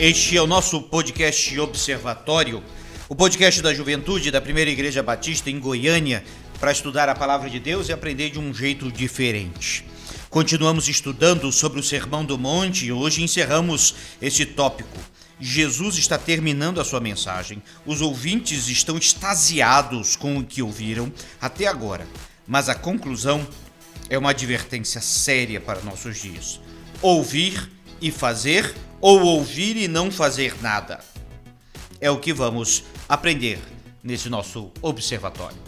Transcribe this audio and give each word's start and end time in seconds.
Este 0.00 0.34
é 0.34 0.40
o 0.40 0.46
nosso 0.46 0.80
podcast 0.80 1.60
Observatório, 1.60 2.64
o 3.06 3.14
podcast 3.14 3.60
da 3.60 3.74
juventude 3.74 4.30
da 4.30 4.40
Primeira 4.40 4.70
Igreja 4.70 5.02
Batista 5.02 5.50
em 5.50 5.60
Goiânia, 5.60 6.24
para 6.58 6.72
estudar 6.72 7.10
a 7.10 7.14
palavra 7.14 7.50
de 7.50 7.60
Deus 7.60 7.86
e 7.86 7.92
aprender 7.92 8.30
de 8.30 8.38
um 8.38 8.54
jeito 8.54 8.90
diferente. 8.90 9.84
Continuamos 10.30 10.88
estudando 10.88 11.52
sobre 11.52 11.78
o 11.78 11.82
Sermão 11.82 12.24
do 12.24 12.38
Monte 12.38 12.86
e 12.86 12.92
hoje 12.92 13.22
encerramos 13.22 13.94
esse 14.22 14.46
tópico. 14.46 14.98
Jesus 15.38 15.98
está 15.98 16.16
terminando 16.16 16.80
a 16.80 16.84
sua 16.84 16.98
mensagem. 16.98 17.62
Os 17.84 18.00
ouvintes 18.00 18.68
estão 18.68 18.96
extasiados 18.96 20.16
com 20.16 20.38
o 20.38 20.44
que 20.44 20.62
ouviram 20.62 21.12
até 21.38 21.66
agora, 21.66 22.08
mas 22.48 22.70
a 22.70 22.74
conclusão 22.74 23.46
é 24.08 24.16
uma 24.16 24.30
advertência 24.30 25.02
séria 25.02 25.60
para 25.60 25.82
nossos 25.82 26.22
dias. 26.22 26.58
Ouvir 27.02 27.70
e 28.00 28.10
fazer, 28.10 28.74
ou 29.00 29.20
ouvir 29.20 29.76
e 29.76 29.88
não 29.88 30.10
fazer 30.10 30.60
nada. 30.60 31.00
É 32.00 32.10
o 32.10 32.18
que 32.18 32.32
vamos 32.32 32.84
aprender 33.08 33.58
nesse 34.02 34.28
nosso 34.28 34.70
observatório. 34.80 35.58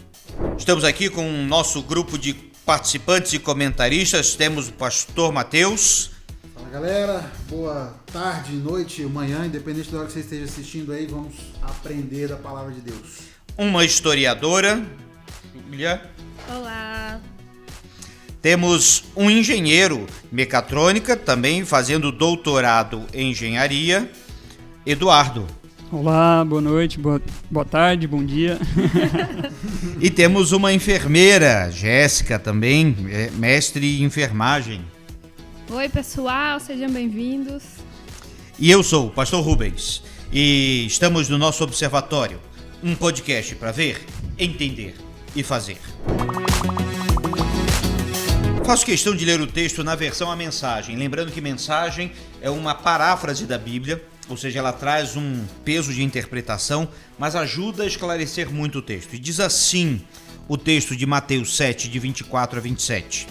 Estamos 0.57 0.83
aqui 0.83 1.09
com 1.09 1.27
o 1.27 1.45
nosso 1.45 1.81
grupo 1.81 2.17
de 2.17 2.33
participantes 2.65 3.33
e 3.33 3.39
comentaristas. 3.39 4.35
Temos 4.35 4.69
o 4.69 4.73
pastor 4.73 5.31
Mateus. 5.31 6.11
Fala 6.53 6.69
galera, 6.69 7.31
boa 7.49 7.95
tarde, 8.11 8.53
noite, 8.53 9.03
manhã, 9.03 9.45
independente 9.45 9.91
da 9.91 9.99
hora 9.99 10.07
que 10.07 10.13
você 10.13 10.19
esteja 10.19 10.45
assistindo 10.45 10.91
aí, 10.91 11.05
vamos 11.05 11.35
aprender 11.61 12.31
a 12.31 12.37
palavra 12.37 12.71
de 12.71 12.81
Deus. 12.81 13.33
Uma 13.57 13.85
historiadora, 13.85 14.83
Júlia. 15.53 16.01
Olá. 16.49 17.19
Temos 18.43 19.05
um 19.15 19.29
engenheiro 19.29 20.05
mecatrônica, 20.29 21.15
também 21.15 21.63
fazendo 21.63 22.11
doutorado 22.11 23.05
em 23.13 23.31
engenharia, 23.31 24.11
Eduardo. 24.85 25.47
Olá, 25.89 26.43
boa 26.43 26.59
noite, 26.59 26.99
boa, 26.99 27.21
boa 27.49 27.63
tarde, 27.63 28.05
bom 28.05 28.21
dia. 28.21 28.59
e 29.97 30.09
temos 30.09 30.51
uma 30.51 30.73
enfermeira, 30.73 31.71
Jéssica, 31.71 32.37
também, 32.37 32.93
é 33.09 33.31
mestre 33.31 34.01
em 34.01 34.03
enfermagem. 34.03 34.81
Oi, 35.71 35.87
pessoal, 35.87 36.59
sejam 36.59 36.91
bem-vindos. 36.91 37.63
E 38.59 38.69
eu 38.69 38.83
sou 38.83 39.07
o 39.07 39.09
pastor 39.09 39.41
Rubens 39.41 40.03
e 40.33 40.85
estamos 40.85 41.29
no 41.29 41.37
nosso 41.37 41.63
observatório, 41.63 42.41
um 42.83 42.93
podcast 42.93 43.55
para 43.55 43.71
ver, 43.71 44.01
entender 44.37 44.95
e 45.33 45.41
fazer. 45.43 45.77
Faço 48.65 48.85
questão 48.85 49.13
de 49.13 49.25
ler 49.25 49.41
o 49.41 49.45
texto 49.45 49.83
na 49.83 49.93
versão 49.93 50.31
a 50.31 50.37
mensagem, 50.37 50.95
lembrando 50.95 51.33
que 51.33 51.41
mensagem 51.41 52.13
é 52.41 52.49
uma 52.49 52.73
paráfrase 52.73 53.45
da 53.45 53.57
Bíblia, 53.57 54.01
ou 54.29 54.37
seja, 54.37 54.59
ela 54.59 54.71
traz 54.71 55.17
um 55.17 55.45
peso 55.65 55.93
de 55.93 56.01
interpretação, 56.01 56.87
mas 57.19 57.35
ajuda 57.35 57.83
a 57.83 57.85
esclarecer 57.85 58.49
muito 58.49 58.79
o 58.79 58.81
texto. 58.81 59.15
E 59.15 59.19
diz 59.19 59.41
assim 59.41 60.01
o 60.47 60.57
texto 60.57 60.95
de 60.95 61.05
Mateus 61.05 61.57
7, 61.57 61.89
de 61.89 61.99
24 61.99 62.57
a 62.57 62.61
27. 62.61 63.27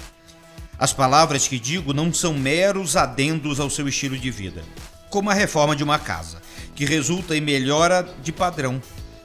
As 0.78 0.92
palavras 0.92 1.48
que 1.48 1.58
digo 1.58 1.94
não 1.94 2.12
são 2.12 2.34
meros 2.34 2.94
adendos 2.94 3.58
ao 3.58 3.70
seu 3.70 3.88
estilo 3.88 4.18
de 4.18 4.30
vida, 4.30 4.62
como 5.08 5.30
a 5.30 5.34
reforma 5.34 5.74
de 5.74 5.82
uma 5.82 5.98
casa, 5.98 6.42
que 6.74 6.84
resulta 6.84 7.34
em 7.34 7.40
melhora 7.40 8.06
de 8.22 8.32
padrão. 8.32 8.82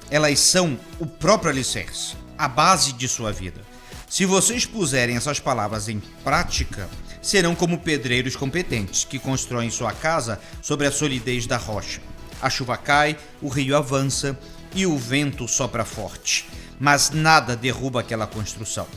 Elas 0.10 0.40
são 0.40 0.80
o 1.00 1.06
próprio 1.06 1.52
alicerce, 1.52 2.16
a 2.38 2.48
base 2.48 2.94
de 2.94 3.10
sua 3.10 3.34
vida. 3.34 3.67
Se 4.10 4.26
vocês 4.26 4.66
puserem 4.66 5.18
essas 5.18 5.38
palavras 5.38 5.90
em 5.90 6.00
prática, 6.24 6.90
serão 7.22 7.54
como 7.54 7.80
pedreiros 7.80 8.38
competentes 8.38 9.04
que 9.04 9.20
constroem 9.20 9.70
sua 9.70 9.92
casa 9.92 10.40
sobre 10.62 10.88
a 10.88 10.92
solidez 10.92 11.46
da 11.46 11.58
rocha. 11.58 12.02
A 12.42 12.50
chuva 12.50 12.78
cai, 12.78 13.17
o 13.42 13.50
rio 13.50 13.76
avança 13.76 14.40
e 14.73 14.86
o 14.86 14.98
vento 14.98 15.46
sopra 15.46 15.84
forte, 15.84 16.48
mas 16.80 17.10
nada 17.10 17.56
derruba 17.56 18.00
aquela 18.00 18.26
construção. 18.26 18.88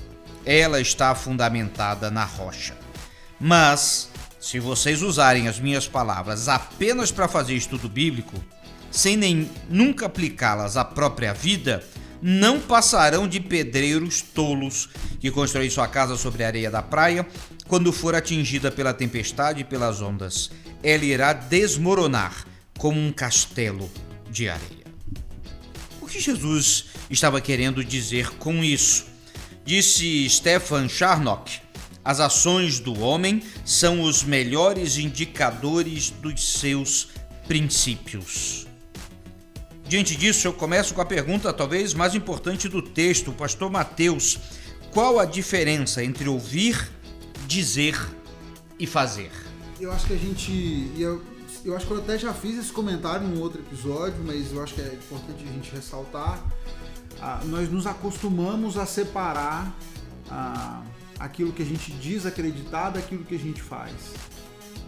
Ela 0.46 0.80
está 0.80 1.12
fundamentada 1.14 2.08
na 2.08 2.24
rocha. 2.24 2.76
Mas, 3.38 4.08
se 4.38 4.60
vocês 4.60 5.02
usarem 5.02 5.48
as 5.48 5.58
minhas 5.58 5.88
palavras 5.88 6.48
apenas 6.48 7.10
para 7.10 7.26
fazer 7.26 7.54
estudo 7.54 7.88
bíblico, 7.88 8.42
sem 8.92 9.16
nem 9.16 9.50
nunca 9.68 10.06
aplicá-las 10.06 10.76
à 10.76 10.84
própria 10.84 11.32
vida, 11.32 11.82
não 12.22 12.60
passarão 12.60 13.26
de 13.26 13.40
pedreiros 13.40 14.20
tolos 14.20 14.88
que 15.18 15.30
constroem 15.30 15.70
sua 15.70 15.88
casa 15.88 16.16
sobre 16.16 16.44
a 16.44 16.46
areia 16.46 16.70
da 16.70 16.82
praia 16.82 17.26
quando 17.66 17.92
for 17.92 18.14
atingida 18.14 18.70
pela 18.70 18.92
tempestade 18.92 19.60
e 19.60 19.64
pelas 19.64 20.00
ondas. 20.00 20.50
Ela 20.82 21.04
irá 21.04 21.32
desmoronar 21.32 22.44
como 22.78 22.98
um 23.00 23.12
castelo 23.12 23.90
de 24.30 24.48
areia. 24.48 24.80
O 26.00 26.06
que 26.06 26.20
Jesus 26.20 26.86
estava 27.08 27.40
querendo 27.40 27.84
dizer 27.84 28.30
com 28.36 28.64
isso? 28.64 29.06
Disse 29.64 30.28
Stefan 30.28 30.88
Charnock: 30.88 31.60
as 32.04 32.18
ações 32.18 32.80
do 32.80 32.98
homem 32.98 33.42
são 33.64 34.02
os 34.02 34.22
melhores 34.22 34.96
indicadores 34.96 36.10
dos 36.10 36.58
seus 36.58 37.08
princípios. 37.46 38.69
Diante 39.90 40.14
disso, 40.14 40.46
eu 40.46 40.52
começo 40.52 40.94
com 40.94 41.00
a 41.00 41.04
pergunta 41.04 41.52
talvez 41.52 41.94
mais 41.94 42.14
importante 42.14 42.68
do 42.68 42.80
texto, 42.80 43.32
pastor 43.32 43.68
Mateus. 43.68 44.38
Qual 44.92 45.18
a 45.18 45.24
diferença 45.24 46.04
entre 46.04 46.28
ouvir, 46.28 46.88
dizer 47.48 47.98
e 48.78 48.86
fazer? 48.86 49.32
Eu 49.80 49.90
acho 49.90 50.06
que 50.06 50.12
a 50.12 50.16
gente. 50.16 50.92
Eu, 50.96 51.20
eu 51.64 51.74
acho 51.74 51.88
que 51.88 51.92
eu 51.92 51.98
até 51.98 52.16
já 52.16 52.32
fiz 52.32 52.56
esse 52.56 52.70
comentário 52.70 53.26
em 53.26 53.36
outro 53.40 53.62
episódio, 53.62 54.22
mas 54.24 54.52
eu 54.52 54.62
acho 54.62 54.74
que 54.74 54.80
é 54.80 54.94
importante 54.94 55.42
a 55.42 55.52
gente 55.52 55.72
ressaltar. 55.72 56.40
Ah, 57.20 57.40
nós 57.46 57.68
nos 57.68 57.84
acostumamos 57.84 58.76
a 58.76 58.86
separar 58.86 59.76
ah, 60.30 60.84
aquilo 61.18 61.52
que 61.52 61.62
a 61.62 61.66
gente 61.66 61.90
diz 61.94 62.26
acreditar 62.26 62.90
daquilo 62.90 63.24
que 63.24 63.34
a 63.34 63.40
gente 63.40 63.60
faz. 63.60 63.92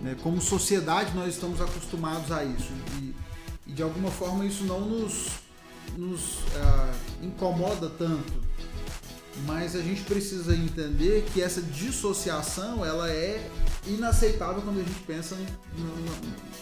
Né? 0.00 0.14
Como 0.22 0.40
sociedade, 0.40 1.12
nós 1.12 1.34
estamos 1.34 1.60
acostumados 1.60 2.30
a 2.30 2.44
isso. 2.44 2.70
E, 3.00 3.31
e 3.66 3.72
de 3.72 3.82
alguma 3.82 4.10
forma 4.10 4.44
isso 4.44 4.64
não 4.64 4.80
nos, 4.80 5.28
nos 5.96 6.38
uh, 6.38 6.94
incomoda 7.22 7.88
tanto. 7.90 8.32
Mas 9.46 9.74
a 9.74 9.80
gente 9.80 10.02
precisa 10.02 10.54
entender 10.54 11.24
que 11.32 11.40
essa 11.40 11.62
dissociação 11.62 12.84
ela 12.84 13.10
é 13.10 13.48
inaceitável 13.86 14.62
quando 14.62 14.80
a 14.80 14.82
gente 14.82 15.00
pensa 15.00 15.36
no, 15.76 15.84
no, 15.84 16.52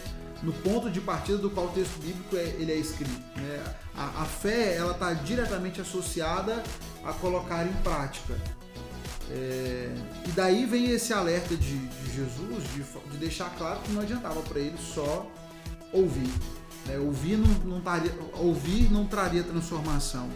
no 0.44 0.52
ponto 0.52 0.88
de 0.90 1.00
partida 1.00 1.38
do 1.38 1.50
qual 1.50 1.66
o 1.66 1.70
texto 1.70 1.98
bíblico 2.00 2.36
é, 2.36 2.44
ele 2.58 2.72
é 2.72 2.76
escrito. 2.76 3.10
Né? 3.36 3.74
A, 3.94 4.22
a, 4.22 4.24
fé 4.24 4.76
ela 4.76 4.92
está 4.92 5.12
diretamente 5.12 5.80
associada 5.80 6.62
a 7.04 7.12
colocar 7.12 7.66
em 7.66 7.72
prática. 7.82 8.34
É, 9.32 9.94
e 10.26 10.32
daí 10.32 10.64
vem 10.64 10.90
esse 10.90 11.12
alerta 11.12 11.56
de, 11.56 11.78
de 11.78 12.14
Jesus 12.14 12.64
de, 12.74 13.10
de 13.10 13.16
deixar 13.18 13.50
claro 13.56 13.80
que 13.80 13.92
não 13.92 14.02
adiantava 14.02 14.40
para 14.42 14.58
ele 14.58 14.78
só 14.78 15.26
ouvir. 15.92 16.30
Né? 16.86 16.98
Ouvir, 16.98 17.36
não, 17.36 17.48
não 17.64 17.80
taria, 17.80 18.12
ouvir 18.34 18.90
não 18.90 19.06
traria 19.06 19.42
transformação 19.42 20.28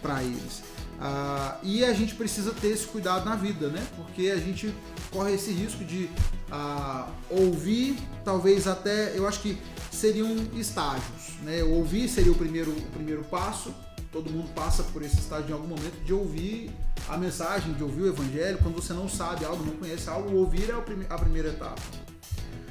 para 0.00 0.22
eles. 0.22 0.62
Ah, 1.04 1.58
e 1.62 1.84
a 1.84 1.92
gente 1.92 2.14
precisa 2.14 2.52
ter 2.52 2.68
esse 2.68 2.86
cuidado 2.86 3.24
na 3.24 3.34
vida, 3.34 3.68
né? 3.68 3.84
Porque 3.96 4.28
a 4.30 4.36
gente 4.36 4.72
corre 5.10 5.34
esse 5.34 5.50
risco 5.50 5.84
de 5.84 6.08
ah, 6.50 7.08
ouvir, 7.28 7.98
talvez 8.24 8.68
até, 8.68 9.16
eu 9.16 9.26
acho 9.26 9.40
que 9.40 9.58
seriam 9.90 10.32
estágios, 10.54 11.34
né? 11.42 11.62
Ouvir 11.64 12.08
seria 12.08 12.30
o 12.30 12.36
primeiro, 12.36 12.70
o 12.70 12.82
primeiro 12.92 13.24
passo, 13.24 13.74
todo 14.12 14.30
mundo 14.30 14.48
passa 14.54 14.84
por 14.84 15.02
esse 15.02 15.18
estágio 15.18 15.50
em 15.50 15.52
algum 15.54 15.66
momento 15.66 16.04
de 16.04 16.12
ouvir 16.12 16.70
a 17.08 17.16
mensagem, 17.16 17.72
de 17.72 17.82
ouvir 17.82 18.02
o 18.02 18.08
evangelho. 18.08 18.58
Quando 18.62 18.76
você 18.76 18.92
não 18.92 19.08
sabe 19.08 19.44
algo, 19.44 19.64
não 19.64 19.74
conhece 19.74 20.08
algo, 20.08 20.36
ouvir 20.36 20.70
é 20.70 20.74
a 21.08 21.18
primeira 21.18 21.48
etapa. 21.48 21.82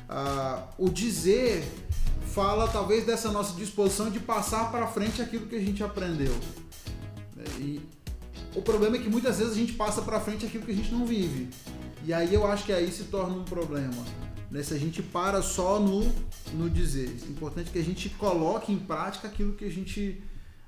Ah, 0.07 0.67
o 0.77 0.89
dizer 0.89 1.67
fala 2.33 2.67
talvez 2.67 3.05
dessa 3.05 3.31
nossa 3.31 3.53
disposição 3.55 4.09
de 4.09 4.19
passar 4.19 4.71
para 4.71 4.87
frente 4.87 5.21
aquilo 5.21 5.47
que 5.47 5.55
a 5.55 5.59
gente 5.59 5.83
aprendeu. 5.83 6.33
E 7.59 7.81
o 8.55 8.61
problema 8.61 8.95
é 8.95 8.99
que 8.99 9.09
muitas 9.09 9.37
vezes 9.39 9.53
a 9.53 9.55
gente 9.55 9.73
passa 9.73 10.01
para 10.01 10.19
frente 10.19 10.45
aquilo 10.45 10.65
que 10.65 10.71
a 10.71 10.75
gente 10.75 10.91
não 10.91 11.05
vive. 11.05 11.49
E 12.05 12.13
aí 12.13 12.33
eu 12.33 12.47
acho 12.47 12.65
que 12.65 12.71
aí 12.71 12.91
se 12.91 13.05
torna 13.05 13.35
um 13.35 13.43
problema. 13.43 14.03
Né? 14.49 14.63
Se 14.63 14.73
a 14.73 14.77
gente 14.77 15.03
para 15.03 15.41
só 15.41 15.79
no, 15.79 16.09
no 16.53 16.69
dizer. 16.69 17.15
É 17.23 17.29
importante 17.29 17.69
que 17.69 17.79
a 17.79 17.83
gente 17.83 18.09
coloque 18.09 18.71
em 18.71 18.79
prática 18.79 19.27
aquilo 19.27 19.53
que 19.53 19.65
a 19.65 19.71
gente 19.71 20.21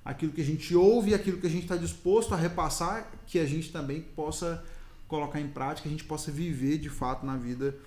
aquilo 0.06 0.34
que 0.34 0.42
a 0.42 0.46
gente 0.46 0.76
ouve, 0.76 1.14
aquilo 1.14 1.38
que 1.38 1.48
a 1.48 1.50
gente 1.50 1.64
está 1.64 1.78
disposto 1.78 2.34
a 2.34 2.38
repassar, 2.38 3.10
que 3.26 3.40
a 3.40 3.46
gente 3.46 3.72
também 3.72 4.02
possa 4.02 4.62
colocar 5.08 5.40
em 5.40 5.48
prática, 5.48 5.88
a 5.88 5.92
gente 5.92 6.04
possa 6.04 6.30
viver 6.30 6.78
de 6.78 6.90
fato 6.90 7.26
na 7.26 7.38
vida 7.38 7.78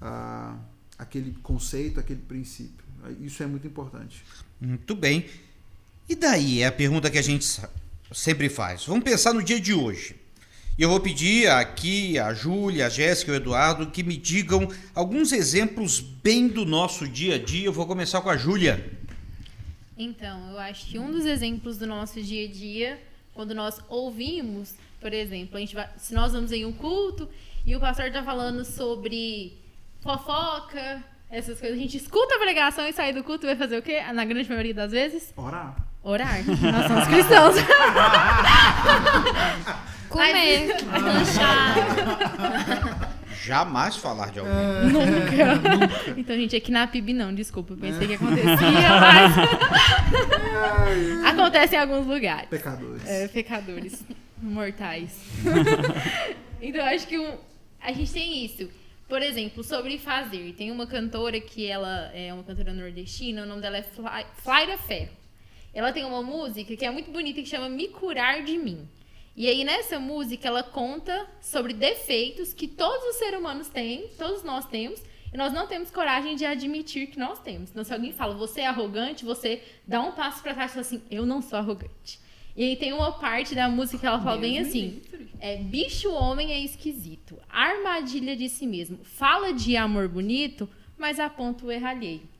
ah, 0.00 0.56
aquele 0.96 1.32
conceito, 1.42 1.98
aquele 1.98 2.22
princípio. 2.22 2.83
Isso 3.20 3.42
é 3.42 3.46
muito 3.46 3.66
importante. 3.66 4.24
Muito 4.60 4.94
bem. 4.94 5.26
E 6.08 6.14
daí 6.14 6.60
é 6.60 6.66
a 6.66 6.72
pergunta 6.72 7.10
que 7.10 7.18
a 7.18 7.22
gente 7.22 7.46
sempre 8.12 8.48
faz. 8.48 8.84
Vamos 8.84 9.04
pensar 9.04 9.32
no 9.32 9.42
dia 9.42 9.60
de 9.60 9.72
hoje. 9.72 10.16
E 10.76 10.82
eu 10.82 10.88
vou 10.88 10.98
pedir 10.98 11.48
aqui 11.48 12.18
a 12.18 12.34
Júlia, 12.34 12.86
a 12.86 12.88
Jéssica 12.88 13.30
e 13.30 13.34
o 13.34 13.36
Eduardo 13.36 13.90
que 13.90 14.02
me 14.02 14.16
digam 14.16 14.68
alguns 14.94 15.32
exemplos 15.32 16.00
bem 16.00 16.48
do 16.48 16.64
nosso 16.64 17.06
dia 17.06 17.36
a 17.36 17.38
dia. 17.38 17.66
Eu 17.66 17.72
vou 17.72 17.86
começar 17.86 18.20
com 18.20 18.28
a 18.28 18.36
Júlia. 18.36 18.92
Então, 19.96 20.50
eu 20.50 20.58
acho 20.58 20.86
que 20.86 20.98
um 20.98 21.10
dos 21.12 21.24
exemplos 21.24 21.78
do 21.78 21.86
nosso 21.86 22.20
dia 22.20 22.48
a 22.48 22.50
dia, 22.50 23.00
quando 23.32 23.54
nós 23.54 23.78
ouvimos, 23.88 24.74
por 25.00 25.12
exemplo, 25.12 25.56
a 25.56 25.60
gente 25.60 25.74
vai, 25.76 25.88
se 25.96 26.12
nós 26.12 26.32
vamos 26.32 26.50
em 26.50 26.64
um 26.64 26.72
culto 26.72 27.28
e 27.64 27.76
o 27.76 27.80
pastor 27.80 28.06
está 28.06 28.24
falando 28.24 28.64
sobre 28.64 29.56
fofoca, 30.00 31.04
essas 31.34 31.58
coisas, 31.58 31.76
a 31.76 31.80
gente 31.80 31.96
escuta 31.96 32.36
a 32.36 32.38
pregação 32.38 32.86
e 32.86 32.92
sai 32.92 33.12
do 33.12 33.24
culto 33.24 33.44
e 33.44 33.48
vai 33.48 33.56
fazer 33.56 33.76
o 33.78 33.82
quê? 33.82 34.00
Na 34.12 34.24
grande 34.24 34.48
maioria 34.48 34.72
das 34.74 34.92
vezes? 34.92 35.32
Orar. 35.36 35.74
Orar. 36.02 36.38
Nós 36.46 36.86
somos 36.86 37.06
cristãos. 37.08 37.56
Comer, 40.08 40.76
lanchar. 41.02 41.74
Jamais 43.42 43.96
falar 43.96 44.30
de 44.30 44.38
alguém. 44.38 44.54
Nunca. 44.92 46.12
Então, 46.16 46.36
gente, 46.36 46.54
aqui 46.56 46.70
na 46.70 46.86
PIB 46.86 47.12
não, 47.12 47.34
desculpa. 47.34 47.72
eu 47.72 47.76
Pensei 47.78 48.06
que 48.06 48.14
acontecia, 48.14 48.54
mas. 49.00 49.34
Acontece 51.32 51.74
em 51.74 51.78
alguns 51.78 52.06
lugares. 52.06 52.48
Pecadores. 52.48 53.02
É, 53.06 53.26
pecadores 53.28 54.04
mortais. 54.40 55.10
então, 56.62 56.80
eu 56.80 56.94
acho 56.94 57.06
que 57.08 57.18
um- 57.18 57.36
a 57.82 57.92
gente 57.92 58.12
tem 58.12 58.44
isso. 58.44 58.70
Por 59.08 59.20
exemplo, 59.20 59.62
sobre 59.62 59.98
fazer. 59.98 60.54
Tem 60.54 60.70
uma 60.70 60.86
cantora 60.86 61.40
que 61.40 61.66
ela 61.66 62.10
é 62.14 62.32
uma 62.32 62.42
cantora 62.42 62.72
nordestina, 62.72 63.42
o 63.42 63.46
nome 63.46 63.60
dela 63.60 63.76
é 63.76 63.82
Fly, 63.82 64.26
Flyra 64.36 64.78
Ferro. 64.78 65.12
Ela 65.74 65.92
tem 65.92 66.04
uma 66.04 66.22
música 66.22 66.76
que 66.76 66.84
é 66.84 66.90
muito 66.90 67.10
bonita 67.10 67.42
que 67.42 67.48
chama 67.48 67.68
Me 67.68 67.88
Curar 67.88 68.42
de 68.42 68.56
Mim. 68.56 68.88
E 69.36 69.48
aí, 69.48 69.64
nessa 69.64 69.98
música, 69.98 70.46
ela 70.46 70.62
conta 70.62 71.26
sobre 71.40 71.74
defeitos 71.74 72.52
que 72.52 72.68
todos 72.68 73.04
os 73.08 73.16
seres 73.16 73.40
humanos 73.40 73.68
têm, 73.68 74.08
todos 74.16 74.44
nós 74.44 74.64
temos, 74.66 75.02
e 75.32 75.36
nós 75.36 75.52
não 75.52 75.66
temos 75.66 75.90
coragem 75.90 76.36
de 76.36 76.46
admitir 76.46 77.08
que 77.08 77.18
nós 77.18 77.40
temos. 77.40 77.70
Então, 77.70 77.82
se 77.82 77.92
alguém 77.92 78.12
fala, 78.12 78.36
você 78.36 78.60
é 78.60 78.66
arrogante, 78.66 79.24
você 79.24 79.60
dá 79.84 80.00
um 80.00 80.12
passo 80.12 80.40
pra 80.40 80.54
trás 80.54 80.70
e 80.70 80.74
fala 80.74 80.86
assim, 80.86 81.02
eu 81.10 81.26
não 81.26 81.42
sou 81.42 81.58
arrogante. 81.58 82.20
E 82.56 82.62
aí 82.62 82.76
tem 82.76 82.92
uma 82.92 83.12
parte 83.12 83.54
da 83.54 83.68
música 83.68 83.98
que 83.98 84.06
ela 84.06 84.20
fala 84.20 84.38
bem 84.38 84.58
assim: 84.58 85.02
é, 85.40 85.56
bicho 85.56 86.10
homem 86.12 86.52
é 86.52 86.60
esquisito, 86.60 87.38
armadilha 87.48 88.36
de 88.36 88.48
si 88.48 88.66
mesmo, 88.66 88.98
fala 89.04 89.52
de 89.52 89.76
amor 89.76 90.08
bonito, 90.08 90.68
mas 90.96 91.18
aponta 91.18 91.66
o 91.66 91.70
erro 91.72 91.86
alheio. 91.86 92.34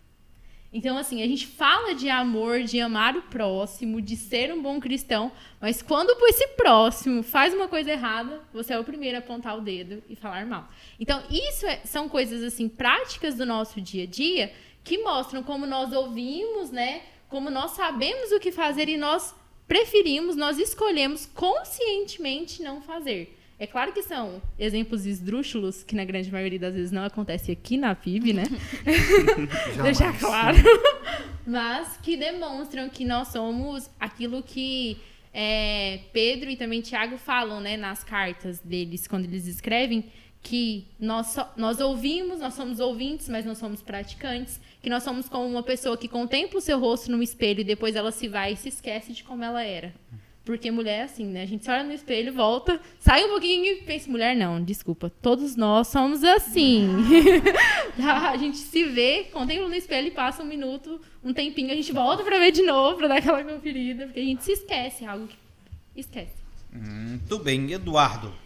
Então, 0.77 0.99
assim, 0.99 1.23
a 1.23 1.27
gente 1.29 1.47
fala 1.47 1.95
de 1.95 2.11
amor, 2.11 2.65
de 2.65 2.81
amar 2.81 3.17
o 3.17 3.23
próximo, 3.23 4.03
de 4.03 4.17
ser 4.17 4.53
um 4.53 4.61
bom 4.61 4.81
cristão, 4.81 5.31
mas 5.61 5.81
quando 5.81 6.11
esse 6.27 6.49
próximo 6.57 7.23
faz 7.23 7.55
uma 7.55 7.69
coisa 7.69 7.93
errada, 7.93 8.43
você 8.53 8.73
é 8.73 8.79
o 8.79 8.83
primeiro 8.83 9.17
a 9.17 9.21
apontar 9.21 9.57
o 9.57 9.61
dedo 9.61 10.03
e 10.11 10.17
falar 10.17 10.45
mal. 10.45 10.69
Então, 10.99 11.23
isso 11.31 11.65
é- 11.65 11.77
são 11.85 12.09
coisas, 12.09 12.43
assim, 12.43 12.69
práticas 12.69 13.37
do 13.37 13.47
nosso 13.47 13.81
dia 13.81 14.03
a 14.03 14.07
dia 14.07 14.53
que 14.83 14.99
mostram 14.99 15.45
como 15.45 15.65
nós 15.65 15.93
ouvimos, 15.93 16.73
né? 16.73 17.03
Como 17.29 17.51
nós 17.51 17.71
sabemos 17.71 18.33
o 18.33 18.41
que 18.41 18.51
fazer 18.51 18.89
e 18.89 18.97
nós 18.97 19.33
preferimos, 19.67 20.37
nós 20.37 20.59
escolhemos 20.59 21.27
conscientemente 21.27 22.63
não 22.63 22.81
fazer. 22.81 23.39
É 23.59 23.67
claro 23.67 23.93
que 23.93 24.03
são 24.03 24.43
exemplos 24.59 25.07
esdrúxulos, 25.07 25.85
que 25.85 25.95
na 25.95 26.05
grande 26.05 26.31
maioria 26.31 26.59
das 26.59 26.75
vezes 26.75 26.91
não 26.91 27.05
acontece 27.05 27.53
aqui 27.53 27.77
na 27.77 27.95
PIB, 27.95 28.33
né? 28.33 28.45
Deixar 29.83 30.19
claro. 30.19 30.59
Mas 31.47 31.97
que 31.99 32.17
demonstram 32.17 32.89
que 32.89 33.05
nós 33.05 33.29
somos 33.29 33.89
aquilo 34.01 34.43
que 34.43 34.99
é, 35.33 36.01
Pedro 36.13 36.51
e 36.51 36.57
também 36.57 36.81
Tiago 36.81 37.17
falam 37.17 37.61
né, 37.61 37.77
nas 37.77 38.03
cartas 38.03 38.59
deles, 38.59 39.07
quando 39.07 39.25
eles 39.25 39.47
escrevem, 39.47 40.05
que 40.45 40.87
nós, 41.01 41.29
só- 41.29 41.51
nós 41.57 41.81
ouvimos, 41.81 42.39
nós 42.39 42.53
somos 42.53 42.79
ouvintes, 42.79 43.31
mas 43.31 43.47
não 43.47 43.55
somos 43.55 43.81
praticantes, 43.81 44.61
que 44.83 44.91
nós 44.91 45.03
somos 45.03 45.27
como 45.27 45.47
uma 45.49 45.63
pessoa 45.63 45.97
que 45.97 46.07
contempla 46.07 46.59
o 46.59 46.63
seu 46.63 46.79
rosto 46.79 47.11
no 47.11 47.23
espelho 47.23 47.63
e 47.63 47.65
depois 47.65 47.97
ela 47.97 48.13
se 48.13 48.29
vai 48.29 48.53
e 48.53 48.57
se 48.57 48.69
esquece 48.69 49.15
de 49.15 49.25
como 49.25 49.43
ela 49.43 49.63
era. 49.65 49.95
Porque 50.45 50.71
mulher 50.71 50.99
é 50.99 51.03
assim, 51.05 51.25
né? 51.25 51.43
A 51.43 51.47
gente 51.47 51.65
se 51.65 51.71
olha 51.71 51.83
no 51.83 51.95
espelho, 51.95 52.31
volta, 52.35 52.79
sai 53.01 53.25
um 53.25 53.29
pouquinho 53.31 53.65
e 53.65 53.77
pensa, 53.77 54.11
mulher 54.11 54.37
não, 54.37 54.63
desculpa, 54.63 55.11
todos 55.23 55.57
nós 55.57 55.89
somos 55.89 56.23
assim. 56.23 56.87
a 57.99 58.37
gente 58.37 58.59
se 58.59 58.85
vê, 58.85 59.25
contempla 59.33 59.67
no 59.67 59.75
espelho 59.75 60.09
e 60.09 60.11
passa 60.11 60.43
um 60.43 60.47
minuto, 60.47 61.01
um 61.25 61.33
tempinho, 61.33 61.73
a 61.73 61.75
gente 61.75 61.91
volta 61.93 62.23
pra 62.23 62.39
ver 62.39 62.53
de 62.53 62.63
novo, 62.63 62.99
pra 62.99 63.09
dar 63.09 63.17
aquela 63.17 63.43
conferida, 63.43 64.05
porque 64.05 64.21
a 64.21 64.25
gente 64.25 64.45
se 64.45 64.53
esquece, 64.53 65.05
é 65.05 65.09
algo 65.09 65.27
que 65.27 65.37
esquece. 65.97 66.35
Muito 66.71 67.39
bem, 67.39 67.73
Eduardo. 67.73 68.44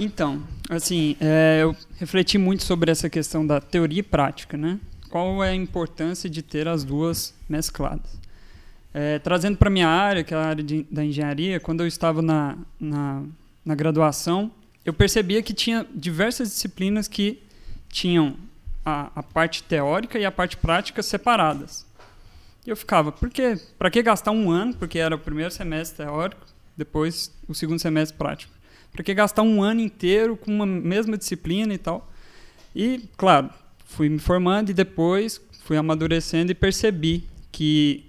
Então, 0.00 0.42
assim, 0.68 1.14
é, 1.20 1.58
eu 1.62 1.76
refleti 1.98 2.38
muito 2.38 2.64
sobre 2.64 2.90
essa 2.90 3.10
questão 3.10 3.46
da 3.46 3.60
teoria 3.60 4.00
e 4.00 4.02
prática, 4.02 4.56
né? 4.56 4.80
Qual 5.10 5.44
é 5.44 5.50
a 5.50 5.54
importância 5.54 6.30
de 6.30 6.42
ter 6.42 6.66
as 6.66 6.84
duas 6.84 7.34
mescladas? 7.48 8.18
É, 8.94 9.18
trazendo 9.18 9.58
para 9.58 9.68
minha 9.68 9.88
área, 9.88 10.24
que 10.24 10.32
é 10.32 10.36
a 10.36 10.40
área 10.46 10.64
de- 10.64 10.86
da 10.90 11.04
engenharia, 11.04 11.60
quando 11.60 11.82
eu 11.82 11.86
estava 11.86 12.22
na, 12.22 12.56
na, 12.78 13.22
na 13.64 13.74
graduação, 13.74 14.50
eu 14.84 14.92
percebia 14.94 15.42
que 15.42 15.52
tinha 15.52 15.86
diversas 15.94 16.48
disciplinas 16.48 17.06
que 17.06 17.42
tinham 17.88 18.36
a, 18.84 19.10
a 19.14 19.22
parte 19.22 19.62
teórica 19.64 20.18
e 20.18 20.24
a 20.24 20.32
parte 20.32 20.56
prática 20.56 21.02
separadas. 21.02 21.84
E 22.66 22.70
eu 22.70 22.76
ficava, 22.76 23.12
por 23.12 23.28
quê? 23.30 23.58
Para 23.78 23.90
que 23.90 24.02
gastar 24.02 24.30
um 24.30 24.50
ano? 24.50 24.74
Porque 24.74 24.98
era 24.98 25.14
o 25.14 25.18
primeiro 25.18 25.50
semestre 25.50 26.04
teórico, 26.04 26.46
depois 26.76 27.30
o 27.46 27.54
segundo 27.54 27.78
semestre 27.78 28.16
prático. 28.16 28.52
Para 28.92 29.04
que 29.04 29.14
gastar 29.14 29.42
um 29.42 29.62
ano 29.62 29.80
inteiro 29.80 30.36
com 30.36 30.50
uma 30.50 30.66
mesma 30.66 31.16
disciplina 31.16 31.72
e 31.72 31.78
tal? 31.78 32.10
E, 32.74 33.08
claro, 33.16 33.50
fui 33.84 34.08
me 34.08 34.18
formando 34.18 34.70
e 34.70 34.74
depois 34.74 35.40
fui 35.64 35.76
amadurecendo 35.76 36.50
e 36.50 36.54
percebi 36.54 37.24
que 37.52 38.06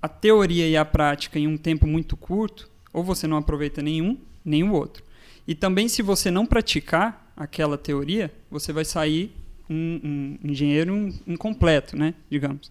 a 0.00 0.08
teoria 0.08 0.68
e 0.68 0.76
a 0.76 0.84
prática 0.84 1.38
em 1.38 1.46
um 1.46 1.56
tempo 1.56 1.86
muito 1.86 2.16
curto, 2.16 2.68
ou 2.92 3.02
você 3.02 3.26
não 3.26 3.36
aproveita 3.36 3.82
nenhum, 3.82 4.18
nem 4.44 4.62
o 4.62 4.72
outro. 4.72 5.02
E 5.46 5.54
também, 5.54 5.88
se 5.88 6.02
você 6.02 6.30
não 6.30 6.46
praticar 6.46 7.32
aquela 7.36 7.76
teoria, 7.76 8.32
você 8.50 8.72
vai 8.72 8.84
sair 8.84 9.32
um, 9.68 10.38
um 10.44 10.50
engenheiro 10.50 11.12
incompleto, 11.26 11.96
né, 11.96 12.14
digamos. 12.30 12.70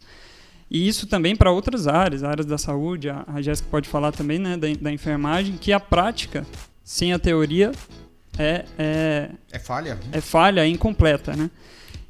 E 0.69 0.87
isso 0.87 1.07
também 1.07 1.35
para 1.35 1.51
outras 1.51 1.87
áreas, 1.87 2.23
áreas 2.23 2.45
da 2.45 2.57
saúde, 2.57 3.09
a, 3.09 3.23
a 3.27 3.41
Jéssica 3.41 3.69
pode 3.69 3.87
falar 3.87 4.11
também, 4.11 4.39
né, 4.39 4.57
da, 4.57 4.67
da 4.79 4.91
enfermagem, 4.91 5.57
que 5.57 5.71
a 5.71 5.79
prática, 5.79 6.45
sem 6.85 7.11
a 7.11 7.19
teoria, 7.19 7.71
é, 8.37 8.63
é, 8.77 9.29
É 9.51 9.59
falha? 9.59 9.99
é 10.11 10.21
falha, 10.21 10.61
é 10.61 10.67
incompleta, 10.67 11.35
né? 11.35 11.49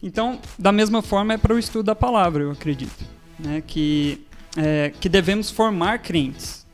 Então, 0.03 0.39
da 0.59 0.71
mesma 0.71 1.01
forma 1.01 1.33
é 1.33 1.37
para 1.37 1.53
o 1.53 1.57
estudo 1.57 1.85
da 1.85 1.95
palavra, 1.95 2.43
eu 2.43 2.51
acredito, 2.51 3.03
né? 3.39 3.63
Que 3.65 4.23
é, 4.57 4.91
que 4.99 5.09
devemos 5.09 5.49
formar 5.49 5.99
crentes. 5.99 6.65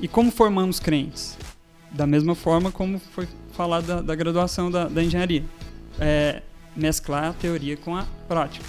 E 0.00 0.06
como 0.06 0.30
formamos 0.30 0.78
crentes? 0.78 1.36
Da 1.90 2.06
mesma 2.06 2.34
forma 2.34 2.70
como 2.70 2.98
foi 2.98 3.26
falado 3.52 3.86
da, 3.86 4.00
da 4.00 4.14
graduação 4.14 4.70
da, 4.70 4.88
da 4.88 5.02
engenharia, 5.02 5.44
é, 5.98 6.42
mesclar 6.74 7.24
a 7.30 7.32
teoria 7.32 7.76
com 7.76 7.96
a 7.96 8.06
prática. 8.28 8.64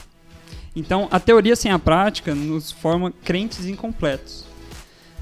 Então, 0.76 1.08
a 1.12 1.20
teoria 1.20 1.56
sem 1.56 1.72
a 1.72 1.80
prática 1.80 2.34
nos 2.34 2.72
forma 2.72 3.14
crentes 3.24 3.66
incompletos. 3.66 4.46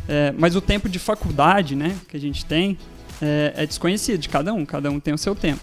É, 0.07 0.31
mas 0.37 0.55
o 0.55 0.61
tempo 0.61 0.89
de 0.89 0.97
faculdade, 0.97 1.75
né, 1.75 1.95
que 2.07 2.17
a 2.17 2.19
gente 2.19 2.45
tem, 2.45 2.77
é, 3.21 3.53
é 3.55 3.65
desconhecido 3.65 4.19
de 4.19 4.29
cada 4.29 4.53
um. 4.53 4.65
Cada 4.65 4.89
um 4.89 4.99
tem 4.99 5.13
o 5.13 5.17
seu 5.17 5.35
tempo 5.35 5.61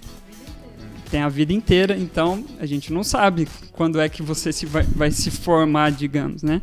tem 1.08 1.22
a 1.22 1.28
vida 1.28 1.52
inteira, 1.52 1.96
então 1.96 2.44
a 2.60 2.66
gente 2.66 2.92
não 2.92 3.02
sabe 3.02 3.48
quando 3.72 4.00
é 4.00 4.08
que 4.08 4.22
você 4.22 4.52
se 4.52 4.66
vai, 4.66 4.82
vai 4.82 5.10
se 5.10 5.30
formar, 5.30 5.90
digamos, 5.90 6.42
né? 6.42 6.60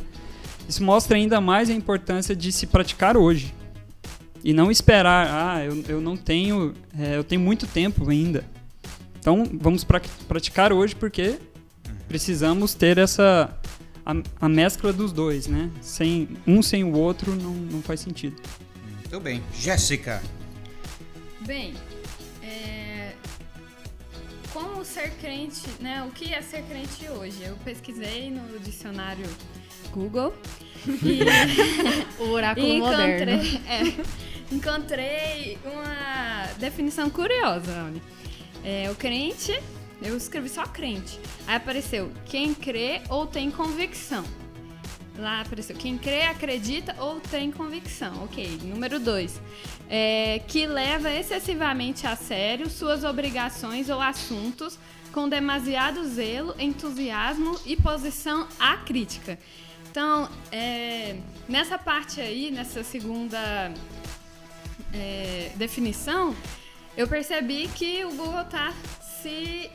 Isso 0.68 0.82
mostra 0.82 1.16
ainda 1.16 1.40
mais 1.40 1.70
a 1.70 1.72
importância 1.72 2.34
de 2.34 2.50
se 2.50 2.66
praticar 2.66 3.16
hoje 3.16 3.54
e 4.42 4.52
não 4.52 4.70
esperar, 4.70 5.28
ah, 5.30 5.64
eu, 5.64 5.84
eu 5.88 6.00
não 6.00 6.16
tenho, 6.16 6.74
é, 6.98 7.16
eu 7.16 7.24
tenho 7.24 7.40
muito 7.40 7.66
tempo 7.66 8.08
ainda. 8.08 8.44
Então 9.18 9.44
vamos 9.60 9.84
pra, 9.84 10.00
praticar 10.28 10.72
hoje 10.72 10.94
porque 10.94 11.38
precisamos 12.08 12.74
ter 12.74 12.98
essa 12.98 13.50
a, 14.04 14.14
a 14.40 14.48
mescla 14.48 14.92
dos 14.92 15.12
dois, 15.12 15.46
né? 15.46 15.70
Sem 15.80 16.28
um 16.46 16.62
sem 16.62 16.84
o 16.84 16.92
outro 16.92 17.34
não, 17.34 17.52
não 17.52 17.82
faz 17.82 18.00
sentido. 18.00 18.36
Muito 19.00 19.20
bem. 19.20 19.42
Jéssica. 19.54 20.22
Bem, 21.46 21.74
é, 22.42 23.12
como 24.52 24.84
ser 24.84 25.12
crente, 25.20 25.62
né? 25.80 26.02
O 26.02 26.10
que 26.10 26.34
é 26.34 26.42
ser 26.42 26.62
crente 26.64 27.08
hoje? 27.08 27.42
Eu 27.44 27.56
pesquisei 27.64 28.30
no 28.30 28.58
dicionário 28.58 29.26
Google 29.92 30.34
e, 30.86 31.20
O 32.20 32.30
oráculo 32.30 32.66
e 32.66 32.78
moderno. 32.78 33.32
encontrei, 33.32 33.60
é, 33.68 34.54
encontrei 34.54 35.58
uma 35.64 36.46
definição 36.58 37.08
curiosa, 37.08 37.84
olha. 37.84 38.02
É, 38.64 38.90
o 38.90 38.96
crente, 38.96 39.56
eu 40.02 40.16
escrevi 40.16 40.48
só 40.48 40.64
crente. 40.64 41.20
Aí 41.46 41.54
apareceu 41.56 42.10
quem 42.24 42.52
crê 42.54 43.02
ou 43.08 43.24
tem 43.24 43.52
convicção. 43.52 44.24
Lá 45.18 45.40
apareceu, 45.40 45.76
quem 45.76 45.96
crê, 45.98 46.22
acredita 46.22 46.94
ou 46.98 47.20
tem 47.20 47.50
convicção. 47.50 48.24
Ok. 48.24 48.60
Número 48.62 48.98
dois, 48.98 49.40
é, 49.88 50.40
que 50.46 50.66
leva 50.66 51.10
excessivamente 51.10 52.06
a 52.06 52.16
sério 52.16 52.68
suas 52.68 53.04
obrigações 53.04 53.88
ou 53.88 54.00
assuntos 54.00 54.78
com 55.12 55.28
demasiado 55.28 56.06
zelo, 56.06 56.54
entusiasmo 56.58 57.58
e 57.64 57.74
posição 57.74 58.46
acrítica. 58.58 59.38
Então, 59.90 60.28
é, 60.52 61.16
nessa 61.48 61.78
parte 61.78 62.20
aí, 62.20 62.50
nessa 62.50 62.84
segunda 62.84 63.72
é, 64.92 65.52
definição, 65.56 66.36
eu 66.96 67.08
percebi 67.08 67.66
que 67.68 68.04
o 68.04 68.10
Google 68.10 68.42
está 68.42 68.74
se, 69.00 69.70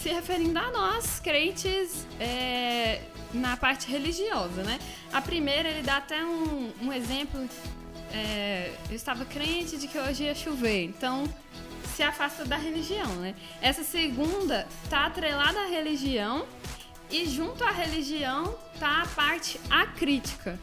se 0.00 0.08
referindo 0.08 0.58
a 0.58 0.70
nós, 0.70 1.20
crentes, 1.20 2.06
é, 2.20 3.02
na 3.32 3.56
parte 3.56 3.90
religiosa, 3.90 4.62
né? 4.62 4.78
A 5.12 5.20
primeira, 5.20 5.68
ele 5.68 5.82
dá 5.82 5.96
até 5.96 6.24
um, 6.24 6.72
um 6.82 6.92
exemplo. 6.92 7.48
É, 8.12 8.72
eu 8.88 8.96
estava 8.96 9.24
crente 9.24 9.76
de 9.76 9.88
que 9.88 9.98
hoje 9.98 10.24
ia 10.24 10.34
chover, 10.34 10.84
então 10.84 11.24
se 11.94 12.02
afasta 12.02 12.44
da 12.44 12.56
religião, 12.56 13.08
né? 13.16 13.34
Essa 13.60 13.82
segunda 13.82 14.66
tá 14.88 15.06
atrelada 15.06 15.60
à 15.60 15.66
religião 15.66 16.46
e 17.10 17.26
junto 17.26 17.64
à 17.64 17.70
religião 17.70 18.54
tá 18.78 19.02
a 19.02 19.06
parte 19.06 19.58
acrítica. 19.70 20.58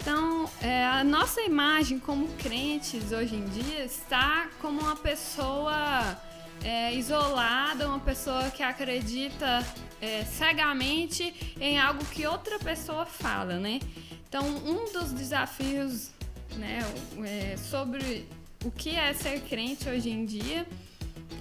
Então, 0.00 0.50
é, 0.60 0.84
a 0.84 1.04
nossa 1.04 1.40
imagem 1.42 1.98
como 1.98 2.28
crentes 2.36 3.12
hoje 3.12 3.36
em 3.36 3.44
dia 3.46 3.84
está 3.84 4.48
como 4.60 4.80
uma 4.80 4.96
pessoa 4.96 6.18
é, 6.64 6.94
isolada, 6.94 7.88
uma 7.88 8.00
pessoa 8.00 8.50
que 8.50 8.62
acredita 8.62 9.64
é, 10.00 10.24
cegamente 10.24 11.54
em 11.60 11.78
algo 11.78 12.04
que 12.06 12.26
outra 12.26 12.58
pessoa 12.58 13.04
fala, 13.04 13.58
né? 13.58 13.80
Então, 14.28 14.46
um 14.46 14.92
dos 14.92 15.12
desafios 15.12 16.10
né, 16.56 16.80
é, 17.24 17.56
sobre 17.56 18.26
o 18.64 18.70
que 18.70 18.90
é 18.96 19.12
ser 19.12 19.40
crente 19.42 19.88
hoje 19.88 20.10
em 20.10 20.24
dia 20.24 20.66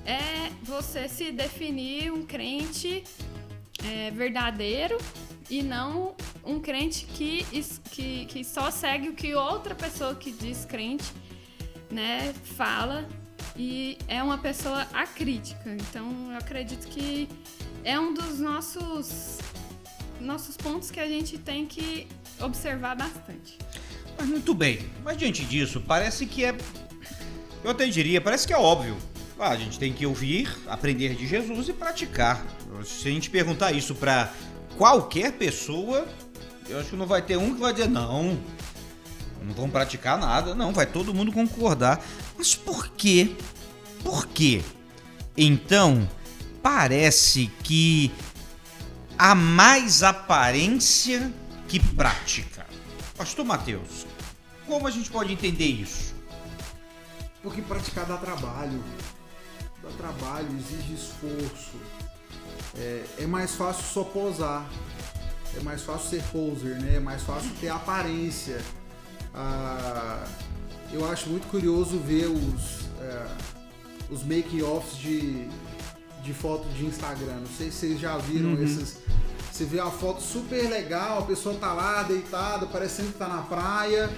é 0.06 0.52
você 0.64 1.08
se 1.08 1.32
definir 1.32 2.12
um 2.12 2.26
crente 2.26 3.04
é, 3.86 4.12
verdadeiro 4.12 4.98
e 5.50 5.62
não 5.62 6.16
um 6.44 6.60
crente 6.60 7.06
que, 7.06 7.46
que, 7.92 8.26
que 8.26 8.44
só 8.44 8.72
segue 8.72 9.10
o 9.10 9.14
que 9.14 9.36
outra 9.36 9.76
pessoa 9.76 10.16
que 10.16 10.32
diz 10.32 10.66
crente 10.66 11.12
né, 11.90 12.34
fala 12.56 13.08
e 13.56 13.98
é 14.08 14.22
uma 14.22 14.38
pessoa 14.38 14.88
acrítica. 14.94 15.76
Então 15.76 16.32
eu 16.32 16.38
acredito 16.38 16.88
que 16.88 17.28
é 17.84 18.00
um 18.00 18.14
dos 18.14 18.40
nossos 18.40 19.40
nossos 20.20 20.56
pontos 20.56 20.92
que 20.92 21.00
a 21.00 21.08
gente 21.08 21.38
tem 21.38 21.66
que 21.66 22.08
observar 22.40 22.96
bastante. 22.96 23.58
Mas 24.18 24.28
muito 24.28 24.54
bem. 24.54 24.80
Mas 25.04 25.18
diante 25.18 25.44
disso, 25.46 25.82
parece 25.82 26.26
que 26.26 26.46
é 26.46 26.56
eu 27.64 27.70
até 27.70 27.86
diria, 27.88 28.20
parece 28.20 28.48
que 28.48 28.54
é 28.54 28.58
óbvio. 28.58 28.98
Ah, 29.40 29.50
a 29.50 29.56
gente 29.56 29.80
tem 29.80 29.92
que 29.92 30.06
ouvir, 30.06 30.56
aprender 30.68 31.16
de 31.16 31.26
Jesus 31.26 31.70
e 31.70 31.74
praticar. 31.74 32.46
Se 32.86 33.08
a 33.08 33.12
gente 33.12 33.30
perguntar 33.30 33.72
isso 33.72 33.96
para 33.96 34.32
qualquer 34.78 35.32
pessoa, 35.34 36.08
eu 36.70 36.80
acho 36.80 36.92
que 36.92 36.96
não 36.96 37.08
vai 37.08 37.22
ter 37.22 37.38
um 37.38 37.56
que 37.56 37.60
vai 37.60 37.74
dizer 37.74 37.90
não. 37.90 38.38
Não 39.44 39.54
vão 39.56 39.70
praticar 39.70 40.20
nada, 40.20 40.54
não, 40.54 40.72
vai 40.72 40.86
todo 40.86 41.14
mundo 41.14 41.32
concordar. 41.32 42.04
Mas 42.42 42.56
por 42.56 42.88
quê? 42.94 43.36
Por 44.04 44.26
quê? 44.26 44.64
Então, 45.38 46.10
parece 46.64 47.52
que 47.62 48.12
há 49.16 49.36
mais 49.36 50.02
aparência 50.02 51.32
que 51.68 51.80
prática. 51.80 52.66
Pastor 53.16 53.46
Mateus, 53.46 54.08
como 54.66 54.88
a 54.88 54.90
gente 54.90 55.12
pode 55.12 55.32
entender 55.32 55.68
isso? 55.68 56.16
Porque 57.44 57.62
praticar 57.62 58.08
dá 58.08 58.18
trabalho. 58.18 58.84
Dá 59.84 59.90
trabalho, 59.92 60.48
exige 60.58 60.96
esforço. 60.96 61.78
É, 62.76 63.06
é 63.20 63.28
mais 63.28 63.54
fácil 63.54 63.84
só 63.84 64.04
posar. 64.04 64.68
É 65.56 65.60
mais 65.60 65.84
fácil 65.84 66.10
ser 66.10 66.24
poser, 66.32 66.82
né? 66.82 66.96
É 66.96 67.00
mais 67.00 67.22
fácil 67.22 67.52
ter 67.62 67.70
aparência. 67.70 68.60
Ah, 69.32 70.26
eu 70.94 71.10
acho 71.10 71.30
muito 71.30 71.48
curioso 71.48 71.98
ver 71.98 72.28
os, 72.28 72.86
é, 73.02 73.26
os 74.10 74.24
making-offs 74.24 74.98
de, 74.98 75.48
de 76.24 76.34
foto 76.34 76.68
de 76.70 76.86
Instagram. 76.86 77.36
Não 77.40 77.48
sei 77.58 77.72
se 77.72 77.78
vocês 77.78 78.00
já 78.00 78.18
viram 78.18 78.50
Uhum. 78.54 78.64
esses. 78.64 78.98
Você 79.52 79.66
vê 79.66 79.80
uma 79.82 79.92
foto 79.92 80.22
super 80.24 80.70
legal, 80.70 81.20
a 81.20 81.22
pessoa 81.24 81.54
tá 81.56 81.72
lá 81.74 82.02
deitada, 82.04 82.66
parecendo 82.66 83.10
que 83.12 83.18
tá 83.20 83.28
na 83.28 83.42
praia, 83.44 84.10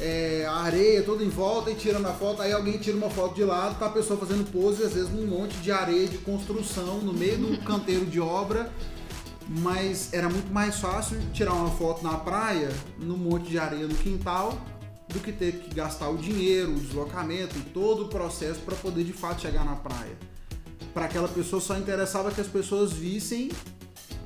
é, 0.00 0.44
a 0.46 0.56
areia 0.56 1.02
toda 1.02 1.24
em 1.24 1.28
volta 1.30 1.70
e 1.70 1.74
tirando 1.74 2.04
a 2.06 2.12
foto. 2.12 2.42
Aí 2.42 2.52
alguém 2.52 2.76
tira 2.78 2.96
uma 2.96 3.08
foto 3.08 3.34
de 3.34 3.44
lado, 3.44 3.78
tá 3.78 3.86
a 3.86 3.90
pessoa 3.90 4.18
fazendo 4.18 4.44
pose, 4.50 4.82
às 4.82 4.92
vezes 4.92 5.08
num 5.08 5.26
monte 5.26 5.54
de 5.58 5.70
areia 5.70 6.08
de 6.08 6.18
construção, 6.18 6.98
no 6.98 7.12
meio 7.14 7.38
do 7.38 7.58
canteiro 7.64 8.04
de 8.04 8.20
obra. 8.20 8.70
Mas 9.48 10.12
era 10.12 10.28
muito 10.28 10.52
mais 10.52 10.76
fácil 10.78 11.18
tirar 11.32 11.52
uma 11.52 11.70
foto 11.70 12.02
na 12.02 12.14
praia, 12.16 12.70
num 12.98 13.16
monte 13.16 13.48
de 13.50 13.58
areia 13.58 13.86
no 13.86 13.94
quintal, 13.94 14.58
do 15.12 15.20
que 15.20 15.32
ter 15.32 15.52
que 15.60 15.74
gastar 15.74 16.08
o 16.08 16.16
dinheiro, 16.16 16.72
o 16.72 16.80
deslocamento 16.80 17.56
e 17.58 17.62
todo 17.62 18.04
o 18.04 18.08
processo 18.08 18.60
para 18.60 18.74
poder 18.76 19.04
de 19.04 19.12
fato 19.12 19.42
chegar 19.42 19.64
na 19.64 19.76
praia. 19.76 20.16
Para 20.94 21.06
aquela 21.06 21.28
pessoa 21.28 21.60
só 21.60 21.76
interessava 21.76 22.30
que 22.30 22.40
as 22.40 22.46
pessoas 22.46 22.92
vissem 22.92 23.50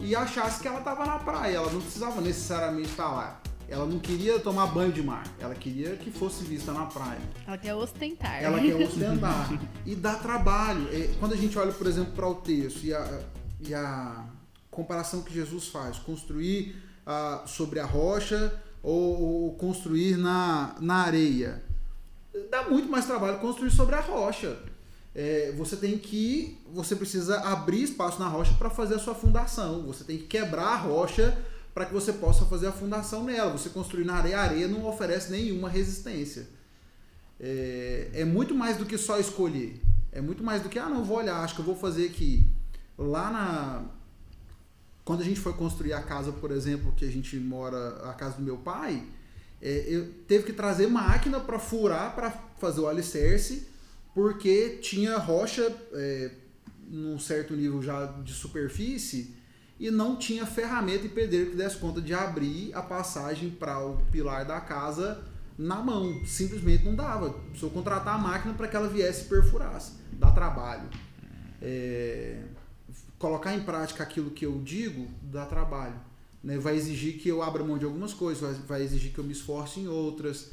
e 0.00 0.14
achassem 0.14 0.62
que 0.62 0.68
ela 0.68 0.78
estava 0.78 1.04
na 1.04 1.18
praia. 1.18 1.56
Ela 1.56 1.72
não 1.72 1.80
precisava 1.80 2.20
necessariamente 2.20 2.90
estar 2.90 3.08
lá. 3.08 3.40
Ela 3.68 3.84
não 3.84 3.98
queria 3.98 4.38
tomar 4.38 4.66
banho 4.66 4.92
de 4.92 5.02
mar. 5.02 5.24
Ela 5.40 5.54
queria 5.54 5.96
que 5.96 6.10
fosse 6.10 6.44
vista 6.44 6.72
na 6.72 6.86
praia. 6.86 7.20
Ela 7.46 7.58
quer 7.58 7.74
ostentar. 7.74 8.42
Ela 8.42 8.60
quer 8.60 8.74
ostentar. 8.82 9.60
e 9.84 9.94
dá 9.94 10.14
trabalho. 10.14 10.88
É, 10.92 11.14
Quando 11.18 11.32
a 11.32 11.36
gente 11.36 11.58
olha, 11.58 11.72
por 11.72 11.86
exemplo, 11.86 12.12
para 12.12 12.28
o 12.28 12.36
texto 12.36 12.84
e 12.84 12.94
a, 12.94 13.20
e 13.60 13.74
a 13.74 14.24
comparação 14.70 15.22
que 15.22 15.34
Jesus 15.34 15.68
faz, 15.68 15.98
construir 15.98 16.76
ah, 17.04 17.42
sobre 17.46 17.80
a 17.80 17.84
rocha 17.84 18.52
ou, 18.86 19.44
ou 19.44 19.54
construir 19.54 20.16
na, 20.16 20.76
na 20.80 20.96
areia, 20.96 21.62
dá 22.50 22.68
muito 22.68 22.88
mais 22.88 23.06
trabalho 23.06 23.38
construir 23.38 23.70
sobre 23.70 23.94
a 23.94 24.00
rocha. 24.00 24.58
É, 25.14 25.52
você 25.56 25.76
tem 25.76 25.98
que, 25.98 26.58
você 26.72 26.94
precisa 26.94 27.40
abrir 27.40 27.82
espaço 27.82 28.18
na 28.18 28.28
rocha 28.28 28.54
para 28.58 28.70
fazer 28.70 28.94
a 28.94 28.98
sua 28.98 29.14
fundação. 29.14 29.82
Você 29.86 30.04
tem 30.04 30.18
que 30.18 30.24
quebrar 30.24 30.68
a 30.68 30.76
rocha 30.76 31.36
para 31.74 31.86
que 31.86 31.92
você 31.92 32.12
possa 32.12 32.44
fazer 32.44 32.68
a 32.68 32.72
fundação 32.72 33.24
nela. 33.24 33.52
Você 33.52 33.70
construir 33.70 34.04
na 34.04 34.14
areia, 34.14 34.38
a 34.38 34.42
areia 34.42 34.68
não 34.68 34.86
oferece 34.86 35.30
nenhuma 35.30 35.68
resistência 35.68 36.56
é, 37.40 38.10
é 38.14 38.24
muito 38.24 38.54
mais 38.54 38.76
do 38.76 38.86
que 38.86 38.96
só 38.96 39.18
escolher. 39.18 39.80
É 40.12 40.20
muito 40.20 40.42
mais 40.42 40.62
do 40.62 40.68
que, 40.68 40.78
ah, 40.78 40.88
não, 40.88 41.04
vou 41.04 41.18
olhar, 41.18 41.42
acho 41.42 41.54
que 41.54 41.60
eu 41.60 41.64
vou 41.64 41.76
fazer 41.76 42.06
aqui. 42.06 42.46
Lá 42.96 43.30
na. 43.30 43.84
Quando 45.06 45.20
a 45.20 45.24
gente 45.24 45.38
foi 45.38 45.52
construir 45.52 45.92
a 45.92 46.02
casa, 46.02 46.32
por 46.32 46.50
exemplo, 46.50 46.92
que 46.96 47.04
a 47.04 47.08
gente 47.08 47.36
mora, 47.36 48.10
a 48.10 48.12
casa 48.12 48.38
do 48.38 48.42
meu 48.42 48.56
pai, 48.56 49.06
é, 49.62 49.84
eu 49.86 50.12
teve 50.26 50.42
que 50.42 50.52
trazer 50.52 50.88
máquina 50.88 51.38
para 51.38 51.60
furar, 51.60 52.12
para 52.16 52.28
fazer 52.58 52.80
o 52.80 52.88
alicerce, 52.88 53.68
porque 54.12 54.80
tinha 54.82 55.16
rocha 55.16 55.72
é, 55.92 56.32
num 56.88 57.20
certo 57.20 57.54
nível 57.54 57.80
já 57.80 58.04
de 58.04 58.32
superfície 58.32 59.32
e 59.78 59.92
não 59.92 60.16
tinha 60.16 60.44
ferramenta 60.44 61.06
e 61.06 61.08
pedreiro 61.08 61.52
que 61.52 61.56
desse 61.56 61.76
conta 61.76 62.00
de 62.00 62.12
abrir 62.12 62.74
a 62.74 62.82
passagem 62.82 63.50
para 63.50 63.78
o 63.78 63.98
pilar 64.10 64.44
da 64.44 64.60
casa 64.60 65.22
na 65.56 65.76
mão. 65.76 66.20
Simplesmente 66.26 66.84
não 66.84 66.96
dava. 66.96 67.30
Precisou 67.30 67.70
contratar 67.70 68.16
a 68.16 68.18
máquina 68.18 68.54
para 68.54 68.66
que 68.66 68.74
ela 68.74 68.88
viesse 68.88 69.26
e 69.26 69.28
perfurasse. 69.28 69.92
Dá 70.14 70.32
trabalho. 70.32 70.88
É, 71.62 72.42
Colocar 73.18 73.54
em 73.54 73.62
prática 73.62 74.02
aquilo 74.02 74.30
que 74.30 74.44
eu 74.44 74.60
digo 74.60 75.08
dá 75.22 75.46
trabalho. 75.46 75.98
Né? 76.42 76.58
Vai 76.58 76.76
exigir 76.76 77.18
que 77.18 77.28
eu 77.28 77.42
abra 77.42 77.64
mão 77.64 77.78
de 77.78 77.84
algumas 77.84 78.12
coisas, 78.12 78.58
vai, 78.58 78.82
exigir 78.82 79.12
que 79.12 79.18
eu 79.18 79.24
me 79.24 79.32
esforce 79.32 79.80
em 79.80 79.88
outras. 79.88 80.50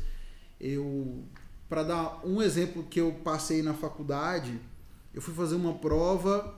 Eu, 0.60 1.24
para 1.67 1.84
dar 1.84 2.22
um 2.25 2.41
exemplo 2.41 2.84
que 2.84 3.00
eu 3.00 3.12
passei 3.24 3.62
na 3.62 3.74
faculdade, 3.74 4.60
eu 5.13 5.22
fui 5.22 5.34
fazer 5.34 5.55
uma 5.55 5.74
prova 5.74 6.55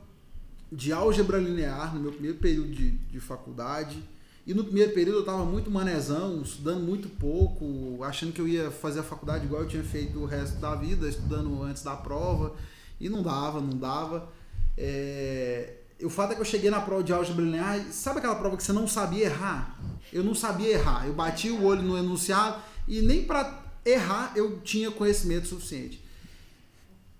de 0.71 0.91
álgebra 0.91 1.37
linear 1.37 1.93
no 1.93 2.01
meu 2.01 2.11
primeiro 2.11 2.37
período 2.37 2.71
de, 2.71 2.91
de 2.91 3.19
faculdade. 3.19 4.01
E 4.47 4.53
no 4.53 4.63
primeiro 4.63 4.93
período 4.93 5.17
eu 5.17 5.21
estava 5.21 5.43
muito 5.43 5.71
manezão, 5.71 6.41
estudando 6.41 6.83
muito 6.83 7.09
pouco, 7.09 8.03
achando 8.03 8.31
que 8.31 8.39
eu 8.39 8.47
ia 8.47 8.69
fazer 8.69 8.99
a 8.99 9.03
faculdade 9.03 9.45
igual 9.45 9.63
eu 9.63 9.67
tinha 9.67 9.83
feito 9.83 10.19
o 10.19 10.25
resto 10.25 10.57
da 10.59 10.75
vida, 10.75 11.09
estudando 11.09 11.63
antes 11.63 11.81
da 11.81 11.95
prova. 11.95 12.55
E 12.99 13.09
não 13.09 13.23
dava, 13.23 13.59
não 13.59 13.75
dava. 13.75 14.31
É, 14.77 15.77
o 16.03 16.09
fato 16.09 16.31
é 16.31 16.35
que 16.35 16.41
eu 16.41 16.45
cheguei 16.45 16.69
na 16.69 16.81
prova 16.81 17.03
de 17.03 17.13
álgebra 17.13 17.43
linear, 17.43 17.79
sabe 17.91 18.19
aquela 18.19 18.35
prova 18.35 18.57
que 18.57 18.63
você 18.63 18.73
não 18.73 18.87
sabia 18.87 19.25
errar? 19.25 19.79
Eu 20.11 20.23
não 20.23 20.35
sabia 20.35 20.69
errar. 20.69 21.07
Eu 21.07 21.13
bati 21.13 21.49
o 21.49 21.63
olho 21.63 21.81
no 21.81 21.97
enunciado 21.97 22.61
e 22.87 23.01
nem 23.01 23.23
para 23.23 23.63
errar 23.85 24.33
eu 24.35 24.59
tinha 24.61 24.91
conhecimento 24.91 25.47
suficiente. 25.47 26.03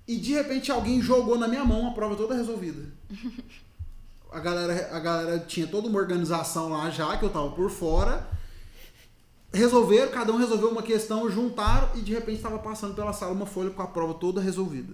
E 0.08 0.18
de 0.18 0.34
repente 0.34 0.72
alguém 0.72 1.02
jogou 1.02 1.38
na 1.38 1.48
minha 1.48 1.64
mão 1.64 1.88
a 1.88 1.94
prova 1.94 2.16
toda 2.16 2.36
resolvida. 2.36 2.84
A 4.32 4.40
galera, 4.40 4.90
a 4.96 5.00
galera 5.00 5.40
tinha 5.40 5.66
toda 5.66 5.88
uma 5.88 5.98
organização 5.98 6.70
lá 6.70 6.90
já, 6.90 7.18
que 7.18 7.24
eu 7.24 7.30
tava 7.30 7.52
por 7.52 7.72
fora. 7.72 8.28
resolveram, 9.54 10.12
cada 10.12 10.34
um 10.34 10.38
resolveu 10.38 10.70
uma 10.70 10.84
questão, 10.84 11.30
juntaram 11.32 11.90
e 11.96 12.02
de 12.02 12.14
repente 12.14 12.38
estava 12.38 12.60
passando 12.60 12.94
pela 12.94 13.14
sala 13.14 13.32
uma 13.32 13.46
folha 13.46 13.70
com 13.70 13.82
a 13.82 13.88
prova 13.88 14.14
toda 14.16 14.42
resolvida. 14.42 14.94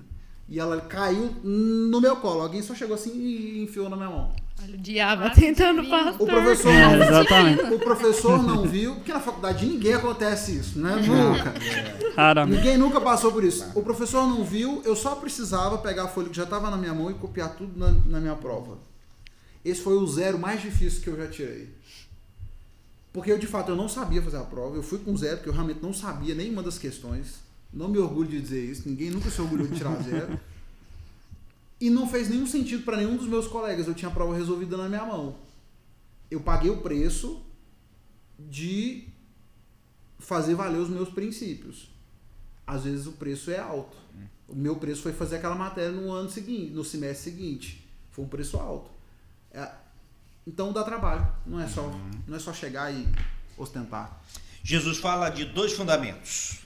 E 0.50 0.60
ela 0.60 0.81
caiu 0.81 1.33
no 1.43 2.01
meu 2.01 2.17
colo. 2.17 2.41
Alguém 2.41 2.62
só 2.62 2.75
chegou 2.75 2.95
assim 2.95 3.12
e 3.12 3.63
enfiou 3.63 3.89
na 3.89 3.95
minha 3.95 4.10
mão. 4.10 4.33
Olha 4.63 4.75
o 4.75 4.77
diabo 4.77 5.24
Ah, 5.24 5.29
tentando 5.31 5.83
passar. 5.89 6.15
O 6.21 6.25
professor 6.25 6.69
É, 6.71 6.95
não, 6.98 7.03
exatamente. 7.05 7.63
o 7.74 7.79
professor 7.79 8.43
não 8.43 8.63
viu, 8.67 8.95
porque 8.95 9.12
na 9.12 9.19
faculdade 9.19 9.65
de 9.65 9.74
ninguém 9.74 9.93
acontece 9.93 10.55
isso, 10.55 10.77
né? 10.77 10.95
Nunca. 10.98 11.53
Raramente. 12.15 12.57
Ninguém 12.57 12.77
nunca 12.77 13.01
passou 13.01 13.31
por 13.31 13.43
isso. 13.43 13.65
O 13.74 13.81
professor 13.81 14.27
não 14.27 14.43
viu, 14.43 14.81
eu 14.86 14.95
só 14.95 15.15
precisava 15.15 15.77
pegar 15.79 16.03
a 16.03 16.07
folha 16.07 16.29
que 16.29 16.36
já 16.38 16.43
estava 16.43 16.69
na 16.69 16.77
minha 16.77 16.93
mão 16.93 17.10
e 17.10 17.13
copiar 17.15 17.55
tudo 17.55 17.71
na, 17.79 17.91
na 18.05 18.19
minha 18.19 18.36
prova. 18.36 18.77
Esse 19.65 19.81
foi 19.81 19.93
o 19.95 20.05
zero 20.05 20.38
mais 20.38 20.62
difícil 20.62 21.01
que 21.01 21.07
eu 21.10 21.17
já 21.17 21.27
tirei. 21.27 21.69
Porque 23.13 23.31
eu, 23.31 23.38
de 23.39 23.48
fato, 23.48 23.69
eu 23.69 23.75
não 23.75 23.89
sabia 23.89 24.21
fazer 24.21 24.38
a 24.38 24.41
prova. 24.43 24.75
Eu 24.75 24.83
fui 24.83 25.00
com 25.00 25.15
zero, 25.17 25.38
porque 25.38 25.50
eu 25.50 25.53
realmente 25.53 25.81
não 25.81 25.93
sabia 25.93 26.36
nenhuma 26.36 26.62
das 26.62 26.77
questões. 26.77 27.39
Não 27.73 27.87
me 27.87 27.97
orgulho 27.97 28.29
de 28.29 28.41
dizer 28.41 28.63
isso. 28.63 28.87
Ninguém 28.87 29.09
nunca 29.09 29.29
se 29.29 29.41
orgulhou 29.41 29.67
de 29.67 29.75
tirar 29.75 29.95
zero. 30.01 30.39
E 31.79 31.89
não 31.89 32.07
fez 32.07 32.29
nenhum 32.29 32.45
sentido 32.45 32.83
para 32.83 32.97
nenhum 32.97 33.17
dos 33.17 33.27
meus 33.27 33.47
colegas. 33.47 33.87
Eu 33.87 33.95
tinha 33.95 34.09
a 34.09 34.13
prova 34.13 34.35
resolvida 34.35 34.77
na 34.77 34.87
minha 34.87 35.05
mão. 35.05 35.35
Eu 36.29 36.39
paguei 36.41 36.69
o 36.69 36.77
preço 36.77 37.41
de 38.37 39.07
fazer 40.19 40.55
valer 40.55 40.79
os 40.79 40.89
meus 40.89 41.09
princípios. 41.09 41.89
Às 42.65 42.83
vezes 42.83 43.07
o 43.07 43.13
preço 43.13 43.51
é 43.51 43.59
alto. 43.59 43.97
O 44.47 44.55
meu 44.55 44.75
preço 44.75 45.01
foi 45.01 45.13
fazer 45.13 45.37
aquela 45.37 45.55
matéria 45.55 45.91
no 45.91 46.11
ano 46.11 46.29
seguinte, 46.29 46.71
no 46.71 46.83
semestre 46.83 47.31
seguinte. 47.31 47.87
Foi 48.11 48.25
um 48.25 48.27
preço 48.27 48.57
alto. 48.57 48.91
É, 49.51 49.71
então 50.45 50.71
dá 50.71 50.83
trabalho. 50.83 51.25
Não 51.45 51.59
é 51.59 51.67
só, 51.67 51.89
não 52.27 52.35
é 52.35 52.39
só 52.39 52.53
chegar 52.53 52.93
e 52.93 53.07
ostentar. 53.57 54.21
Jesus 54.63 54.97
fala 54.99 55.29
de 55.29 55.45
dois 55.45 55.73
fundamentos: 55.73 56.60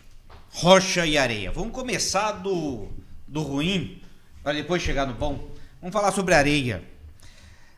rocha 0.56 1.06
e 1.06 1.18
areia. 1.18 1.52
Vamos 1.52 1.74
começar 1.74 2.32
do, 2.32 2.88
do 3.28 3.42
ruim 3.42 4.02
para 4.42 4.54
depois 4.54 4.82
chegar 4.82 5.06
no 5.06 5.14
bom. 5.14 5.54
Vamos 5.82 5.94
falar 5.94 6.14
sobre 6.14 6.34
areia. 6.34 6.82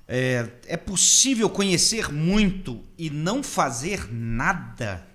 É, 0.08 0.48
é 0.68 0.78
possível 0.78 1.50
conhecer 1.50 2.12
muito 2.14 2.84
e 2.98 3.10
não 3.10 3.42
fazer 3.42 4.08
nada? 4.14 5.06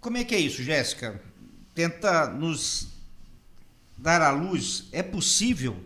Como 0.00 0.16
é 0.16 0.24
que 0.24 0.34
é 0.34 0.40
isso, 0.40 0.62
Jéssica? 0.62 1.22
Tenta 1.72 2.26
nos 2.26 2.88
dar 3.96 4.20
à 4.20 4.32
luz. 4.32 4.88
É 4.90 5.04
possível 5.04 5.76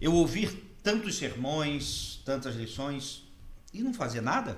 eu 0.00 0.14
ouvir 0.14 0.76
tantos 0.80 1.18
sermões, 1.18 2.22
tantas 2.24 2.54
lições 2.54 3.24
e 3.74 3.82
não 3.82 3.92
fazer 3.92 4.20
nada? 4.20 4.56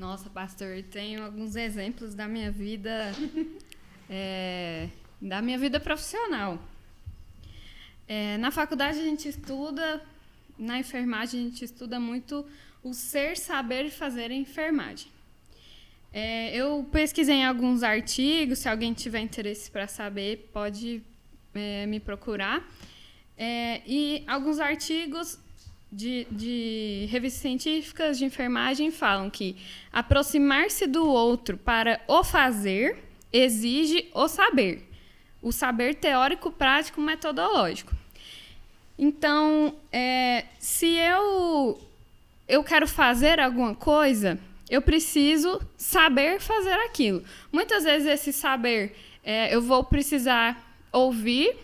Nossa, 0.00 0.30
pastor, 0.30 0.82
tenho 0.90 1.22
alguns 1.22 1.56
exemplos 1.56 2.14
da 2.14 2.26
minha 2.26 2.50
vida, 2.50 3.12
é, 4.10 4.88
da 5.22 5.40
minha 5.40 5.56
vida 5.56 5.78
profissional. 5.78 6.58
É, 8.08 8.36
na 8.38 8.50
faculdade 8.50 8.98
a 8.98 9.04
gente 9.04 9.28
estuda, 9.28 10.02
na 10.58 10.80
enfermagem 10.80 11.40
a 11.40 11.44
gente 11.44 11.64
estuda 11.64 12.00
muito 12.00 12.44
o 12.82 12.92
ser, 12.92 13.36
saber 13.36 13.86
e 13.86 13.90
fazer 13.90 14.32
em 14.32 14.40
enfermagem. 14.40 15.08
É, 16.12 16.52
eu 16.56 16.84
pesquisei 16.90 17.36
em 17.36 17.44
alguns 17.44 17.84
artigos, 17.84 18.58
se 18.58 18.68
alguém 18.68 18.92
tiver 18.92 19.20
interesse 19.20 19.70
para 19.70 19.86
saber, 19.86 20.50
pode 20.52 21.00
é, 21.54 21.86
me 21.86 22.00
procurar. 22.00 22.68
É, 23.38 23.80
e 23.86 24.24
alguns 24.26 24.58
artigos 24.58 25.38
de, 25.92 26.26
de 26.32 27.06
revistas 27.10 27.40
científicas 27.40 28.18
de 28.18 28.24
enfermagem 28.24 28.90
falam 28.90 29.30
que 29.30 29.56
aproximar-se 29.92 30.88
do 30.88 31.06
outro 31.06 31.56
para 31.56 32.00
o 32.08 32.24
fazer 32.24 33.09
exige 33.32 34.08
o 34.14 34.28
saber. 34.28 34.88
O 35.42 35.52
saber 35.52 35.94
teórico, 35.94 36.50
prático, 36.50 37.00
metodológico. 37.00 37.92
Então, 38.98 39.74
é, 39.90 40.44
se 40.58 40.96
eu, 40.96 41.80
eu 42.46 42.62
quero 42.62 42.86
fazer 42.86 43.40
alguma 43.40 43.74
coisa, 43.74 44.38
eu 44.68 44.82
preciso 44.82 45.60
saber 45.76 46.40
fazer 46.40 46.74
aquilo. 46.74 47.24
Muitas 47.50 47.84
vezes 47.84 48.06
esse 48.06 48.32
saber 48.32 48.94
é, 49.24 49.54
eu 49.54 49.62
vou 49.62 49.82
precisar 49.82 50.62
ouvir 50.92 51.56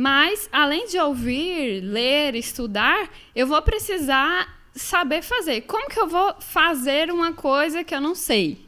mas, 0.00 0.48
além 0.52 0.86
de 0.86 0.96
ouvir, 0.96 1.80
ler, 1.80 2.36
estudar, 2.36 3.10
eu 3.34 3.48
vou 3.48 3.60
precisar 3.60 4.60
saber 4.72 5.22
fazer. 5.22 5.62
Como 5.62 5.90
que 5.90 5.98
eu 5.98 6.06
vou 6.06 6.36
fazer 6.40 7.10
uma 7.10 7.32
coisa 7.32 7.82
que 7.82 7.92
eu 7.92 8.00
não 8.00 8.14
sei? 8.14 8.64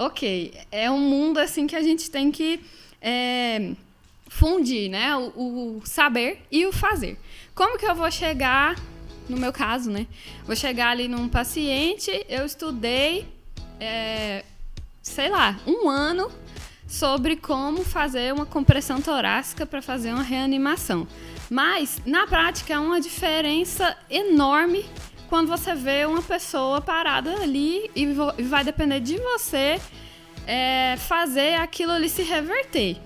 Ok, 0.00 0.54
é 0.70 0.88
um 0.88 1.00
mundo 1.00 1.38
assim 1.38 1.66
que 1.66 1.74
a 1.74 1.82
gente 1.82 2.08
tem 2.08 2.30
que 2.30 2.60
é, 3.02 3.72
fundir, 4.28 4.88
né? 4.88 5.16
O, 5.16 5.78
o 5.78 5.82
saber 5.84 6.40
e 6.52 6.64
o 6.66 6.72
fazer. 6.72 7.18
Como 7.52 7.76
que 7.76 7.84
eu 7.84 7.96
vou 7.96 8.08
chegar, 8.08 8.80
no 9.28 9.36
meu 9.36 9.52
caso, 9.52 9.90
né? 9.90 10.06
Vou 10.46 10.54
chegar 10.54 10.90
ali 10.90 11.08
num 11.08 11.28
paciente, 11.28 12.12
eu 12.28 12.46
estudei, 12.46 13.26
é, 13.80 14.44
sei 15.02 15.28
lá, 15.28 15.58
um 15.66 15.88
ano 15.88 16.30
sobre 16.86 17.34
como 17.34 17.82
fazer 17.82 18.32
uma 18.32 18.46
compressão 18.46 19.02
torácica 19.02 19.66
para 19.66 19.82
fazer 19.82 20.12
uma 20.12 20.22
reanimação. 20.22 21.08
Mas, 21.50 22.00
na 22.06 22.24
prática, 22.24 22.74
é 22.74 22.78
uma 22.78 23.00
diferença 23.00 23.96
enorme 24.08 24.86
quando 25.28 25.48
você 25.48 25.74
vê 25.74 26.06
uma 26.06 26.22
pessoa 26.22 26.80
parada 26.80 27.42
ali 27.42 27.90
e 27.94 28.06
vai 28.44 28.64
depender 28.64 29.00
de 29.00 29.16
você 29.18 29.80
é, 30.46 30.96
fazer 30.96 31.54
aquilo 31.56 31.92
ali 31.92 32.08
se 32.08 32.22
reverter. 32.22 32.96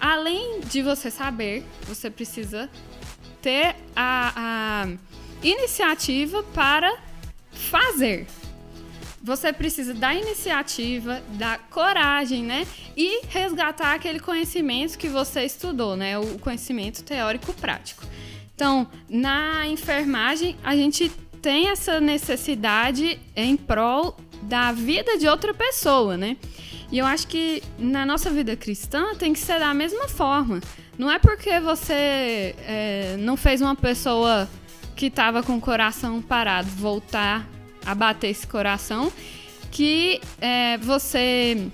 Além 0.00 0.60
de 0.60 0.82
você 0.82 1.10
saber, 1.10 1.64
você 1.82 2.10
precisa 2.10 2.70
ter 3.42 3.74
a, 3.96 4.32
a 4.36 4.88
iniciativa 5.42 6.42
para 6.54 6.96
fazer. 7.50 8.26
Você 9.22 9.52
precisa 9.52 9.94
da 9.94 10.14
iniciativa, 10.14 11.22
da 11.30 11.56
coragem, 11.56 12.44
né? 12.44 12.66
E 12.94 13.24
resgatar 13.26 13.94
aquele 13.94 14.20
conhecimento 14.20 14.98
que 14.98 15.08
você 15.08 15.44
estudou, 15.44 15.96
né? 15.96 16.18
O 16.18 16.38
conhecimento 16.38 17.02
teórico 17.02 17.52
prático. 17.54 18.04
Então, 18.54 18.86
na 19.08 19.66
enfermagem, 19.66 20.56
a 20.62 20.76
gente 20.76 21.10
tem 21.44 21.68
essa 21.68 22.00
necessidade 22.00 23.20
em 23.36 23.54
prol 23.54 24.16
da 24.44 24.72
vida 24.72 25.18
de 25.18 25.28
outra 25.28 25.52
pessoa, 25.52 26.16
né? 26.16 26.38
E 26.90 26.96
eu 26.96 27.04
acho 27.04 27.26
que 27.26 27.62
na 27.78 28.06
nossa 28.06 28.30
vida 28.30 28.56
cristã 28.56 29.14
tem 29.14 29.34
que 29.34 29.38
ser 29.38 29.58
da 29.58 29.74
mesma 29.74 30.08
forma. 30.08 30.58
Não 30.96 31.10
é 31.10 31.18
porque 31.18 31.60
você 31.60 32.54
é, 32.66 33.16
não 33.18 33.36
fez 33.36 33.60
uma 33.60 33.76
pessoa 33.76 34.48
que 34.96 35.06
estava 35.06 35.42
com 35.42 35.56
o 35.56 35.60
coração 35.60 36.22
parado 36.22 36.70
voltar 36.70 37.46
a 37.84 37.94
bater 37.94 38.28
esse 38.28 38.46
coração, 38.46 39.12
que 39.70 40.22
é, 40.40 40.78
você 40.78 41.68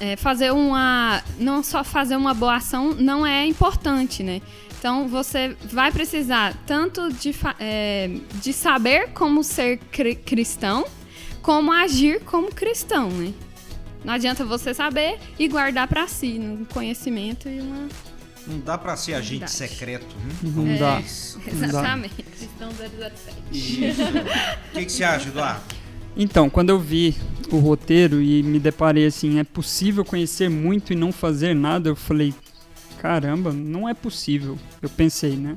é, 0.00 0.16
fazer 0.16 0.50
uma. 0.50 1.22
Não 1.38 1.62
só 1.62 1.84
fazer 1.84 2.16
uma 2.16 2.32
boa 2.32 2.56
ação 2.56 2.94
não 2.94 3.26
é 3.26 3.44
importante, 3.44 4.22
né? 4.22 4.40
Então 4.82 5.06
você 5.06 5.54
vai 5.62 5.92
precisar 5.92 6.56
tanto 6.66 7.08
de, 7.12 7.32
é, 7.60 8.10
de 8.42 8.52
saber 8.52 9.10
como 9.10 9.44
ser 9.44 9.78
cri 9.92 10.16
cristão, 10.16 10.84
como 11.40 11.70
agir 11.70 12.18
como 12.24 12.48
cristão, 12.52 13.08
né? 13.08 13.32
Não 14.04 14.12
adianta 14.12 14.44
você 14.44 14.74
saber 14.74 15.20
e 15.38 15.46
guardar 15.46 15.86
para 15.86 16.08
si 16.08 16.36
um 16.36 16.64
conhecimento 16.64 17.48
e 17.48 17.60
uma. 17.60 17.86
Não 18.44 18.58
dá 18.58 18.76
para 18.76 18.96
ser 18.96 19.14
agente 19.14 19.46
Verdade. 19.46 19.52
secreto. 19.52 20.16
Né? 20.16 20.50
Não 20.52 20.66
É, 20.66 20.76
dá. 20.76 21.00
Exatamente. 21.46 22.20
Cristão 22.24 22.70
007. 22.72 23.36
Isso. 23.52 24.02
O 24.02 24.72
que, 24.72 24.84
que 24.84 24.90
você 24.90 25.04
acha, 25.04 25.28
Eduardo? 25.28 25.62
Então, 26.16 26.50
quando 26.50 26.70
eu 26.70 26.80
vi 26.80 27.14
o 27.52 27.58
roteiro 27.58 28.20
e 28.20 28.42
me 28.42 28.58
deparei 28.58 29.06
assim, 29.06 29.38
é 29.38 29.44
possível 29.44 30.04
conhecer 30.04 30.50
muito 30.50 30.92
e 30.92 30.96
não 30.96 31.12
fazer 31.12 31.54
nada, 31.54 31.88
eu 31.88 31.94
falei, 31.94 32.34
caramba, 33.02 33.52
não 33.52 33.88
é 33.88 33.94
possível. 33.94 34.56
Eu 34.80 34.88
pensei, 34.88 35.32
né? 35.32 35.56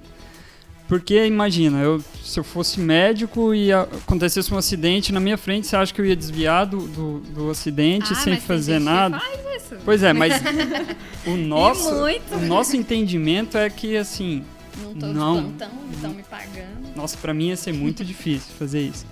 Porque 0.88 1.26
imagina, 1.26 1.80
eu, 1.80 2.04
se 2.24 2.40
eu 2.40 2.44
fosse 2.44 2.80
médico 2.80 3.54
e 3.54 3.72
acontecesse 3.72 4.52
um 4.52 4.58
acidente 4.58 5.12
na 5.14 5.20
minha 5.20 5.38
frente, 5.38 5.68
você 5.68 5.76
acha 5.76 5.94
que 5.94 6.02
eu 6.02 6.06
ia 6.06 6.16
desviar 6.16 6.66
do, 6.66 6.88
do, 6.88 7.20
do 7.20 7.50
acidente 7.52 8.14
Ah, 8.14 8.16
sem 8.16 8.40
fazer 8.40 8.80
nada? 8.80 9.20
Faz 9.20 9.40
isso. 9.64 9.76
Pois 9.86 10.02
é, 10.02 10.12
mas 10.12 10.34
o 11.26 11.36
nosso, 11.38 11.90
o 12.34 12.46
nosso 12.48 12.76
entendimento 12.76 13.58
é 13.58 13.70
que 13.70 13.96
assim, 13.96 14.44
Não 14.82 14.94
tô 14.96 15.06
Não. 15.08 15.36
de 15.36 15.42
plantão, 15.42 15.72
estão 15.92 16.14
me 16.14 16.24
pagando. 16.24 16.96
Nossa, 16.96 17.18
pra 17.18 17.34
mim 17.34 17.50
ia 17.50 17.58
ser 17.58 17.74
muito 17.74 18.04
difícil 18.04 18.54
fazer 18.58 18.82
isso. 18.82 19.06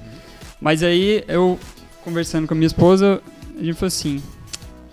Mas 0.60 0.82
aí 0.84 1.24
eu 1.28 1.60
conversando 2.04 2.48
com 2.48 2.54
a 2.54 2.58
minha 2.58 2.68
esposa, 2.68 3.22
a 3.60 3.64
gente 3.64 3.74
falou 3.76 3.88
assim, 3.88 4.22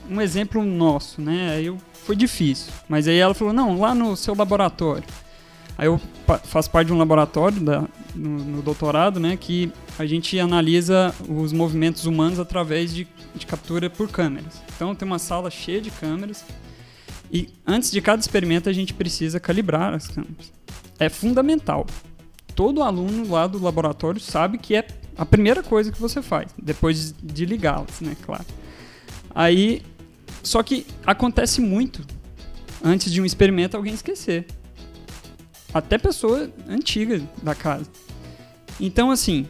um 0.09 0.21
exemplo 0.21 0.63
nosso, 0.65 1.21
né? 1.21 1.51
Aí 1.57 1.67
eu, 1.67 1.77
foi 2.11 2.17
difícil. 2.17 2.73
Mas 2.89 3.07
aí 3.07 3.19
ela 3.19 3.35
falou, 3.35 3.53
não, 3.55 3.79
lá 3.79 3.95
no 3.95 4.17
seu 4.17 4.35
laboratório. 4.35 5.05
Aí 5.79 5.87
eu 5.87 6.01
faço 6.43 6.69
parte 6.69 6.89
de 6.89 6.93
um 6.93 6.99
laboratório 6.99 7.61
da, 7.61 7.85
no, 8.17 8.31
no 8.45 8.63
doutorado, 8.63 9.21
né? 9.21 9.37
Que 9.37 9.73
a 9.97 10.05
gente 10.05 10.39
analisa 10.39 11.15
os 11.29 11.53
movimentos 11.53 12.07
humanos 12.07 12.41
através 12.41 12.93
de, 12.93 13.07
de 13.33 13.47
captura 13.47 13.89
por 13.89 14.11
câmeras. 14.11 14.61
Então 14.75 14.93
tem 14.93 15.07
uma 15.07 15.21
sala 15.21 15.51
cheia 15.51 15.81
de 15.81 15.89
câmeras 15.91 16.45
e 17.33 17.49
antes 17.65 17.93
de 17.93 18.01
cada 18.01 18.21
experimento 18.21 18.69
a 18.69 18.73
gente 18.73 18.93
precisa 18.93 19.39
calibrar 19.39 19.95
as 19.95 20.09
câmeras. 20.09 20.53
É 20.99 21.09
fundamental. 21.09 21.87
Todo 22.57 22.83
aluno 22.83 23.31
lá 23.31 23.47
do 23.47 23.63
laboratório 23.63 24.21
sabe 24.21 24.59
que 24.59 24.75
é 24.75 24.85
a 25.17 25.25
primeira 25.25 25.63
coisa 25.63 25.93
que 25.93 26.01
você 26.01 26.21
faz, 26.21 26.51
depois 26.61 27.15
de 27.23 27.47
ligá-las, 27.47 28.01
né, 28.01 28.17
claro. 28.23 28.45
Aí, 29.33 29.83
só 30.43 30.63
que 30.63 30.87
acontece 31.05 31.61
muito 31.61 32.05
antes 32.83 33.13
de 33.13 33.21
um 33.21 33.25
experimento 33.25 33.77
alguém 33.77 33.95
esquecer. 33.95 34.47
Até 35.73 35.99
pessoa 35.99 36.51
antiga 36.69 37.23
da 37.43 37.55
casa. 37.55 37.89
Então, 38.81 39.11
assim, 39.11 39.47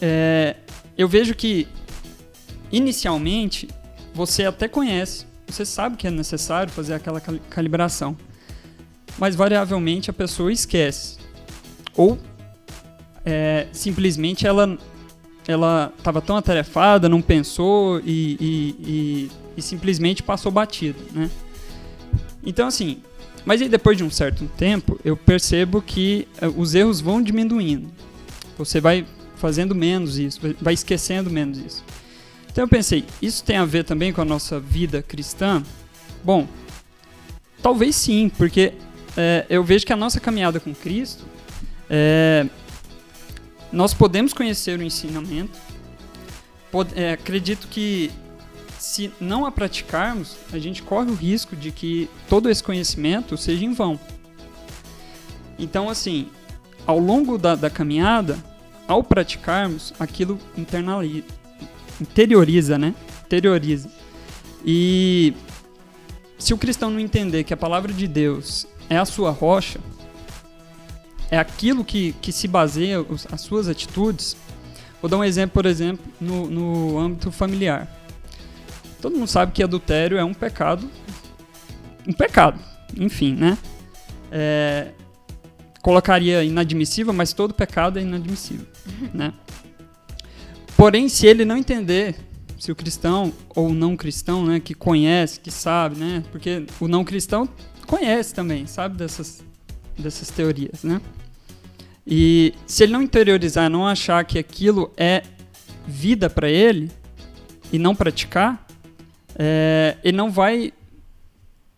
é, 0.00 0.56
eu 0.96 1.08
vejo 1.08 1.34
que 1.34 1.68
inicialmente 2.72 3.68
você 4.14 4.44
até 4.44 4.66
conhece, 4.66 5.26
você 5.46 5.64
sabe 5.64 5.96
que 5.96 6.06
é 6.06 6.10
necessário 6.10 6.72
fazer 6.72 6.94
aquela 6.94 7.20
calibração, 7.20 8.16
mas 9.18 9.34
variavelmente 9.34 10.10
a 10.10 10.12
pessoa 10.12 10.52
esquece 10.52 11.18
ou 11.94 12.18
é, 13.24 13.66
simplesmente 13.72 14.46
ela 14.46 14.78
ela 15.46 15.92
estava 15.96 16.20
tão 16.20 16.36
atarefada, 16.36 17.08
não 17.08 17.20
pensou 17.20 18.00
e, 18.00 18.36
e, 18.40 18.76
e, 18.80 19.30
e 19.60 19.62
simplesmente 19.62 20.22
passou 20.22 20.50
batido, 20.50 20.98
né? 21.12 21.30
Então 22.44 22.66
assim, 22.66 23.02
mas 23.44 23.60
aí 23.62 23.68
depois 23.68 23.96
de 23.96 24.04
um 24.04 24.10
certo 24.10 24.46
tempo 24.56 24.98
eu 25.04 25.16
percebo 25.16 25.80
que 25.80 26.26
uh, 26.42 26.60
os 26.60 26.74
erros 26.74 27.00
vão 27.00 27.22
diminuindo. 27.22 27.88
Você 28.58 28.80
vai 28.80 29.06
fazendo 29.36 29.74
menos 29.74 30.18
isso, 30.18 30.40
vai 30.60 30.74
esquecendo 30.74 31.30
menos 31.30 31.58
isso. 31.58 31.84
Então 32.50 32.64
eu 32.64 32.68
pensei, 32.68 33.04
isso 33.22 33.44
tem 33.44 33.56
a 33.56 33.64
ver 33.64 33.84
também 33.84 34.12
com 34.12 34.20
a 34.20 34.24
nossa 34.24 34.58
vida 34.58 35.02
cristã? 35.02 35.62
Bom, 36.24 36.46
talvez 37.62 37.94
sim, 37.94 38.28
porque 38.36 38.74
é, 39.16 39.46
eu 39.48 39.62
vejo 39.62 39.86
que 39.86 39.92
a 39.92 39.96
nossa 39.96 40.20
caminhada 40.20 40.58
com 40.60 40.74
Cristo 40.74 41.24
é, 41.88 42.46
nós 43.72 43.94
podemos 43.94 44.32
conhecer 44.32 44.78
o 44.78 44.82
ensinamento. 44.82 45.58
Pod, 46.70 46.92
é, 46.94 47.12
acredito 47.12 47.66
que 47.68 48.10
se 48.80 49.12
não 49.20 49.44
a 49.44 49.52
praticarmos, 49.52 50.36
a 50.50 50.58
gente 50.58 50.82
corre 50.82 51.10
o 51.10 51.14
risco 51.14 51.54
de 51.54 51.70
que 51.70 52.08
todo 52.30 52.48
esse 52.48 52.62
conhecimento 52.62 53.36
seja 53.36 53.62
em 53.62 53.74
vão. 53.74 54.00
Então, 55.58 55.90
assim, 55.90 56.28
ao 56.86 56.98
longo 56.98 57.36
da, 57.36 57.54
da 57.54 57.68
caminhada, 57.68 58.38
ao 58.88 59.04
praticarmos, 59.04 59.92
aquilo 60.00 60.38
internaliza, 60.56 61.26
interioriza, 62.00 62.78
né? 62.78 62.94
Interioriza. 63.26 63.90
E 64.64 65.34
se 66.38 66.54
o 66.54 66.58
cristão 66.58 66.88
não 66.88 66.98
entender 66.98 67.44
que 67.44 67.52
a 67.52 67.58
palavra 67.58 67.92
de 67.92 68.08
Deus 68.08 68.66
é 68.88 68.96
a 68.96 69.04
sua 69.04 69.30
rocha, 69.30 69.78
é 71.30 71.38
aquilo 71.38 71.84
que, 71.84 72.14
que 72.22 72.32
se 72.32 72.48
baseia 72.48 73.02
os, 73.02 73.26
as 73.30 73.42
suas 73.42 73.68
atitudes. 73.68 74.38
Vou 75.02 75.10
dar 75.10 75.18
um 75.18 75.24
exemplo, 75.24 75.52
por 75.52 75.66
exemplo, 75.66 76.04
no, 76.18 76.46
no 76.48 76.98
âmbito 76.98 77.30
familiar. 77.30 77.99
Todo 79.00 79.16
mundo 79.16 79.28
sabe 79.28 79.52
que 79.52 79.62
adultério 79.62 80.18
é 80.18 80.24
um 80.24 80.34
pecado. 80.34 80.88
Um 82.06 82.12
pecado, 82.12 82.58
enfim, 82.96 83.34
né? 83.34 83.58
É, 84.30 84.88
colocaria 85.82 86.44
inadmissível, 86.44 87.12
mas 87.12 87.32
todo 87.32 87.54
pecado 87.54 87.98
é 87.98 88.02
inadmissível, 88.02 88.66
né? 89.12 89.32
Porém, 90.76 91.08
se 91.08 91.26
ele 91.26 91.44
não 91.44 91.56
entender, 91.56 92.16
se 92.58 92.70
o 92.72 92.76
cristão 92.76 93.32
ou 93.54 93.72
não 93.72 93.96
cristão, 93.96 94.44
né, 94.44 94.60
que 94.60 94.74
conhece, 94.74 95.40
que 95.40 95.50
sabe, 95.50 95.98
né? 95.98 96.22
Porque 96.30 96.64
o 96.78 96.88
não 96.88 97.04
cristão 97.04 97.48
conhece 97.86 98.34
também, 98.34 98.66
sabe 98.66 98.96
dessas 98.96 99.42
dessas 99.98 100.30
teorias, 100.30 100.82
né? 100.82 101.00
E 102.06 102.54
se 102.66 102.82
ele 102.82 102.92
não 102.92 103.02
interiorizar, 103.02 103.68
não 103.68 103.86
achar 103.86 104.24
que 104.24 104.38
aquilo 104.38 104.92
é 104.96 105.22
vida 105.86 106.30
para 106.30 106.48
ele 106.48 106.90
e 107.72 107.78
não 107.78 107.94
praticar, 107.94 108.66
é, 109.36 109.96
ele 110.02 110.16
não 110.16 110.30
vai 110.30 110.72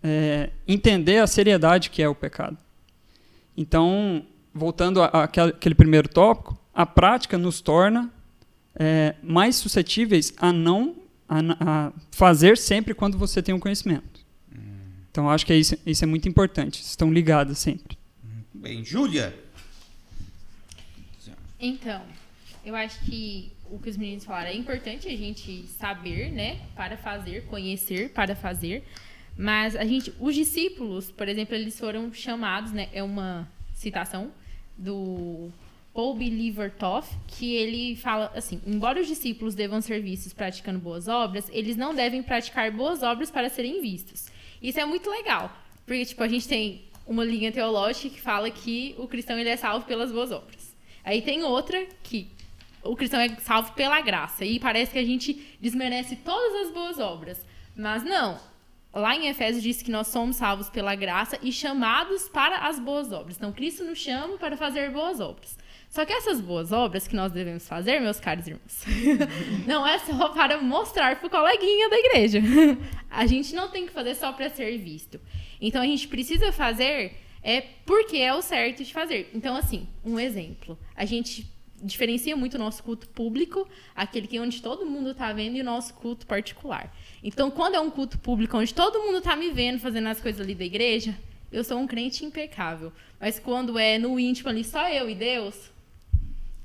é, 0.02 0.50
entender 0.66 1.18
a 1.18 1.26
seriedade 1.26 1.90
que 1.90 2.02
é 2.02 2.08
o 2.08 2.14
pecado. 2.14 2.56
Então, 3.56 4.24
voltando 4.52 5.02
àquele 5.02 5.74
primeiro 5.74 6.08
tópico, 6.08 6.58
a 6.74 6.86
prática 6.86 7.36
nos 7.36 7.60
torna 7.60 8.10
é, 8.74 9.14
mais 9.22 9.56
suscetíveis 9.56 10.32
a 10.38 10.52
não 10.52 10.96
a, 11.28 11.38
a, 11.60 11.92
fazer 12.10 12.56
sempre 12.56 12.94
quando 12.94 13.18
você 13.18 13.42
tem 13.42 13.54
um 13.54 13.60
conhecimento. 13.60 14.20
Hum. 14.54 14.58
Então, 15.10 15.30
acho 15.30 15.46
que 15.46 15.52
é 15.52 15.56
isso, 15.56 15.76
isso 15.86 16.04
é 16.04 16.06
muito 16.06 16.28
importante. 16.28 16.80
Estão 16.82 17.12
ligados 17.12 17.58
sempre. 17.58 17.96
Bem, 18.52 18.84
Júlia. 18.84 19.34
Então, 21.58 22.02
eu 22.64 22.74
acho 22.74 23.00
que 23.04 23.52
o 23.72 23.78
que 23.78 23.88
os 23.88 23.96
meninos 23.96 24.24
falaram 24.24 24.50
é 24.50 24.54
importante 24.54 25.08
a 25.08 25.16
gente 25.16 25.66
saber, 25.66 26.30
né, 26.30 26.60
para 26.76 26.96
fazer, 26.96 27.46
conhecer 27.46 28.10
para 28.10 28.36
fazer. 28.36 28.84
Mas 29.36 29.74
a 29.74 29.84
gente, 29.84 30.12
os 30.20 30.34
discípulos, 30.34 31.10
por 31.10 31.26
exemplo, 31.26 31.54
eles 31.54 31.78
foram 31.80 32.12
chamados, 32.12 32.70
né, 32.70 32.90
é 32.92 33.02
uma 33.02 33.48
citação 33.74 34.30
do 34.76 35.50
Paul 35.94 36.14
Believer 36.14 36.70
Toff, 36.70 37.16
que 37.26 37.54
ele 37.54 37.96
fala 37.96 38.30
assim: 38.34 38.60
embora 38.66 39.00
os 39.00 39.06
discípulos 39.06 39.54
devam 39.54 39.80
ser 39.80 40.02
vistos 40.02 40.34
praticando 40.34 40.78
boas 40.78 41.08
obras, 41.08 41.48
eles 41.50 41.76
não 41.76 41.94
devem 41.94 42.22
praticar 42.22 42.70
boas 42.70 43.02
obras 43.02 43.30
para 43.30 43.48
serem 43.48 43.80
vistos. 43.80 44.26
Isso 44.62 44.78
é 44.78 44.84
muito 44.84 45.10
legal, 45.10 45.50
porque 45.86 46.04
tipo 46.04 46.22
a 46.22 46.28
gente 46.28 46.46
tem 46.46 46.84
uma 47.06 47.24
linha 47.24 47.50
teológica 47.50 48.14
que 48.14 48.20
fala 48.20 48.50
que 48.50 48.94
o 48.98 49.08
cristão 49.08 49.38
ele 49.38 49.48
é 49.48 49.56
salvo 49.56 49.86
pelas 49.86 50.12
boas 50.12 50.30
obras. 50.30 50.74
Aí 51.04 51.20
tem 51.20 51.42
outra 51.42 51.84
que 52.02 52.30
o 52.82 52.96
cristão 52.96 53.20
é 53.20 53.28
salvo 53.40 53.72
pela 53.72 54.00
graça. 54.00 54.44
E 54.44 54.58
parece 54.58 54.92
que 54.92 54.98
a 54.98 55.04
gente 55.04 55.56
desmerece 55.60 56.16
todas 56.16 56.66
as 56.66 56.72
boas 56.72 56.98
obras. 56.98 57.44
Mas 57.76 58.02
não. 58.02 58.38
Lá 58.92 59.16
em 59.16 59.28
Efésios 59.28 59.62
diz 59.62 59.82
que 59.82 59.90
nós 59.90 60.08
somos 60.08 60.36
salvos 60.36 60.68
pela 60.68 60.94
graça 60.94 61.38
e 61.42 61.50
chamados 61.50 62.28
para 62.28 62.58
as 62.58 62.78
boas 62.78 63.10
obras. 63.10 63.36
Então, 63.36 63.50
Cristo 63.50 63.84
nos 63.84 63.98
chama 63.98 64.36
para 64.36 64.56
fazer 64.56 64.90
boas 64.90 65.18
obras. 65.18 65.56
Só 65.88 66.04
que 66.04 66.12
essas 66.12 66.40
boas 66.40 66.72
obras 66.72 67.08
que 67.08 67.16
nós 67.16 67.32
devemos 67.32 67.66
fazer, 67.66 68.00
meus 68.00 68.20
caros 68.20 68.46
irmãos, 68.46 68.84
não 69.66 69.86
é 69.86 69.98
só 69.98 70.28
para 70.30 70.60
mostrar 70.60 71.16
para 71.16 71.26
o 71.26 71.30
coleguinha 71.30 71.88
da 71.88 71.98
igreja. 71.98 72.40
A 73.10 73.26
gente 73.26 73.54
não 73.54 73.70
tem 73.70 73.86
que 73.86 73.92
fazer 73.92 74.14
só 74.14 74.32
para 74.32 74.50
ser 74.50 74.76
visto. 74.78 75.20
Então, 75.60 75.82
a 75.82 75.86
gente 75.86 76.08
precisa 76.08 76.50
fazer 76.50 77.14
é 77.42 77.60
porque 77.84 78.16
é 78.16 78.32
o 78.32 78.40
certo 78.40 78.84
de 78.84 78.92
fazer. 78.92 79.30
Então, 79.34 79.56
assim, 79.56 79.88
um 80.04 80.18
exemplo. 80.18 80.78
A 80.94 81.04
gente 81.04 81.51
diferencia 81.82 82.36
muito 82.36 82.54
o 82.54 82.58
nosso 82.58 82.82
culto 82.82 83.08
público, 83.08 83.68
aquele 83.94 84.26
que 84.26 84.36
é 84.36 84.40
onde 84.40 84.62
todo 84.62 84.86
mundo 84.86 85.10
está 85.10 85.32
vendo, 85.32 85.56
e 85.56 85.60
o 85.60 85.64
nosso 85.64 85.94
culto 85.94 86.26
particular. 86.26 86.94
Então, 87.22 87.50
quando 87.50 87.74
é 87.74 87.80
um 87.80 87.90
culto 87.90 88.18
público 88.18 88.56
onde 88.56 88.72
todo 88.72 89.00
mundo 89.00 89.18
está 89.18 89.34
me 89.34 89.50
vendo 89.50 89.80
fazendo 89.80 90.08
as 90.08 90.20
coisas 90.20 90.40
ali 90.40 90.54
da 90.54 90.64
igreja, 90.64 91.16
eu 91.50 91.62
sou 91.62 91.78
um 91.78 91.86
crente 91.86 92.24
impecável. 92.24 92.92
Mas 93.20 93.38
quando 93.38 93.78
é 93.78 93.98
no 93.98 94.18
íntimo 94.18 94.48
ali, 94.48 94.64
só 94.64 94.88
eu 94.88 95.10
e 95.10 95.14
Deus, 95.14 95.70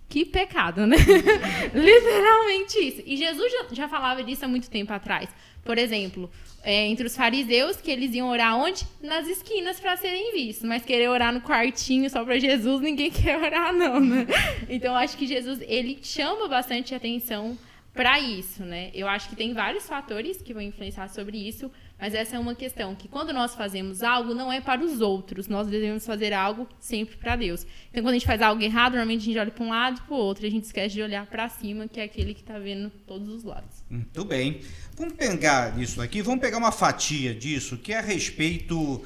que 0.10 0.26
pecado, 0.26 0.88
né? 0.88 0.98
Literalmente 1.74 2.80
isso. 2.80 3.04
E 3.06 3.18
Jesus 3.18 3.52
já, 3.52 3.66
já, 3.72 3.88
falava 3.88 4.24
disso 4.24 4.46
há 4.46 4.48
muito 4.48 4.70
tempo 4.70 4.94
atrás. 4.94 5.30
Por 5.64 5.78
exemplo, 5.78 6.32
é, 6.64 6.88
entre 6.88 7.06
os 7.06 7.16
fariseus, 7.16 7.78
que 7.78 7.92
eles 7.92 8.14
iam 8.14 8.30
orar 8.30 8.58
onde? 8.58 8.86
Nas 9.02 9.28
esquinas 9.28 9.80
para 9.80 9.98
serem 9.98 10.32
vistos. 10.32 10.68
Mas 10.68 10.86
querer 10.86 11.10
orar 11.10 11.34
no 11.34 11.42
quartinho 11.42 12.10
só 12.10 12.24
para 12.24 12.40
Jesus, 12.40 12.82
ninguém 12.82 13.12
quer 13.12 13.38
orar, 13.38 13.74
não, 13.74 14.00
né? 14.00 14.26
Então, 14.70 14.96
acho 14.96 15.18
que 15.18 15.28
Jesus, 15.28 15.60
ele 15.68 16.00
chama 16.02 16.48
bastante 16.48 16.96
atenção 16.96 17.58
para 17.94 18.20
isso, 18.20 18.64
né? 18.64 18.92
Eu 18.94 19.08
acho 19.08 19.28
que 19.28 19.36
tem 19.36 19.54
vários 19.54 19.88
fatores 19.88 20.42
que 20.42 20.54
vão 20.54 20.62
influenciar 20.62 21.10
sobre 21.10 21.38
isso, 21.38 21.70
mas 22.00 22.14
essa 22.14 22.36
é 22.36 22.40
uma 22.40 22.54
questão 22.54 22.96
que 22.96 23.08
quando 23.08 23.34
nós 23.34 23.56
fazemos 23.56 24.04
algo 24.04 24.34
não 24.34 24.52
é 24.52 24.62
para 24.62 24.84
os 24.84 25.02
outros, 25.02 25.48
nós 25.48 25.68
devemos 25.68 26.06
fazer 26.06 26.32
algo 26.32 26.68
sempre 26.80 27.18
para 27.18 27.36
Deus. 27.36 27.66
Então 27.90 28.04
quando 28.04 28.12
a 28.12 28.14
gente 28.14 28.28
faz 28.28 28.42
algo 28.42 28.62
errado, 28.62 28.92
normalmente 28.94 29.22
a 29.22 29.26
gente 29.26 29.40
olha 29.40 29.52
para 29.52 29.64
um 29.64 29.70
lado 29.70 30.02
para 30.04 30.14
o 30.14 30.18
outro, 30.18 30.46
a 30.46 30.50
gente 30.50 30.66
esquece 30.66 30.94
de 30.94 31.02
olhar 31.02 31.26
para 31.26 31.50
cima, 31.50 31.88
que 31.88 32.00
é 32.00 32.04
aquele 32.04 32.34
que 32.34 32.42
está 32.42 32.60
vendo 32.60 32.92
todos 33.08 33.28
os 33.30 33.44
lados. 33.44 33.84
Muito 33.90 34.24
bem. 34.24 34.62
Vamos 34.96 35.14
pegar 35.14 35.80
isso 35.80 36.02
aqui, 36.02 36.22
vamos 36.22 36.42
pegar 36.42 36.58
uma 36.58 36.72
fatia 36.72 37.34
disso 37.34 37.78
que 37.78 37.92
é 37.92 37.98
a 37.98 38.02
respeito 38.02 39.04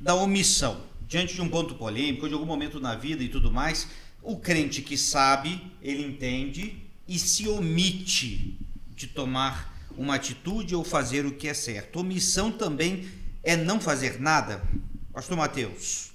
da 0.00 0.14
omissão. 0.14 0.80
Diante 1.06 1.34
de 1.34 1.40
um 1.40 1.48
ponto 1.48 1.74
polêmico, 1.74 2.26
de 2.26 2.34
algum 2.34 2.46
momento 2.46 2.80
na 2.80 2.96
vida 2.96 3.22
e 3.22 3.28
tudo 3.28 3.52
mais, 3.52 3.88
o 4.22 4.36
crente 4.36 4.82
que 4.82 4.96
sabe, 4.96 5.60
ele 5.82 6.02
entende 6.02 6.82
e 7.06 7.18
se 7.18 7.46
omite 7.46 8.58
de 8.96 9.06
tomar 9.06 9.73
uma 9.96 10.14
atitude 10.16 10.74
ou 10.74 10.84
fazer 10.84 11.24
o 11.26 11.32
que 11.34 11.48
é 11.48 11.54
certo. 11.54 12.00
Omissão 12.00 12.50
também 12.52 13.08
é 13.42 13.56
não 13.56 13.80
fazer 13.80 14.20
nada. 14.20 14.62
Pastor 15.12 15.36
Mateus. 15.36 16.10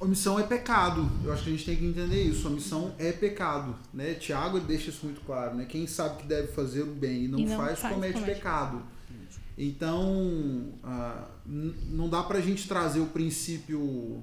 omissão 0.00 0.38
é 0.38 0.42
pecado. 0.42 1.10
Eu 1.24 1.32
acho 1.32 1.42
que 1.44 1.48
a 1.50 1.52
gente 1.52 1.64
tem 1.64 1.76
que 1.76 1.84
entender 1.84 2.22
isso. 2.22 2.46
Omissão 2.48 2.94
é 2.98 3.12
pecado, 3.12 3.76
né? 3.92 4.14
Tiago 4.14 4.58
deixa 4.60 4.90
isso 4.90 5.04
muito 5.04 5.20
claro, 5.22 5.54
né? 5.54 5.66
Quem 5.68 5.86
sabe 5.86 6.22
que 6.22 6.26
deve 6.26 6.48
fazer 6.48 6.82
o 6.82 6.86
bem 6.94 7.24
e 7.24 7.28
não, 7.28 7.38
E 7.38 7.46
não 7.46 7.56
faz, 7.56 7.78
faz, 7.78 7.94
comete, 7.94 8.14
comete. 8.14 8.34
pecado. 8.34 8.82
Então, 9.58 10.68
ah, 10.84 11.24
não 11.46 12.08
dá 12.08 12.22
pra 12.22 12.40
gente 12.40 12.68
trazer 12.68 13.00
o 13.00 13.06
princípio, 13.06 14.22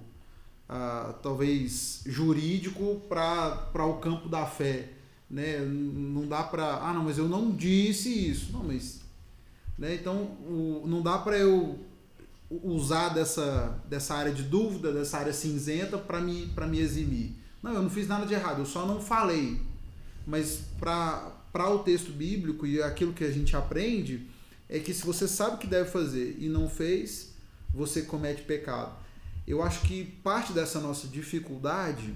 ah, 0.70 1.16
talvez, 1.24 2.02
jurídico 2.06 3.02
para 3.10 3.86
o 3.86 3.96
campo 3.98 4.30
da 4.30 4.46
fé, 4.46 4.90
né? 5.30 5.60
Não 5.60 6.28
dá 6.28 6.44
pra... 6.44 6.78
Ah, 6.78 6.94
não, 6.94 7.04
mas 7.04 7.18
eu 7.18 7.28
não 7.28 7.52
disse 7.52 8.10
isso. 8.30 8.52
Não, 8.52 8.64
mas... 8.64 9.02
Né? 9.78 9.96
Então, 9.96 10.16
o- 10.16 10.84
não 10.86 11.02
dá 11.02 11.18
pra 11.18 11.38
eu 11.38 11.80
usar 12.50 13.10
dessa, 13.10 13.80
dessa 13.90 14.14
área 14.14 14.32
de 14.32 14.44
dúvida, 14.44 14.94
dessa 14.94 15.18
área 15.18 15.34
cinzenta 15.34 15.98
para 15.98 16.22
me, 16.22 16.48
pra 16.48 16.68
me 16.68 16.80
eximir. 16.80 17.34
Não, 17.62 17.74
eu 17.74 17.82
não 17.82 17.90
fiz 17.90 18.08
nada 18.08 18.26
de 18.26 18.34
errado, 18.34 18.60
eu 18.60 18.66
só 18.66 18.86
não 18.86 19.02
falei. 19.02 19.60
Mas 20.28 20.62
para 20.80 21.70
o 21.70 21.80
texto 21.80 22.12
bíblico 22.12 22.68
e 22.68 22.82
aquilo 22.82 23.14
que 23.14 23.24
a 23.24 23.32
gente 23.32 23.56
aprende, 23.56 24.28
é 24.70 24.80
que 24.80 24.94
se 24.94 25.06
você 25.06 25.28
sabe 25.28 25.58
que 25.58 25.68
deve 25.68 25.90
fazer 25.90 26.38
e 26.40 26.48
não 26.48 26.70
fez, 26.70 27.34
você 27.74 28.04
comete 28.04 28.44
pecado. 28.44 28.92
Eu 29.48 29.62
acho 29.64 29.82
que 29.82 30.04
parte 30.24 30.54
dessa 30.54 30.80
nossa 30.80 31.08
dificuldade, 31.08 32.14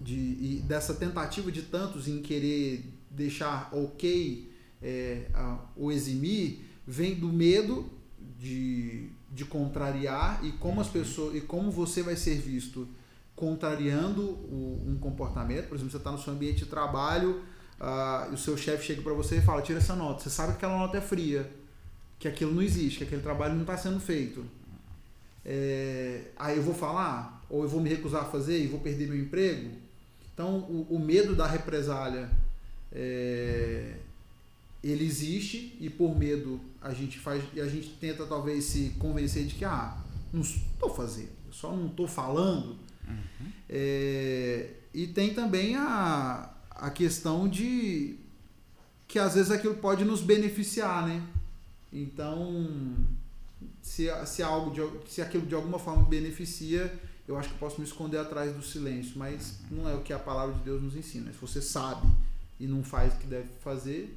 de, 0.00 0.14
e 0.14 0.62
dessa 0.66 0.94
tentativa 0.94 1.50
de 1.52 1.62
tantos 1.62 2.08
em 2.08 2.22
querer 2.22 2.84
deixar 3.10 3.68
ok 3.72 4.50
é, 4.82 5.26
a- 5.34 5.58
o 5.76 5.92
eximir, 5.92 6.60
vem 6.86 7.14
do 7.14 7.28
medo 7.28 7.90
de, 8.38 9.10
de 9.30 9.44
contrariar 9.44 10.40
e 10.44 10.52
como 10.52 10.80
as 10.80 10.88
pessoas 10.88 11.34
e 11.36 11.40
como 11.42 11.70
você 11.70 12.02
vai 12.02 12.16
ser 12.16 12.36
visto 12.36 12.88
contrariando 13.36 14.22
o- 14.22 14.82
um 14.86 14.96
comportamento. 14.98 15.68
Por 15.68 15.74
exemplo, 15.74 15.90
você 15.90 15.96
está 15.98 16.10
no 16.12 16.18
seu 16.18 16.32
ambiente 16.32 16.60
de 16.60 16.66
trabalho 16.66 17.42
ah, 17.78 18.28
e 18.30 18.34
o 18.34 18.38
seu 18.38 18.56
chefe 18.56 18.84
chega 18.86 19.02
para 19.02 19.12
você 19.14 19.36
e 19.36 19.40
fala: 19.42 19.60
tira 19.62 19.78
essa 19.78 19.94
nota. 19.96 20.22
Você 20.22 20.30
sabe 20.30 20.52
que 20.52 20.56
aquela 20.58 20.78
nota 20.78 20.98
é 20.98 21.00
fria, 21.00 21.50
que 22.18 22.28
aquilo 22.28 22.52
não 22.54 22.62
existe, 22.62 22.98
que 22.98 23.04
aquele 23.04 23.22
trabalho 23.22 23.54
não 23.54 23.62
está 23.62 23.76
sendo 23.76 24.00
feito. 24.00 24.44
É, 25.44 26.24
aí 26.36 26.56
eu 26.56 26.62
vou 26.62 26.74
falar, 26.74 27.44
ou 27.48 27.62
eu 27.62 27.68
vou 27.68 27.80
me 27.80 27.88
recusar 27.88 28.22
a 28.22 28.26
fazer 28.26 28.62
e 28.62 28.66
vou 28.66 28.80
perder 28.80 29.08
meu 29.08 29.18
emprego. 29.18 29.70
Então, 30.40 30.60
o, 30.60 30.86
o 30.92 30.98
medo 30.98 31.36
da 31.36 31.46
represália 31.46 32.30
é, 32.90 33.96
ele 34.82 35.04
existe 35.04 35.76
e 35.78 35.90
por 35.90 36.16
medo 36.16 36.58
a 36.80 36.94
gente 36.94 37.18
faz 37.18 37.44
e 37.52 37.60
a 37.60 37.68
gente 37.68 37.90
tenta 38.00 38.24
talvez 38.24 38.64
se 38.64 38.96
convencer 38.98 39.44
de 39.44 39.56
que 39.56 39.66
ah 39.66 39.98
não 40.32 40.40
estou 40.40 40.94
fazendo 40.94 41.28
só 41.52 41.76
não 41.76 41.88
estou 41.88 42.08
falando. 42.08 42.74
É, 43.68 44.70
e 44.94 45.08
tem 45.08 45.34
também 45.34 45.76
a, 45.76 46.50
a 46.70 46.88
questão 46.88 47.46
de 47.46 48.16
que 49.06 49.18
às 49.18 49.34
vezes 49.34 49.50
aquilo 49.50 49.74
pode 49.74 50.06
nos 50.06 50.22
beneficiar 50.22 51.06
né? 51.06 51.22
Então 51.92 52.96
se, 53.82 54.08
se 54.24 54.42
algo 54.42 54.70
de, 54.70 55.12
se 55.12 55.20
aquilo 55.20 55.44
de 55.44 55.54
alguma 55.54 55.78
forma 55.78 56.04
beneficia 56.04 56.90
eu 57.30 57.38
acho 57.38 57.48
que 57.48 57.54
eu 57.54 57.58
posso 57.58 57.80
me 57.80 57.86
esconder 57.86 58.18
atrás 58.18 58.52
do 58.54 58.62
silêncio 58.62 59.12
mas 59.16 59.60
não 59.70 59.88
é 59.88 59.94
o 59.94 60.02
que 60.02 60.12
a 60.12 60.18
palavra 60.18 60.54
de 60.54 60.60
Deus 60.62 60.82
nos 60.82 60.96
ensina 60.96 61.32
se 61.32 61.38
você 61.38 61.62
sabe 61.62 62.06
e 62.58 62.66
não 62.66 62.82
faz 62.82 63.14
o 63.14 63.18
que 63.18 63.26
deve 63.26 63.48
fazer 63.62 64.16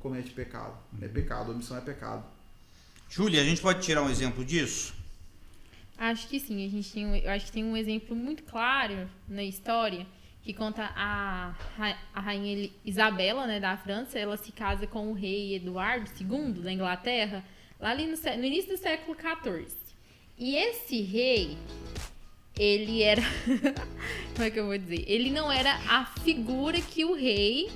comete 0.00 0.30
pecado. 0.32 0.76
É 1.00 1.08
pecado, 1.08 1.50
omissão 1.52 1.76
é 1.76 1.80
pecado. 1.80 2.24
Júlia, 3.08 3.40
a 3.40 3.44
gente 3.44 3.60
pode 3.60 3.82
tirar 3.82 4.02
um 4.02 4.10
exemplo 4.10 4.44
disso? 4.44 4.94
Acho 5.96 6.26
que 6.28 6.40
sim, 6.40 6.66
a 6.66 6.68
gente 6.68 6.92
tem, 6.92 7.06
um- 7.06 7.14
eu 7.16 7.30
acho 7.30 7.46
que 7.46 7.52
tem 7.52 7.64
um 7.64 7.76
exemplo 7.76 8.14
muito 8.16 8.42
claro 8.42 9.08
na 9.28 9.42
história 9.44 10.06
que 10.42 10.52
conta 10.52 10.90
a, 10.94 11.54
a 12.12 12.20
rainha 12.20 12.68
Isabela, 12.84 13.46
né, 13.46 13.58
da 13.60 13.76
França, 13.78 14.18
ela 14.18 14.36
se 14.36 14.52
casa 14.52 14.86
com 14.86 15.10
o 15.10 15.14
rei 15.14 15.54
Eduardo 15.54 16.10
II 16.20 16.52
da 16.62 16.70
Inglaterra, 16.72 17.42
lá 17.80 17.90
ali 17.90 18.06
no, 18.06 18.16
no 18.16 18.44
início 18.44 18.70
do 18.72 18.76
século 18.76 19.16
XIV. 19.16 19.68
E 20.36 20.54
esse 20.56 21.00
rei, 21.00 21.56
ele 22.58 23.02
era, 23.02 23.22
como 24.34 24.46
é 24.46 24.50
que 24.50 24.58
eu 24.60 24.66
vou 24.66 24.78
dizer? 24.78 25.04
Ele 25.06 25.30
não 25.30 25.50
era 25.50 25.74
a 25.88 26.06
figura 26.22 26.80
que 26.80 27.04
o 27.04 27.14
rei 27.14 27.68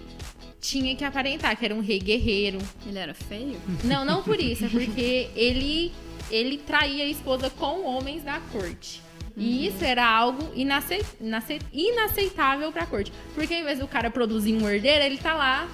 tinha 0.60 0.94
que 0.96 1.04
aparentar, 1.04 1.56
que 1.56 1.64
era 1.64 1.74
um 1.74 1.80
rei 1.80 1.98
guerreiro, 1.98 2.58
Ele 2.86 2.98
era 2.98 3.14
feio? 3.14 3.60
não, 3.84 4.04
não 4.04 4.22
por 4.22 4.40
isso, 4.40 4.64
é 4.64 4.68
porque 4.70 5.28
ele 5.34 5.92
ele 6.30 6.58
traía 6.58 7.04
a 7.04 7.08
esposa 7.08 7.48
com 7.48 7.84
homens 7.86 8.22
da 8.22 8.38
corte. 8.52 9.00
E 9.34 9.66
isso 9.68 9.82
era 9.84 10.04
algo 10.06 10.50
inace- 10.54 11.00
inace- 11.20 11.60
inaceitável 11.72 12.70
pra 12.72 12.84
corte. 12.84 13.12
Porque 13.34 13.54
ao 13.54 13.60
invés 13.60 13.78
do 13.78 13.86
cara 13.86 14.10
produzir 14.10 14.52
um 14.52 14.68
herdeiro, 14.68 15.04
ele 15.04 15.16
tá 15.16 15.32
lá 15.32 15.66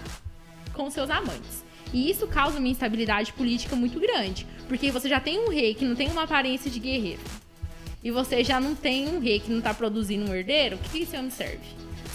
com 0.75 0.88
seus 0.90 1.09
amantes. 1.11 1.64
E 1.93 2.11
isso 2.11 2.27
causa 2.29 2.59
uma 2.59 2.69
instabilidade 2.69 3.33
política 3.33 3.75
muito 3.75 3.99
grande. 3.99 4.47
Porque 4.69 4.90
você 4.93 5.09
já 5.09 5.19
tem 5.19 5.40
um 5.40 5.49
rei 5.49 5.75
que 5.75 5.85
não 5.85 5.97
tem 5.97 6.09
uma 6.09 6.23
aparência 6.25 6.71
de 6.71 6.79
guerreiro. 6.79 7.21
E 8.05 8.11
você 8.11 8.45
já 8.45 8.61
não 8.61 8.75
tem 8.75 9.09
um 9.09 9.19
rei 9.19 9.40
que 9.40 9.51
não 9.51 9.62
tá 9.62 9.73
produzindo 9.73 10.31
um 10.31 10.35
herdeiro, 10.35 10.77
o 10.77 10.79
que, 10.90 10.99
esse 10.99 11.17
homem 11.17 11.31
serve? 11.31 11.64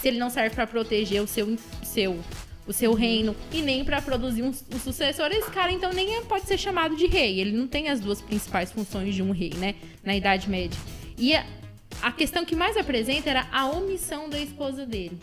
Se 0.00 0.06
ele 0.06 0.18
não 0.20 0.30
serve 0.30 0.54
pra 0.54 0.64
proteger 0.64 1.20
o 1.20 1.26
seu, 1.26 1.58
seu, 1.82 2.16
o 2.64 2.72
seu 2.72 2.94
reino 2.94 3.34
e 3.52 3.60
nem 3.60 3.84
pra 3.84 4.00
produzir 4.00 4.42
um, 4.42 4.50
um 4.50 4.78
sucessor, 4.78 5.26
esse 5.32 5.50
cara 5.50 5.72
então 5.72 5.92
nem 5.92 6.14
é- 6.14 6.20
pode 6.22 6.46
ser 6.46 6.56
chamado 6.56 6.94
de 6.94 7.06
rei. 7.06 7.40
Ele 7.40 7.50
não 7.50 7.66
tem 7.66 7.88
as 7.88 7.98
duas 7.98 8.22
principais 8.22 8.70
funções 8.70 9.16
de 9.16 9.22
um 9.22 9.32
rei, 9.32 9.52
né? 9.58 9.74
Na 10.04 10.14
Idade 10.14 10.48
Média. 10.48 10.78
E 11.18 11.34
a, 11.34 11.44
a 12.00 12.12
questão 12.12 12.44
que 12.44 12.54
mais 12.54 12.76
apresenta 12.76 13.28
era 13.28 13.48
a 13.52 13.68
omissão 13.68 14.30
da 14.30 14.38
esposa 14.38 14.86
dele. 14.86 15.18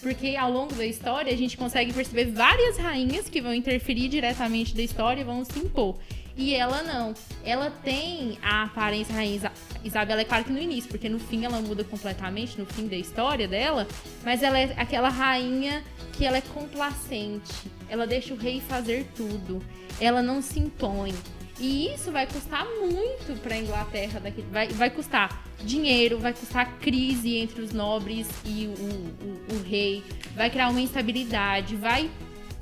Porque 0.00 0.36
ao 0.36 0.52
longo 0.52 0.74
da 0.74 0.86
história 0.86 1.32
a 1.32 1.36
gente 1.36 1.56
consegue 1.56 1.92
perceber 1.92 2.26
várias 2.26 2.76
rainhas 2.76 3.28
que 3.28 3.40
vão 3.40 3.52
interferir 3.52 4.08
diretamente 4.08 4.74
da 4.74 4.82
história 4.82 5.22
e 5.22 5.24
vão 5.24 5.44
se 5.44 5.58
impor. 5.58 5.96
E 6.38 6.54
ela 6.54 6.84
não. 6.84 7.14
Ela 7.44 7.68
tem 7.68 8.38
a 8.40 8.62
aparência 8.62 9.12
rainha 9.12 9.34
Isa- 9.36 9.52
Isabela, 9.82 10.20
é 10.20 10.24
claro 10.24 10.44
que 10.44 10.52
no 10.52 10.60
início, 10.60 10.88
porque 10.88 11.08
no 11.08 11.18
fim 11.18 11.44
ela 11.44 11.60
muda 11.60 11.82
completamente, 11.82 12.56
no 12.58 12.64
fim 12.64 12.86
da 12.86 12.96
história 12.96 13.48
dela, 13.48 13.88
mas 14.24 14.40
ela 14.40 14.56
é 14.56 14.72
aquela 14.76 15.08
rainha 15.08 15.82
que 16.12 16.24
ela 16.24 16.36
é 16.36 16.40
complacente. 16.40 17.52
Ela 17.88 18.06
deixa 18.06 18.32
o 18.32 18.36
rei 18.36 18.60
fazer 18.60 19.08
tudo. 19.16 19.60
Ela 20.00 20.22
não 20.22 20.40
se 20.40 20.60
impõe. 20.60 21.12
E 21.58 21.92
isso 21.92 22.12
vai 22.12 22.24
custar 22.24 22.64
muito 22.80 23.36
para 23.42 23.56
a 23.56 23.58
Inglaterra. 23.58 24.20
Daqui. 24.20 24.42
Vai, 24.42 24.68
vai 24.68 24.90
custar 24.90 25.42
dinheiro, 25.64 26.20
vai 26.20 26.32
custar 26.32 26.78
crise 26.78 27.36
entre 27.36 27.60
os 27.60 27.72
nobres 27.72 28.28
e 28.44 28.66
o, 28.68 29.54
o, 29.54 29.56
o 29.56 29.62
rei, 29.68 30.04
vai 30.36 30.48
criar 30.50 30.68
uma 30.68 30.80
instabilidade, 30.80 31.74
vai 31.74 32.08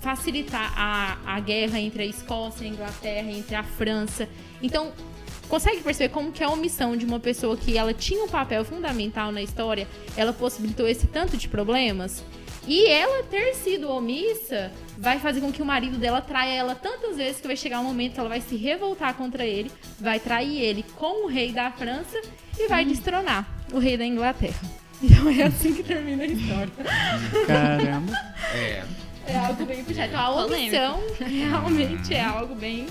facilitar 0.06 0.72
a, 0.76 1.18
a 1.26 1.40
guerra 1.40 1.80
entre 1.80 2.04
a 2.04 2.06
Escócia 2.06 2.62
e 2.62 2.68
a 2.68 2.70
Inglaterra, 2.70 3.28
entre 3.28 3.56
a 3.56 3.64
França. 3.64 4.28
Então, 4.62 4.92
consegue 5.48 5.82
perceber 5.82 6.10
como 6.10 6.30
que 6.30 6.44
a 6.44 6.48
omissão 6.48 6.96
de 6.96 7.04
uma 7.04 7.18
pessoa 7.18 7.56
que 7.56 7.76
ela 7.76 7.92
tinha 7.92 8.22
um 8.22 8.28
papel 8.28 8.64
fundamental 8.64 9.32
na 9.32 9.42
história, 9.42 9.88
ela 10.16 10.32
possibilitou 10.32 10.86
esse 10.86 11.08
tanto 11.08 11.36
de 11.36 11.48
problemas? 11.48 12.22
E 12.68 12.86
ela 12.86 13.24
ter 13.24 13.54
sido 13.54 13.90
omissa 13.90 14.70
vai 14.96 15.18
fazer 15.18 15.40
com 15.40 15.50
que 15.50 15.60
o 15.60 15.66
marido 15.66 15.98
dela 15.98 16.20
traia 16.20 16.52
ela 16.52 16.76
tantas 16.76 17.16
vezes 17.16 17.40
que 17.40 17.48
vai 17.48 17.56
chegar 17.56 17.80
um 17.80 17.84
momento 17.84 18.14
que 18.14 18.20
ela 18.20 18.28
vai 18.28 18.40
se 18.40 18.54
revoltar 18.54 19.14
contra 19.14 19.44
ele, 19.44 19.72
vai 19.98 20.20
trair 20.20 20.60
ele 20.60 20.84
com 20.94 21.24
o 21.24 21.28
rei 21.28 21.50
da 21.50 21.72
França 21.72 22.20
e 22.56 22.68
vai 22.68 22.84
destronar 22.84 23.44
o 23.72 23.80
rei 23.80 23.96
da 23.96 24.06
Inglaterra. 24.06 24.60
Então 25.02 25.28
é 25.28 25.42
assim 25.42 25.74
que 25.74 25.82
termina 25.82 26.22
a 26.22 26.26
história. 26.26 26.72
Caramba. 27.48 28.12
É. 28.54 29.05
É 29.26 29.36
algo 29.36 29.64
bem 29.66 29.84
puxado. 29.84 30.08
Então 30.08 30.20
a 30.20 30.44
omissão 30.44 31.00
realmente 31.18 32.14
é 32.14 32.24
algo 32.24 32.54
bem. 32.54 32.86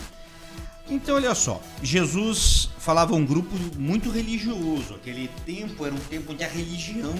Então, 0.88 1.15
olha 1.15 1.34
só, 1.34 1.62
Jesus 1.82 2.69
falava 2.78 3.13
a 3.13 3.15
um 3.15 3.26
grupo 3.26 3.56
muito 3.76 4.12
religioso. 4.12 4.93
Aquele 4.93 5.30
tempo 5.45 5.84
era 5.84 5.95
um 5.95 6.00
tempo 6.00 6.32
onde 6.32 6.43
a 6.43 6.48
religião 6.48 7.15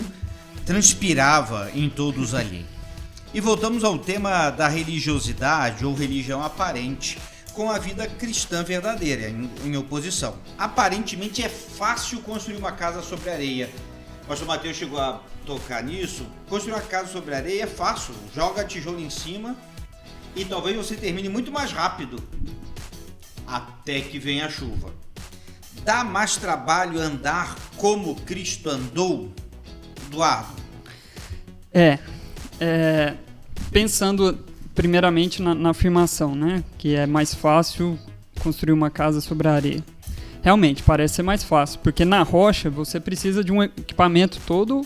transpirava 0.66 1.72
em 1.74 1.90
todos 1.90 2.36
ali. 2.36 2.66
E 3.34 3.42
voltamos 3.42 3.84
ao 3.84 3.98
tema 3.98 4.52
da 4.52 4.68
religiosidade 4.68 5.84
ou 5.84 5.96
religião 5.96 6.44
aparente 6.44 7.18
com 7.54 7.72
a 7.72 7.80
vida 7.80 8.06
cristã 8.06 8.64
verdadeira, 8.64 9.30
em, 9.30 9.50
em 9.64 9.78
oposição. 9.78 10.36
Aparentemente 10.58 11.42
é 11.42 11.50
fácil 11.50 12.20
construir 12.20 12.58
uma 12.58 12.72
casa 12.72 13.02
sobre 13.02 13.32
areia. 13.32 13.70
O 14.24 14.28
pastor 14.28 14.48
Mateus 14.48 14.78
chegou 14.78 15.00
a 15.00 15.22
tocar 15.46 15.84
nisso. 15.84 16.26
Construir 16.50 16.74
uma 16.74 16.82
casa 16.82 17.12
sobre 17.12 17.36
areia 17.36 17.64
é 17.64 17.68
fácil. 17.68 18.14
Joga 18.34 18.64
tijolo 18.66 19.00
em 19.00 19.10
cima 19.10 19.56
e 20.36 20.44
talvez 20.44 20.76
você 20.76 20.96
termine 20.96 21.30
muito 21.30 21.52
mais 21.52 21.72
rápido 21.72 22.22
até 23.48 24.02
que 24.02 24.20
venha 24.20 24.48
a 24.48 24.50
chuva. 24.50 24.92
Dá 25.84 26.04
mais 26.04 26.36
trabalho 26.36 27.00
andar 27.00 27.56
como 27.78 28.16
Cristo 28.22 28.70
andou? 28.70 29.32
Eduardo, 30.08 30.50
É, 31.74 32.00
é, 32.60 33.14
pensando 33.72 34.38
primeiramente 34.74 35.42
na, 35.42 35.54
na 35.54 35.70
afirmação, 35.72 36.36
né? 36.36 36.64
Que 36.78 36.96
é 36.96 37.06
mais 37.06 37.34
fácil 37.34 38.00
construir 38.40 38.74
uma 38.74 38.90
casa 38.90 39.22
sobre 39.22 39.48
a 39.48 39.54
areia. 39.54 39.84
realmente 40.42 40.84
parece 40.84 41.16
ser 41.16 41.24
mais 41.24 41.44
fácil, 41.44 41.80
porque 41.80 42.06
na 42.06 42.22
rocha 42.22 42.70
você 42.70 43.00
precisa 43.00 43.44
de 43.44 43.52
um 43.52 43.64
equipamento 43.64 44.40
todo 44.46 44.86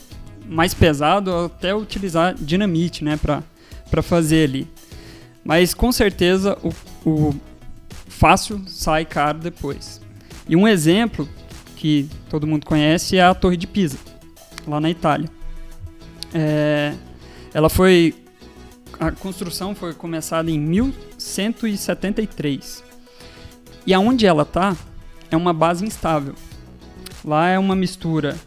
mais 0.49 0.73
pesado, 0.73 1.33
até 1.33 1.75
utilizar 1.75 2.33
dinamite, 2.33 3.03
né, 3.03 3.17
para 3.17 3.43
fazer 4.01 4.49
ali. 4.49 4.67
Mas 5.43 5.73
com 5.73 5.91
certeza 5.91 6.57
o, 6.63 6.69
o 7.09 7.35
fácil 8.07 8.61
sai 8.67 9.03
caro 9.05 9.39
depois. 9.39 9.99
E 10.47 10.55
um 10.55 10.65
exemplo 10.67 11.27
que 11.75 12.09
todo 12.29 12.47
mundo 12.47 12.65
conhece 12.65 13.17
é 13.17 13.23
a 13.23 13.33
Torre 13.33 13.55
de 13.55 13.67
Pisa, 13.67 13.97
lá 14.67 14.81
na 14.81 14.89
Itália. 14.89 15.29
É, 16.33 16.93
ela 17.53 17.69
foi 17.69 18.15
a 18.99 19.11
construção 19.11 19.73
foi 19.73 19.93
começada 19.93 20.51
em 20.51 20.59
1173. 20.59 22.83
E 23.85 23.93
aonde 23.93 24.25
ela 24.25 24.43
está 24.43 24.75
é 25.31 25.37
uma 25.37 25.53
base 25.53 25.85
instável. 25.85 26.35
Lá 27.23 27.47
é 27.47 27.57
uma 27.57 27.75
mistura 27.75 28.37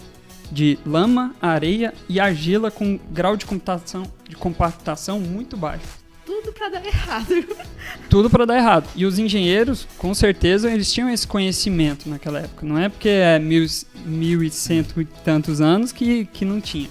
de 0.52 0.78
lama, 0.84 1.34
areia 1.40 1.94
e 2.08 2.20
argila 2.20 2.70
com 2.70 3.00
grau 3.10 3.36
de 3.36 3.46
compactação, 3.46 4.02
de 4.28 4.36
compactação 4.36 5.18
muito 5.18 5.56
baixo. 5.56 6.02
Tudo 6.26 6.52
para 6.52 6.68
dar 6.68 6.84
errado. 6.84 7.46
Tudo 8.08 8.30
para 8.30 8.44
dar 8.44 8.58
errado. 8.58 8.88
E 8.94 9.06
os 9.06 9.18
engenheiros, 9.18 9.88
com 9.96 10.14
certeza, 10.14 10.70
eles 10.70 10.92
tinham 10.92 11.08
esse 11.08 11.26
conhecimento 11.26 12.08
naquela 12.08 12.40
época. 12.40 12.66
Não 12.66 12.78
é 12.78 12.88
porque 12.88 13.08
é 13.08 13.38
mil, 13.38 13.66
mil 14.04 14.42
e 14.42 14.50
cento 14.50 15.00
e 15.00 15.04
tantos 15.04 15.60
anos 15.60 15.90
que, 15.90 16.26
que 16.26 16.44
não 16.44 16.60
tinha. 16.60 16.90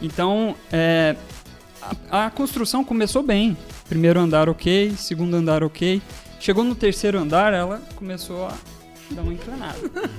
Então, 0.00 0.54
é, 0.72 1.16
a, 2.10 2.26
a 2.26 2.30
construção 2.30 2.84
começou 2.84 3.22
bem. 3.22 3.56
Primeiro 3.88 4.20
andar 4.20 4.48
ok, 4.48 4.92
segundo 4.96 5.34
andar 5.34 5.64
ok. 5.64 6.00
Chegou 6.38 6.62
no 6.62 6.74
terceiro 6.74 7.18
andar, 7.18 7.52
ela 7.52 7.82
começou 7.96 8.46
a 8.46 8.56
dar 9.10 9.22
uma 9.22 9.32
inclinada. 9.32 9.78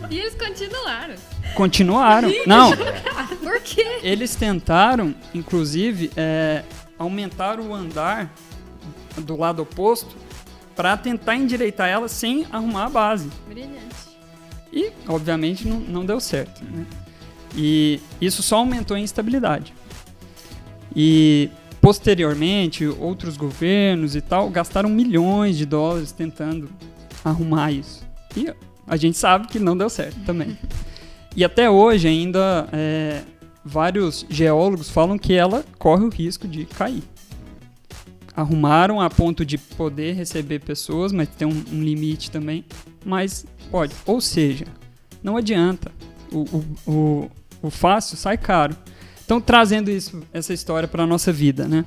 E 0.10 0.20
eles 0.20 0.36
continuaram. 0.36 1.16
Continuaram. 1.56 2.30
Não, 2.46 2.72
Por 3.42 3.62
quê? 3.62 4.00
eles 4.02 4.36
tentaram, 4.36 5.14
inclusive, 5.34 6.12
é, 6.16 6.64
aumentar 6.98 7.60
o 7.60 7.74
andar 7.74 8.34
do 9.18 9.36
lado 9.36 9.62
oposto 9.62 10.16
para 10.76 10.96
tentar 10.96 11.36
endireitar 11.36 11.88
ela 11.88 12.08
sem 12.08 12.46
arrumar 12.52 12.86
a 12.86 12.90
base. 12.90 13.30
Brilhante. 13.48 14.10
E, 14.72 14.92
obviamente, 15.08 15.68
não, 15.68 15.80
não 15.80 16.06
deu 16.06 16.20
certo. 16.20 16.64
Né? 16.64 16.86
E 17.56 18.00
isso 18.22 18.42
só 18.42 18.58
aumentou 18.58 18.96
a 18.96 19.00
instabilidade. 19.00 19.74
E, 20.96 21.50
posteriormente, 21.82 22.86
outros 22.86 23.36
governos 23.36 24.16
e 24.16 24.22
tal 24.22 24.50
gastaram 24.50 24.90
milhões 24.90 25.58
de 25.58 25.66
dólares 25.66 26.12
tentando 26.12 26.70
arrumar 27.24 27.72
isso. 27.72 28.08
E 28.36 28.54
a 28.90 28.98
gente 28.98 29.18
sabe 29.18 29.48
que 29.48 29.60
não 29.60 29.78
deu 29.78 29.90
certo 29.90 30.20
também. 30.26 30.58
E 31.36 31.44
até 31.44 31.70
hoje, 31.70 32.08
ainda, 32.08 32.68
é, 32.74 33.22
vários 33.64 34.26
geólogos 34.28 34.90
falam 34.90 35.18
que 35.18 35.34
ela 35.34 35.64
corre 35.78 36.04
o 36.04 36.10
risco 36.10 36.48
de 36.48 36.66
cair. 36.66 37.04
Arrumaram 38.36 39.00
a 39.00 39.10
ponto 39.10 39.46
de 39.46 39.58
poder 39.58 40.14
receber 40.14 40.60
pessoas, 40.60 41.12
mas 41.12 41.30
tem 41.30 41.48
um, 41.48 41.64
um 41.72 41.84
limite 41.84 42.32
também. 42.32 42.66
Mas 43.06 43.46
pode. 43.70 43.94
Ou 44.08 44.20
seja, 44.20 44.66
não 45.22 45.38
adianta. 45.38 45.92
O, 46.32 46.40
o, 46.40 46.92
o, 46.92 47.32
o 47.62 47.70
fácil 47.70 48.18
sai 48.18 48.38
caro. 48.38 48.76
Então, 49.24 49.40
trazendo 49.40 49.92
isso, 49.92 50.24
essa 50.34 50.52
história 50.52 50.88
para 50.88 51.04
a 51.04 51.08
nossa 51.08 51.32
vida, 51.32 51.68
né? 51.68 51.86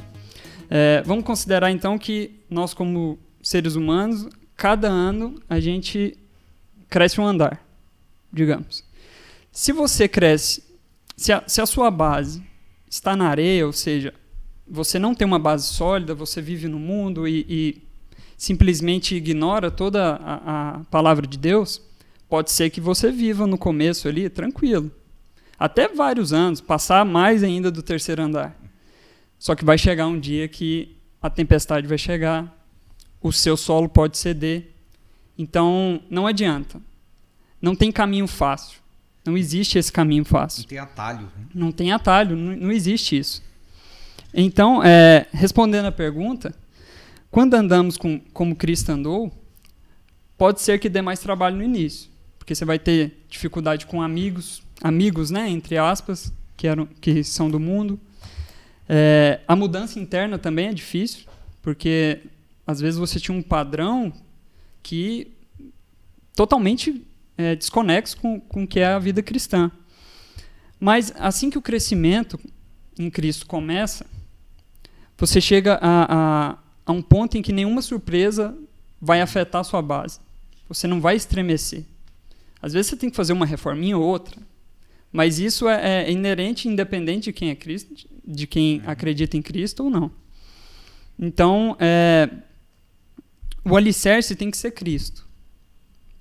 É, 0.70 1.02
vamos 1.04 1.24
considerar 1.24 1.70
então 1.72 1.98
que 1.98 2.40
nós, 2.48 2.72
como 2.72 3.18
seres 3.42 3.74
humanos, 3.74 4.28
cada 4.56 4.88
ano 4.88 5.34
a 5.50 5.58
gente 5.58 6.16
cresce 6.92 7.18
um 7.18 7.26
andar, 7.26 7.66
digamos. 8.30 8.84
Se 9.50 9.72
você 9.72 10.06
cresce, 10.06 10.62
se 11.16 11.32
a, 11.32 11.42
se 11.46 11.60
a 11.60 11.66
sua 11.66 11.90
base 11.90 12.42
está 12.88 13.16
na 13.16 13.28
areia, 13.28 13.66
ou 13.66 13.72
seja, 13.72 14.12
você 14.68 14.98
não 14.98 15.14
tem 15.14 15.26
uma 15.26 15.38
base 15.38 15.66
sólida, 15.66 16.14
você 16.14 16.42
vive 16.42 16.68
no 16.68 16.78
mundo 16.78 17.26
e, 17.26 17.46
e 17.48 17.82
simplesmente 18.36 19.14
ignora 19.14 19.70
toda 19.70 20.16
a, 20.16 20.76
a 20.76 20.84
palavra 20.90 21.26
de 21.26 21.38
Deus, 21.38 21.80
pode 22.28 22.50
ser 22.50 22.68
que 22.68 22.80
você 22.80 23.10
viva 23.10 23.46
no 23.46 23.56
começo 23.56 24.06
ali 24.06 24.28
tranquilo. 24.28 24.90
Até 25.58 25.88
vários 25.88 26.32
anos, 26.32 26.60
passar 26.60 27.04
mais 27.06 27.42
ainda 27.42 27.70
do 27.70 27.82
terceiro 27.82 28.22
andar. 28.22 28.54
Só 29.38 29.54
que 29.54 29.64
vai 29.64 29.78
chegar 29.78 30.06
um 30.06 30.20
dia 30.20 30.46
que 30.46 30.96
a 31.20 31.30
tempestade 31.30 31.86
vai 31.86 31.98
chegar, 31.98 32.54
o 33.22 33.32
seu 33.32 33.56
solo 33.56 33.88
pode 33.88 34.18
ceder. 34.18 34.72
Então, 35.36 36.00
não 36.10 36.26
adianta. 36.26 36.80
Não 37.60 37.74
tem 37.74 37.92
caminho 37.92 38.26
fácil. 38.26 38.82
Não 39.24 39.36
existe 39.36 39.78
esse 39.78 39.92
caminho 39.92 40.24
fácil. 40.24 40.62
Não 40.62 40.68
tem 40.68 40.78
atalho. 40.78 41.22
Né? 41.22 41.46
Não 41.54 41.72
tem 41.72 41.92
atalho, 41.92 42.36
não, 42.36 42.56
não 42.56 42.72
existe 42.72 43.16
isso. 43.16 43.42
Então, 44.34 44.82
é, 44.82 45.26
respondendo 45.32 45.86
a 45.86 45.92
pergunta, 45.92 46.54
quando 47.30 47.54
andamos 47.54 47.96
com, 47.96 48.18
como 48.32 48.56
Cristo 48.56 48.90
andou, 48.90 49.32
pode 50.36 50.60
ser 50.60 50.78
que 50.80 50.88
dê 50.88 51.00
mais 51.00 51.20
trabalho 51.20 51.56
no 51.56 51.62
início, 51.62 52.10
porque 52.38 52.54
você 52.54 52.64
vai 52.64 52.78
ter 52.78 53.24
dificuldade 53.28 53.86
com 53.86 54.02
amigos, 54.02 54.62
amigos, 54.82 55.30
né, 55.30 55.48
entre 55.48 55.78
aspas, 55.78 56.32
que, 56.56 56.66
eram, 56.66 56.86
que 57.00 57.22
são 57.22 57.50
do 57.50 57.60
mundo. 57.60 58.00
É, 58.88 59.40
a 59.46 59.54
mudança 59.54 60.00
interna 60.00 60.38
também 60.38 60.68
é 60.68 60.74
difícil, 60.74 61.26
porque 61.62 62.20
às 62.66 62.80
vezes 62.80 62.98
você 62.98 63.20
tinha 63.20 63.36
um 63.36 63.42
padrão 63.42 64.12
que 64.82 65.32
totalmente 66.34 67.04
é, 67.36 67.54
desconexo 67.54 68.16
com, 68.18 68.40
com 68.40 68.64
o 68.64 68.66
que 68.66 68.80
é 68.80 68.86
a 68.86 68.98
vida 68.98 69.22
cristã. 69.22 69.70
Mas 70.78 71.12
assim 71.16 71.50
que 71.50 71.58
o 71.58 71.62
crescimento 71.62 72.38
em 72.98 73.08
Cristo 73.08 73.46
começa, 73.46 74.06
você 75.16 75.40
chega 75.40 75.78
a, 75.80 76.06
a, 76.52 76.58
a 76.84 76.92
um 76.92 77.00
ponto 77.00 77.36
em 77.36 77.42
que 77.42 77.52
nenhuma 77.52 77.80
surpresa 77.80 78.56
vai 79.00 79.20
afetar 79.20 79.60
a 79.60 79.64
sua 79.64 79.80
base. 79.80 80.18
Você 80.68 80.86
não 80.86 81.00
vai 81.00 81.16
estremecer. 81.16 81.84
Às 82.60 82.72
vezes 82.72 82.88
você 82.88 82.96
tem 82.96 83.10
que 83.10 83.16
fazer 83.16 83.32
uma 83.32 83.46
reforminha 83.46 83.98
ou 83.98 84.04
outra, 84.04 84.36
mas 85.12 85.38
isso 85.38 85.68
é, 85.68 86.04
é 86.04 86.10
inerente, 86.10 86.68
independente 86.68 87.24
de 87.24 87.32
quem 87.32 87.50
é 87.50 87.54
Cristo, 87.54 88.08
de 88.24 88.46
quem 88.46 88.78
uhum. 88.78 88.84
acredita 88.86 89.36
em 89.36 89.42
Cristo 89.42 89.84
ou 89.84 89.90
não. 89.90 90.10
Então, 91.18 91.76
é, 91.78 92.28
o 93.64 93.76
alicerce 93.76 94.34
tem 94.34 94.50
que 94.50 94.56
ser 94.56 94.72
Cristo. 94.72 95.26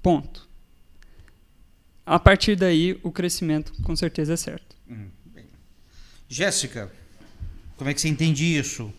Ponto. 0.01 0.49
A 2.06 2.19
partir 2.19 2.56
daí, 2.56 2.99
o 3.04 3.12
crescimento 3.12 3.73
com 3.84 3.95
certeza 3.95 4.34
é 4.34 4.38
certo. 4.38 4.75
Hum. 4.89 5.10
Jéssica, 6.27 6.91
como 7.77 7.89
é 7.89 7.93
que 7.93 8.01
você 8.01 8.08
entende 8.08 8.45
isso? 8.45 8.93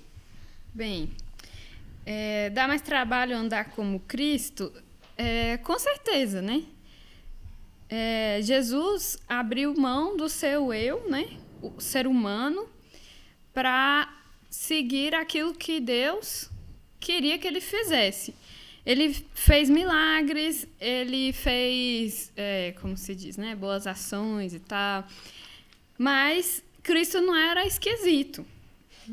Bem, 0.74 1.10
é, 2.04 2.50
dá 2.50 2.66
mais 2.66 2.82
trabalho 2.82 3.36
andar 3.36 3.70
como 3.70 4.00
Cristo? 4.00 4.72
É, 5.16 5.56
com 5.58 5.78
certeza, 5.78 6.42
né? 6.42 6.64
É, 7.88 8.40
Jesus 8.42 9.18
abriu 9.28 9.74
mão 9.74 10.16
do 10.16 10.28
seu 10.28 10.72
eu, 10.72 11.08
né? 11.08 11.38
O 11.60 11.80
ser 11.80 12.06
humano, 12.06 12.66
para 13.52 14.12
seguir 14.50 15.14
aquilo 15.14 15.54
que 15.54 15.78
Deus 15.78 16.50
queria 17.02 17.36
que 17.36 17.46
ele 17.46 17.60
fizesse. 17.60 18.34
Ele 18.86 19.14
fez 19.34 19.68
milagres, 19.68 20.66
ele 20.80 21.32
fez, 21.32 22.32
é, 22.36 22.74
como 22.80 22.96
se 22.96 23.14
diz, 23.14 23.36
né, 23.36 23.54
boas 23.54 23.86
ações 23.86 24.54
e 24.54 24.60
tal. 24.60 25.04
Mas 25.98 26.64
Cristo 26.82 27.20
não 27.20 27.36
era 27.36 27.66
esquisito. 27.66 28.44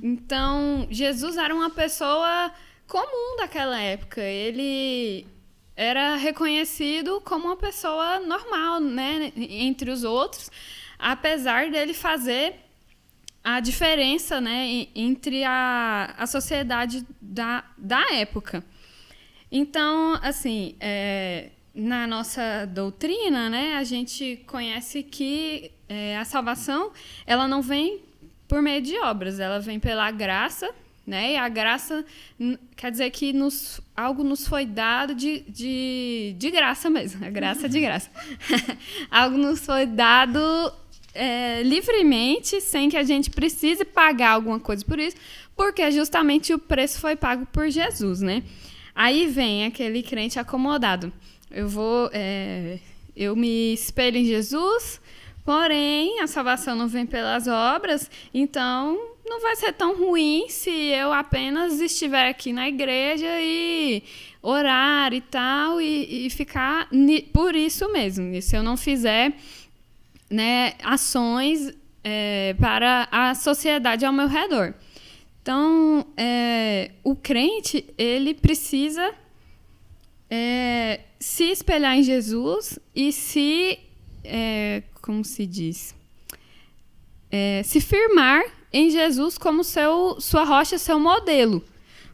Então, 0.02 0.88
Jesus 0.89 1.38
era 1.38 1.54
uma 1.54 1.69
pessoa 1.69 2.52
comum 2.88 3.38
daquela 3.38 3.80
época. 3.80 4.21
Ele 4.21 5.28
era 5.75 6.15
reconhecido 6.15 7.21
como 7.21 7.45
uma 7.45 7.58
pessoa 7.58 8.19
normal, 8.19 8.80
né, 8.80 9.32
entre 9.36 9.91
os 9.91 10.04
outros, 10.04 10.52
apesar 10.97 11.69
dele 11.69 11.93
fazer 11.93 12.56
a 13.43 13.60
diferença, 13.60 14.41
né, 14.41 14.88
entre 14.95 15.43
a, 15.43 16.13
a 16.17 16.28
sociedade 16.28 17.06
da, 17.21 17.63
da 17.78 18.13
época. 18.13 18.63
Então, 19.51 20.20
assim, 20.22 20.76
é, 20.80 21.49
na 21.74 22.05
nossa 22.05 22.66
doutrina, 22.66 23.49
né, 23.49 23.76
a 23.76 23.84
gente 23.84 24.43
conhece 24.45 25.03
que 25.03 25.72
é, 25.88 26.18
a 26.18 26.26
salvação 26.26 26.91
ela 27.26 27.47
não 27.47 27.61
vem 27.61 28.01
por 28.47 28.61
meio 28.61 28.82
de 28.82 28.97
obras, 28.99 29.39
ela 29.39 29.59
vem 29.59 29.80
pela 29.80 30.09
graça, 30.11 30.70
né? 31.05 31.34
E 31.34 31.38
a 31.38 31.49
graça 31.49 32.05
quer 32.76 32.91
dizer 32.91 33.09
que 33.11 33.34
nos, 33.34 33.82
algo 33.95 34.24
nos 34.24 34.47
foi 34.47 34.66
dado 34.66 35.16
de, 35.16 35.41
de, 35.41 36.36
de 36.38 36.51
graça 36.51 36.89
mesmo, 36.89 37.26
a 37.26 37.30
graça 37.32 37.68
de 37.70 37.80
graça. 37.80 38.09
algo 39.09 39.38
nos 39.38 39.66
foi 39.66 39.86
dado 39.86 40.39
é, 41.20 41.61
livremente, 41.63 42.61
sem 42.61 42.89
que 42.89 42.95
a 42.95 43.03
gente 43.03 43.30
precise 43.30 43.84
pagar 43.84 44.32
alguma 44.32 44.59
coisa 44.59 44.86
por 44.86 44.97
isso, 44.97 45.17
porque 45.53 45.91
justamente 45.91 46.53
o 46.53 46.57
preço 46.57 46.99
foi 46.99 47.17
pago 47.17 47.45
por 47.47 47.70
Jesus, 47.70 48.22
né? 48.22 48.41
Aí 48.95 49.28
vem 49.28 49.65
aquele 49.65 50.01
crente 50.01 50.39
acomodado. 50.39 51.11
eu 51.51 51.67
vou. 51.67 52.09
é, 52.13 52.80
eu 53.15 53.36
me 53.36 53.74
espelho 53.74 54.15
em 54.15 54.24
Jesus, 54.24 55.01
porém 55.43 56.22
a 56.22 56.28
salvação 56.28 56.74
não 56.74 56.88
vem 56.88 57.05
pelas 57.05 57.47
obras, 57.49 58.09
então 58.34 58.97
não 59.26 59.41
vai 59.41 59.57
ser 59.57 59.74
tão 59.74 59.97
ruim 59.97 60.45
se 60.47 60.72
eu 60.72 61.11
apenas 61.11 61.82
estiver 61.82 62.30
aqui 62.30 62.53
na 62.53 62.70
igreja 62.70 63.28
e 63.41 64.01
orar 64.41 65.13
e 65.13 65.20
tal, 65.20 65.82
e, 65.82 66.28
e 66.28 66.30
ficar 66.30 66.89
por 67.34 67.55
isso 67.55 67.91
mesmo. 67.91 68.34
E 68.34 68.41
se 68.41 68.55
eu 68.55 68.63
não 68.63 68.78
fizer 68.78 69.34
né, 70.30 70.73
ações 70.84 71.73
é, 72.03 72.55
para 72.59 73.07
a 73.11 73.36
sociedade 73.36 74.05
ao 74.05 74.13
meu 74.13 74.27
redor. 74.27 74.73
Então, 75.41 76.05
é, 76.15 76.91
o 77.03 77.15
crente, 77.15 77.86
ele 77.97 78.34
precisa 78.34 79.13
é, 80.30 81.01
se 81.19 81.45
espelhar 81.45 81.97
em 81.97 82.03
Jesus 82.03 82.77
e 82.95 83.11
se, 83.11 83.80
é, 84.23 84.84
como 85.01 85.23
se 85.23 85.45
diz, 85.45 85.95
É, 87.32 87.61
se 87.63 87.80
firmar 87.80 88.41
em 88.73 88.89
Jesus 88.89 89.38
como 89.38 89.63
seu, 89.63 90.19
sua 90.19 90.43
rocha, 90.43 90.80
seu 90.80 90.99
modelo. 90.99 91.63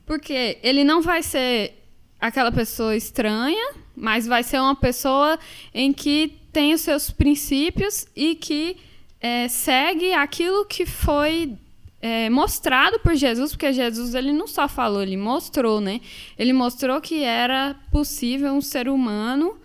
Porque 0.05 0.57
ele 0.61 0.83
não 0.83 1.01
vai 1.01 1.23
ser 1.23 1.71
aquela 2.19 2.51
pessoa 2.51 2.93
estranha, 2.95 3.65
mas 3.95 4.27
vai 4.27 4.43
ser 4.43 4.59
uma 4.59 4.75
pessoa 4.75 5.39
em 5.73 5.93
que 5.93 6.37
tem 6.51 6.73
os 6.73 6.81
seus 6.81 7.09
princípios 7.09 8.07
e 8.15 8.35
que 8.35 8.77
é, 9.19 9.47
segue 9.47 10.13
aquilo 10.13 10.65
que 10.65 10.85
foi 10.85 11.57
é, 12.01 12.29
mostrado 12.29 12.99
por 12.99 13.15
Jesus, 13.15 13.51
porque 13.51 13.73
Jesus 13.73 14.13
ele 14.13 14.31
não 14.31 14.47
só 14.47 14.67
falou, 14.67 15.01
ele 15.01 15.17
mostrou, 15.17 15.81
né? 15.81 16.01
Ele 16.37 16.53
mostrou 16.53 17.01
que 17.01 17.23
era 17.23 17.75
possível 17.91 18.53
um 18.53 18.61
ser 18.61 18.87
humano 18.87 19.57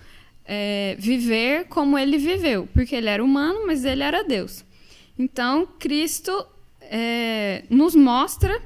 é, 0.45 0.97
viver 0.99 1.67
como 1.67 1.99
ele 1.99 2.17
viveu, 2.17 2.69
porque 2.73 2.97
ele 2.97 3.09
era 3.09 3.23
humano, 3.23 3.67
mas 3.67 3.85
ele 3.85 4.03
era 4.03 4.25
Deus. 4.25 4.65
Então, 5.19 5.69
Cristo 5.79 6.47
é, 6.81 7.65
nos 7.69 7.95
mostra 7.95 8.61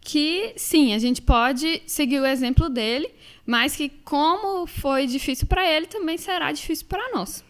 que, 0.00 0.52
sim, 0.56 0.94
a 0.94 0.98
gente 0.98 1.20
pode 1.20 1.82
seguir 1.86 2.20
o 2.20 2.26
exemplo 2.26 2.68
dele, 2.68 3.10
mas 3.50 3.74
que, 3.74 3.88
como 3.88 4.64
foi 4.64 5.08
difícil 5.08 5.44
para 5.44 5.68
ele, 5.68 5.84
também 5.86 6.16
será 6.16 6.52
difícil 6.52 6.86
para 6.86 7.12
nós. 7.12 7.42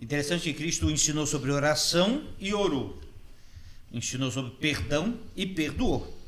Interessante 0.00 0.44
que 0.44 0.54
Cristo 0.54 0.90
ensinou 0.90 1.26
sobre 1.26 1.50
oração 1.50 2.26
e 2.38 2.54
orou. 2.54 2.98
Ensinou 3.92 4.30
sobre 4.30 4.52
perdão 4.52 5.20
e 5.36 5.44
perdoou. 5.44 6.18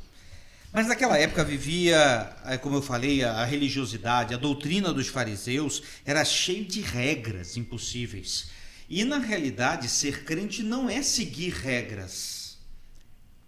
Mas 0.71 0.89
naquela 0.89 1.17
época 1.17 1.43
vivia, 1.43 2.37
eh, 2.45 2.59
como 2.59 2.77
eu 2.77 2.83
falei, 2.83 3.25
a 3.25 3.47
religiosidade, 3.47 4.35
a 4.35 4.37
doutrina 4.37 4.93
dos 4.93 5.09
fariseus 5.09 5.83
era 6.05 6.23
cheia 6.23 6.63
de 6.63 6.83
regras 6.83 7.57
impossíveis. 7.57 8.51
E 8.91 9.05
na 9.05 9.17
realidade, 9.17 9.89
ser 9.89 10.23
crente 10.23 10.63
não 10.63 10.91
é 10.91 11.01
seguir 11.01 11.55
regras. 11.55 12.59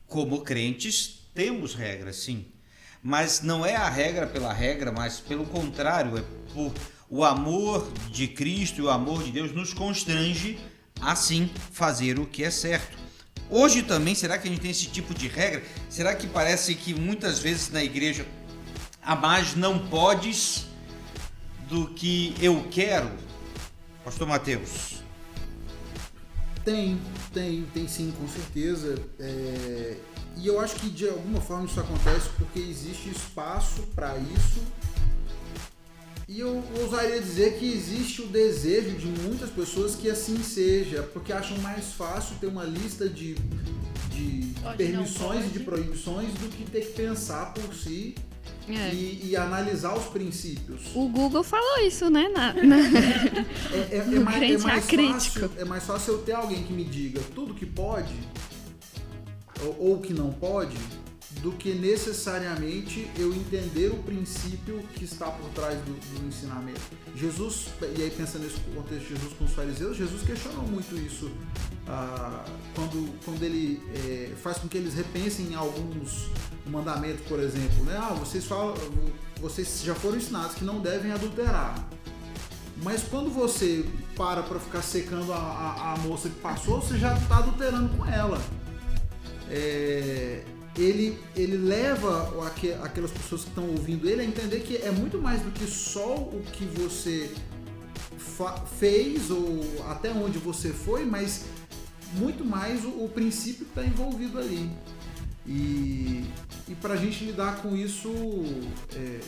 Como 0.06 0.40
crentes, 0.40 1.20
temos 1.34 1.74
regras, 1.74 2.16
sim. 2.16 2.46
Mas 3.06 3.42
não 3.42 3.66
é 3.66 3.76
a 3.76 3.86
regra 3.90 4.26
pela 4.26 4.50
regra, 4.50 4.90
mas 4.90 5.20
pelo 5.20 5.44
contrário, 5.44 6.16
é 6.16 6.22
por 6.54 6.72
o 7.10 7.22
amor 7.22 7.86
de 8.10 8.26
Cristo 8.26 8.80
e 8.80 8.82
o 8.82 8.88
amor 8.88 9.22
de 9.22 9.30
Deus 9.30 9.52
nos 9.52 9.74
constrange 9.74 10.58
a 11.02 11.14
sim 11.14 11.50
fazer 11.70 12.18
o 12.18 12.26
que 12.26 12.42
é 12.42 12.50
certo. 12.50 12.96
Hoje 13.50 13.82
também, 13.82 14.14
será 14.14 14.38
que 14.38 14.48
a 14.48 14.50
gente 14.50 14.62
tem 14.62 14.70
esse 14.70 14.86
tipo 14.86 15.12
de 15.12 15.28
regra? 15.28 15.62
Será 15.90 16.14
que 16.14 16.26
parece 16.26 16.74
que 16.74 16.94
muitas 16.94 17.38
vezes 17.38 17.70
na 17.70 17.84
igreja 17.84 18.26
há 19.02 19.14
mais 19.14 19.54
não 19.54 19.86
podes 19.88 20.66
do 21.68 21.88
que 21.88 22.34
eu 22.40 22.66
quero? 22.70 23.10
Pastor 24.02 24.26
Mateus. 24.26 25.02
Tem, 26.64 26.98
tem, 27.34 27.66
tem 27.74 27.86
sim, 27.86 28.14
com 28.18 28.26
certeza. 28.26 28.98
É, 29.20 29.96
E 30.36 30.46
eu 30.46 30.60
acho 30.60 30.74
que 30.76 30.90
de 30.90 31.08
alguma 31.08 31.40
forma 31.40 31.64
isso 31.66 31.78
acontece 31.80 32.28
porque 32.36 32.58
existe 32.58 33.08
espaço 33.10 33.82
para 33.94 34.16
isso. 34.18 34.60
E 36.26 36.40
eu 36.40 36.62
ousaria 36.80 37.20
dizer 37.20 37.58
que 37.58 37.70
existe 37.70 38.22
o 38.22 38.26
desejo 38.26 38.96
de 38.96 39.06
muitas 39.06 39.50
pessoas 39.50 39.94
que 39.94 40.08
assim 40.08 40.42
seja, 40.42 41.02
porque 41.12 41.32
acham 41.32 41.56
mais 41.58 41.92
fácil 41.92 42.36
ter 42.40 42.46
uma 42.46 42.64
lista 42.64 43.06
de, 43.08 43.34
de 44.10 44.54
Pode, 44.62 44.76
permissões 44.78 45.44
e 45.46 45.48
de 45.50 45.60
proibições 45.60 46.32
do 46.34 46.48
que 46.48 46.64
ter 46.70 46.80
que 46.86 46.92
pensar 46.94 47.52
por 47.52 47.74
si 47.74 48.14
É. 48.66 48.88
e, 48.94 49.20
e 49.30 49.36
analisar 49.36 49.94
os 49.94 50.06
princípios. 50.06 50.80
O 50.94 51.08
Google 51.08 51.44
falou 51.44 51.78
isso, 51.86 52.08
né? 52.08 52.26
na- 52.30 52.54
na- 52.64 52.78
É, 52.78 53.88
é, 53.92 53.96
é 53.98 54.18
mais, 54.18 54.42
é 54.42 54.58
mais 54.66 54.84
fácil, 54.90 55.50
é 55.58 55.64
mais 55.66 55.84
fácil 55.84 56.14
eu 56.14 56.18
ter 56.22 56.32
alguém 56.32 56.62
que 56.64 56.72
me 56.72 56.84
diga 56.84 57.20
tudo 57.34 57.52
que 57.52 57.66
pode 57.66 58.14
ou, 59.78 60.00
que 60.00 60.12
não 60.12 60.32
pode 60.32 60.76
do 61.40 61.52
que 61.52 61.74
necessariamente 61.74 63.10
eu 63.18 63.34
entender 63.34 63.88
o 63.88 63.96
princípio 64.02 64.82
que 64.94 65.04
está 65.04 65.26
por 65.26 65.48
trás 65.50 65.76
do, 65.80 65.92
do 65.92 66.28
ensinamento. 66.28 66.80
Jesus, 67.16 67.68
e 67.96 68.02
aí 68.02 68.10
pensando 68.10 68.44
nesse 68.44 68.60
contexto 68.60 69.08
de 69.08 69.14
Jesus 69.14 69.32
com 69.34 69.44
os 69.44 69.52
fariseus, 69.52 69.96
Jesus 69.96 70.22
questionou 70.22 70.62
muito 70.62 70.94
isso 70.96 71.30
ah, 71.86 72.44
quando, 72.74 73.24
quando 73.24 73.42
ele 73.42 73.82
eh, 73.94 74.32
faz 74.42 74.58
com 74.58 74.68
que 74.68 74.78
eles 74.78 74.94
repensem 74.94 75.46
em 75.46 75.54
alguns 75.54 76.28
mandamentos, 76.66 77.26
por 77.26 77.38
exemplo, 77.38 77.84
né? 77.84 77.98
Ah, 77.98 78.14
vocês 78.14 78.44
falam, 78.44 78.74
vocês 79.40 79.82
já 79.84 79.94
foram 79.94 80.16
ensinados 80.16 80.54
que 80.54 80.64
não 80.64 80.80
devem 80.80 81.12
adulterar. 81.12 81.74
Mas 82.82 83.02
quando 83.04 83.30
você 83.30 83.84
para 84.16 84.42
pra 84.42 84.58
ficar 84.58 84.82
secando 84.82 85.32
a, 85.32 85.36
a, 85.36 85.92
a 85.92 85.96
moça 85.98 86.28
que 86.28 86.40
passou, 86.40 86.80
você 86.80 86.98
já 86.98 87.14
tá 87.28 87.38
adulterando 87.38 87.94
com 87.96 88.06
ela. 88.06 88.40
É, 89.50 90.42
ele, 90.76 91.18
ele 91.36 91.56
leva 91.56 92.46
aque- 92.46 92.72
aquelas 92.82 93.10
pessoas 93.10 93.42
que 93.42 93.48
estão 93.48 93.68
ouvindo 93.68 94.08
ele 94.08 94.22
a 94.22 94.24
entender 94.24 94.60
que 94.60 94.76
é 94.76 94.90
muito 94.90 95.18
mais 95.18 95.40
do 95.42 95.50
que 95.50 95.66
só 95.66 96.16
o 96.16 96.42
que 96.52 96.64
você 96.64 97.32
fez 98.78 99.30
ou 99.30 99.60
até 99.88 100.10
onde 100.10 100.38
você 100.38 100.70
foi, 100.70 101.04
mas 101.04 101.44
muito 102.14 102.44
mais 102.44 102.84
o, 102.84 103.04
o 103.04 103.08
princípio 103.08 103.64
que 103.66 103.70
está 103.70 103.84
envolvido 103.84 104.38
ali. 104.38 104.70
E, 105.46 106.24
e 106.68 106.74
para 106.80 106.94
a 106.94 106.96
gente 106.96 107.24
lidar 107.24 107.60
com 107.62 107.76
isso 107.76 108.10
é, 108.94 109.20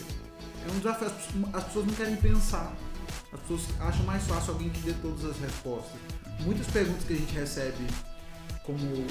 é 0.67 0.71
um 0.75 0.77
desafio. 0.79 1.07
As 1.53 1.63
pessoas 1.65 1.85
não 1.85 1.93
querem 1.93 2.15
pensar. 2.15 2.75
As 3.31 3.39
pessoas 3.41 3.61
acham 3.79 4.03
mais 4.05 4.23
fácil 4.23 4.53
alguém 4.53 4.69
que 4.69 4.79
dê 4.81 4.93
todas 5.01 5.23
as 5.25 5.37
respostas. 5.39 5.99
Muitas 6.41 6.67
perguntas 6.67 7.03
que 7.03 7.13
a 7.13 7.15
gente 7.15 7.33
recebe 7.33 7.85
como, 8.63 9.05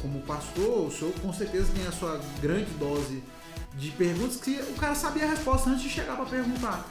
como 0.00 0.20
pastor, 0.22 0.86
o 0.86 0.90
senhor 0.90 1.12
com 1.20 1.32
certeza 1.32 1.72
tem 1.74 1.86
a 1.86 1.92
sua 1.92 2.20
grande 2.40 2.70
dose 2.78 3.22
de 3.74 3.90
perguntas 3.90 4.36
que 4.36 4.60
o 4.70 4.74
cara 4.74 4.94
sabia 4.94 5.24
a 5.24 5.30
resposta 5.30 5.70
antes 5.70 5.82
de 5.82 5.88
chegar 5.90 6.16
para 6.16 6.26
perguntar. 6.26 6.86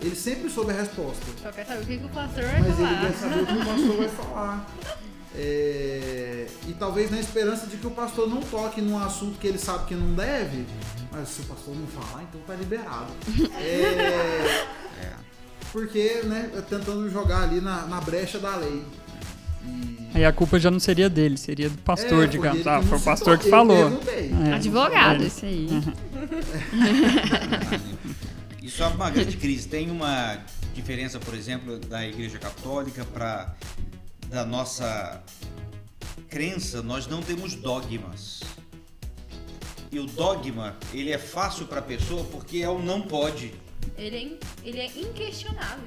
Ele 0.00 0.16
sempre 0.16 0.48
soube 0.48 0.72
a 0.72 0.76
resposta. 0.76 1.24
Só 1.42 1.52
quer 1.52 1.66
saber 1.66 1.82
o 1.82 1.86
que, 1.86 2.04
o 2.04 2.08
pastor 2.08 2.42
vai 2.44 2.60
Mas 2.60 2.78
ele 2.78 2.88
falar. 2.88 3.00
quer 3.00 3.12
saber 3.18 3.42
o 3.42 3.46
que 3.46 3.52
o 3.52 3.66
pastor 3.66 3.96
vai 3.98 4.08
falar. 4.24 4.66
É, 5.34 6.46
e 6.66 6.72
talvez 6.72 7.10
na 7.10 7.20
esperança 7.20 7.66
de 7.66 7.76
que 7.76 7.86
o 7.86 7.90
pastor 7.90 8.28
não 8.28 8.40
toque 8.40 8.80
num 8.80 8.98
assunto 8.98 9.38
que 9.38 9.46
ele 9.46 9.58
sabe 9.58 9.86
que 9.86 9.94
não 9.94 10.14
deve, 10.14 10.66
mas 11.12 11.28
se 11.28 11.42
o 11.42 11.44
pastor 11.44 11.76
não 11.76 11.86
falar, 11.86 12.22
então 12.24 12.40
tá 12.46 12.54
liberado. 12.54 13.12
É, 15.02 15.14
porque, 15.72 16.22
né, 16.24 16.50
é 16.56 16.60
tentando 16.62 17.08
jogar 17.08 17.42
ali 17.44 17.60
na, 17.60 17.86
na 17.86 18.00
brecha 18.00 18.38
da 18.38 18.56
lei. 18.56 18.84
E- 20.20 20.22
Aí 20.22 20.24
a 20.26 20.32
culpa 20.32 20.58
já 20.60 20.70
não 20.70 20.78
seria 20.78 21.08
dele, 21.08 21.36
seria 21.38 21.70
do 21.70 21.78
pastor, 21.78 22.24
É, 22.24 22.26
digamos. 22.26 22.66
Ah, 22.66 22.82
foi 22.82 22.98
o 22.98 23.00
pastor 23.00 23.38
que 23.38 23.48
falou. 23.48 24.00
É, 24.46 24.52
Advogado, 24.52 25.22
é. 25.22 25.26
esse 25.26 25.46
aí. 25.46 25.68
Isso 28.62 28.82
é 28.82 28.86
uma 28.86 29.10
grande 29.10 29.36
crise. 29.36 29.66
Tem 29.66 29.90
uma 29.90 30.38
diferença, 30.74 31.18
por 31.18 31.34
exemplo, 31.34 31.78
da 31.78 32.06
Igreja 32.06 32.38
Católica 32.38 33.04
para 33.04 33.54
da 34.28 34.44
nossa 34.44 35.22
crença. 36.28 36.82
Nós 36.82 37.06
não 37.06 37.22
temos 37.22 37.54
dogmas. 37.54 38.40
E 39.90 39.98
o 39.98 40.06
dogma, 40.06 40.76
ele 40.94 41.10
é 41.10 41.18
fácil 41.18 41.66
para 41.66 41.80
a 41.80 41.82
pessoa 41.82 42.22
porque 42.24 42.58
é 42.58 42.68
o 42.68 42.78
não 42.78 43.00
pode. 43.02 43.52
Ele 43.98 44.38
é, 44.64 44.68
ele 44.68 44.78
é 44.78 44.86
inquestionável. 44.86 45.82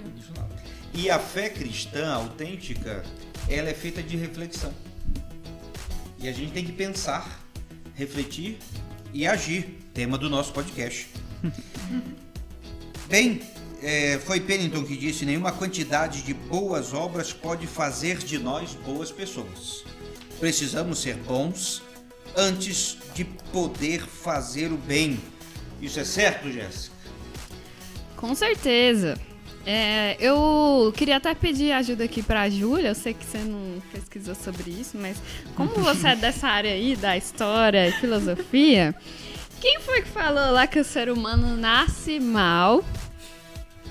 E 0.93 1.09
a 1.09 1.17
fé 1.19 1.49
cristã 1.49 2.11
autêntica, 2.13 3.03
ela 3.49 3.69
é 3.69 3.73
feita 3.73 4.01
de 4.01 4.17
reflexão. 4.17 4.73
E 6.19 6.27
a 6.27 6.31
gente 6.31 6.53
tem 6.53 6.63
que 6.63 6.71
pensar, 6.71 7.39
refletir 7.95 8.57
e 9.13 9.27
agir. 9.27 9.79
Tema 9.93 10.17
do 10.17 10.29
nosso 10.29 10.53
podcast. 10.53 11.07
Bem, 13.07 13.41
é, 13.81 14.17
foi 14.19 14.39
Pennington 14.39 14.83
que 14.83 14.95
disse: 14.95 15.25
nenhuma 15.25 15.51
quantidade 15.51 16.21
de 16.21 16.33
boas 16.33 16.93
obras 16.93 17.33
pode 17.33 17.67
fazer 17.67 18.17
de 18.19 18.39
nós 18.39 18.73
boas 18.73 19.11
pessoas. 19.11 19.83
Precisamos 20.39 20.99
ser 20.99 21.15
bons 21.17 21.83
antes 22.35 22.97
de 23.13 23.25
poder 23.25 24.01
fazer 24.01 24.71
o 24.71 24.77
bem. 24.77 25.19
Isso 25.81 25.99
é 25.99 26.05
certo, 26.05 26.49
Jéssica? 26.49 26.95
Com 28.15 28.33
certeza. 28.33 29.19
É, 29.65 30.17
eu 30.19 30.93
queria 30.95 31.17
até 31.17 31.33
pedir 31.33 31.71
ajuda 31.71 32.03
aqui 32.03 32.21
pra 32.21 32.49
Júlia. 32.49 32.89
Eu 32.89 32.95
sei 32.95 33.13
que 33.13 33.25
você 33.25 33.37
não 33.37 33.81
pesquisou 33.91 34.35
sobre 34.35 34.71
isso, 34.71 34.97
mas 34.97 35.17
como 35.55 35.71
você 35.75 36.09
é 36.09 36.15
dessa 36.15 36.47
área 36.47 36.71
aí 36.71 36.95
da 36.95 37.15
história 37.15 37.87
e 37.87 37.91
filosofia, 37.93 38.93
quem 39.61 39.79
foi 39.79 40.01
que 40.01 40.09
falou 40.09 40.51
lá 40.51 40.67
que 40.67 40.79
o 40.79 40.83
ser 40.83 41.09
humano 41.09 41.55
nasce 41.55 42.19
mal? 42.19 42.83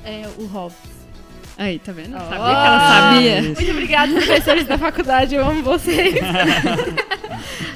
É 0.05 0.29
o 0.39 0.45
Hobbes. 0.47 0.92
Aí, 1.63 1.79
tá 1.79 1.93
vendo? 1.93 2.17
Oh. 2.17 2.19
Sabia 2.19 2.37
que 2.39 2.67
ela 2.67 2.81
sabia. 2.81 3.43
Muito 3.43 3.71
obrigada, 3.71 4.13
professores 4.15 4.67
da 4.67 4.77
faculdade. 4.77 5.37
Eu 5.37 5.47
amo 5.47 5.63
vocês. 5.63 6.15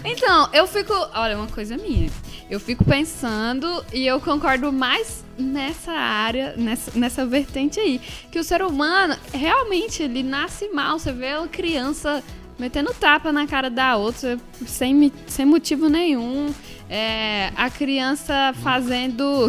Então, 0.05 0.49
eu 0.53 0.69
fico. 0.69 0.93
Olha, 1.15 1.37
uma 1.37 1.49
coisa 1.49 1.77
minha. 1.77 2.09
Eu 2.49 2.61
fico 2.61 2.85
pensando 2.85 3.85
e 3.93 4.07
eu 4.07 4.21
concordo 4.21 4.73
mais 4.73 5.25
nessa 5.37 5.91
área, 5.91 6.55
nessa, 6.57 6.97
nessa 6.97 7.27
vertente 7.27 7.81
aí. 7.81 8.01
Que 8.31 8.39
o 8.39 8.45
ser 8.45 8.63
humano, 8.63 9.17
realmente, 9.35 10.05
ele 10.05 10.23
nasce 10.23 10.69
mal. 10.69 10.97
Você 10.99 11.13
vê 11.13 11.35
uma 11.35 11.49
criança 11.49 12.23
metendo 12.57 12.95
tapa 12.95 13.33
na 13.33 13.49
cara 13.49 13.69
da 13.69 13.97
outra 13.97 14.39
sem, 14.65 15.13
sem 15.27 15.45
motivo 15.45 15.89
nenhum. 15.89 16.55
É, 16.89 17.51
a 17.57 17.69
criança 17.69 18.55
fazendo. 18.63 19.49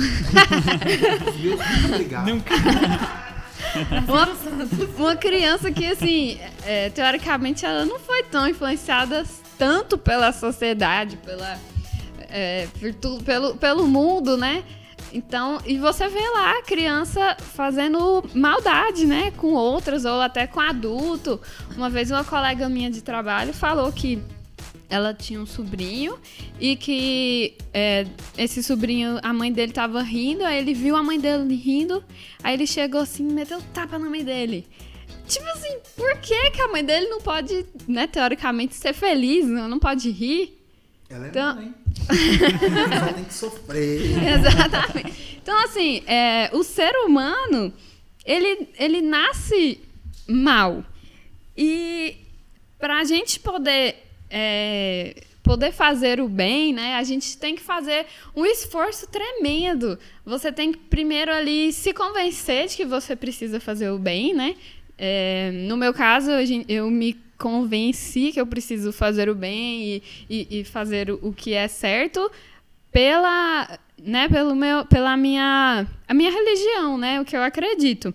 Obrigado. 1.86 2.44
uma, 4.08 5.06
uma 5.06 5.16
criança 5.16 5.72
que, 5.72 5.86
assim, 5.86 6.40
é, 6.66 6.90
teoricamente 6.90 7.66
ela 7.66 7.86
não 7.86 8.00
foi 8.00 8.24
tão 8.24 8.48
influenciada 8.48 9.24
tanto 9.58 9.98
pela 9.98 10.32
sociedade, 10.32 11.18
pela, 11.18 11.60
é, 12.30 12.68
pelo, 13.26 13.56
pelo 13.56 13.88
mundo, 13.88 14.38
né? 14.38 14.64
Então, 15.14 15.60
e 15.66 15.78
você 15.78 16.08
vê 16.10 16.30
lá 16.30 16.60
a 16.60 16.64
criança 16.64 17.38
fazendo 17.40 18.24
maldade, 18.34 19.06
né? 19.06 19.32
Com 19.32 19.54
outras 19.54 20.06
ou 20.06 20.22
até 20.22 20.46
com 20.46 20.60
adulto. 20.60 21.40
Uma 21.76 21.90
vez 21.90 22.12
uma 22.12 22.24
colega 22.24 22.68
minha 22.68 22.90
de 22.90 23.02
trabalho 23.02 23.54
falou 23.54 23.92
que 23.92 24.22
ela 24.90 25.14
tinha 25.14 25.40
um 25.42 25.46
sobrinho 25.46 26.18
e 26.60 26.76
que 26.76 27.56
é, 27.74 28.06
esse 28.38 28.64
sobrinho, 28.64 29.20
a 29.22 29.34
mãe 29.34 29.52
dele 29.52 29.72
tava 29.74 30.02
rindo, 30.02 30.44
aí 30.46 30.58
ele 30.60 30.74
viu 30.74 30.96
a 30.96 31.04
mãe 31.04 31.20
dele 31.20 31.56
rindo, 31.56 32.04
aí 32.44 32.54
ele 32.54 32.66
chegou 32.68 33.02
assim 33.02 33.28
e 33.28 33.34
meteu 33.34 33.62
tapa 33.74 34.00
na 34.00 34.10
mãe 34.10 34.24
dele. 34.24 34.66
Tipo 35.28 35.46
assim, 35.50 35.78
por 35.96 36.18
que, 36.20 36.52
que 36.52 36.62
a 36.62 36.70
mãe 36.70 36.84
dele 36.86 37.08
não 37.10 37.20
pode, 37.20 37.66
né, 37.88 38.08
teoricamente, 38.08 38.76
ser 38.76 38.94
feliz, 38.94 39.46
não 39.46 39.68
não 39.68 39.80
pode 39.80 40.10
rir? 40.10 40.58
Ela 41.10 41.26
é 41.26 41.30
Então- 41.30 41.56
mãe. 41.56 41.74
Só 43.00 43.14
tem 43.14 43.24
que 43.26 43.34
sofrer. 43.34 44.02
Exatamente. 44.34 45.40
Então, 45.42 45.58
assim, 45.66 46.02
é, 46.06 46.50
o 46.54 46.64
ser 46.64 46.94
humano, 47.06 47.74
ele, 48.26 48.70
ele 48.78 49.02
nasce 49.02 49.80
mal. 50.28 50.84
E 51.58 52.18
para 52.80 53.00
a 53.00 53.04
gente 53.04 53.40
poder, 53.40 53.96
é, 54.30 55.24
poder 55.44 55.72
fazer 55.72 56.20
o 56.20 56.28
bem, 56.28 56.74
né, 56.74 56.96
a 56.96 57.04
gente 57.04 57.38
tem 57.38 57.56
que 57.56 57.62
fazer 57.62 58.06
um 58.36 58.46
esforço 58.46 59.08
tremendo. 59.08 59.98
Você 60.26 60.52
tem 60.52 60.72
que 60.72 60.78
primeiro 60.78 61.32
ali 61.34 61.72
se 61.72 61.94
convencer 61.94 62.68
de 62.68 62.76
que 62.76 62.86
você 62.86 63.16
precisa 63.16 63.60
fazer 63.60 63.90
o 63.90 63.98
bem, 63.98 64.34
né? 64.34 64.56
É, 64.98 65.52
no 65.68 65.78
meu 65.78 65.94
caso, 65.94 66.32
eu 66.68 66.90
me 66.90 67.14
convenci 67.38 68.32
que 68.32 68.42
eu 68.42 68.48
preciso 68.48 68.92
fazer 68.92 69.30
o 69.30 69.36
bem 69.36 69.84
e, 69.84 70.04
e- 70.30 70.60
e 70.60 70.64
fazer 70.64 71.12
o 71.12 71.32
que 71.32 71.54
é 71.54 71.68
certo 71.68 72.32
pela, 72.92 73.80
né, 74.02 74.28
pelo 74.28 74.56
meu, 74.56 74.86
pela 74.86 75.16
minha, 75.16 75.86
a 76.08 76.14
minha 76.16 76.32
religião, 76.32 76.98
né, 76.98 77.22
o 77.22 77.26
que 77.26 77.38
eu 77.38 77.44
acredito. 77.44 78.14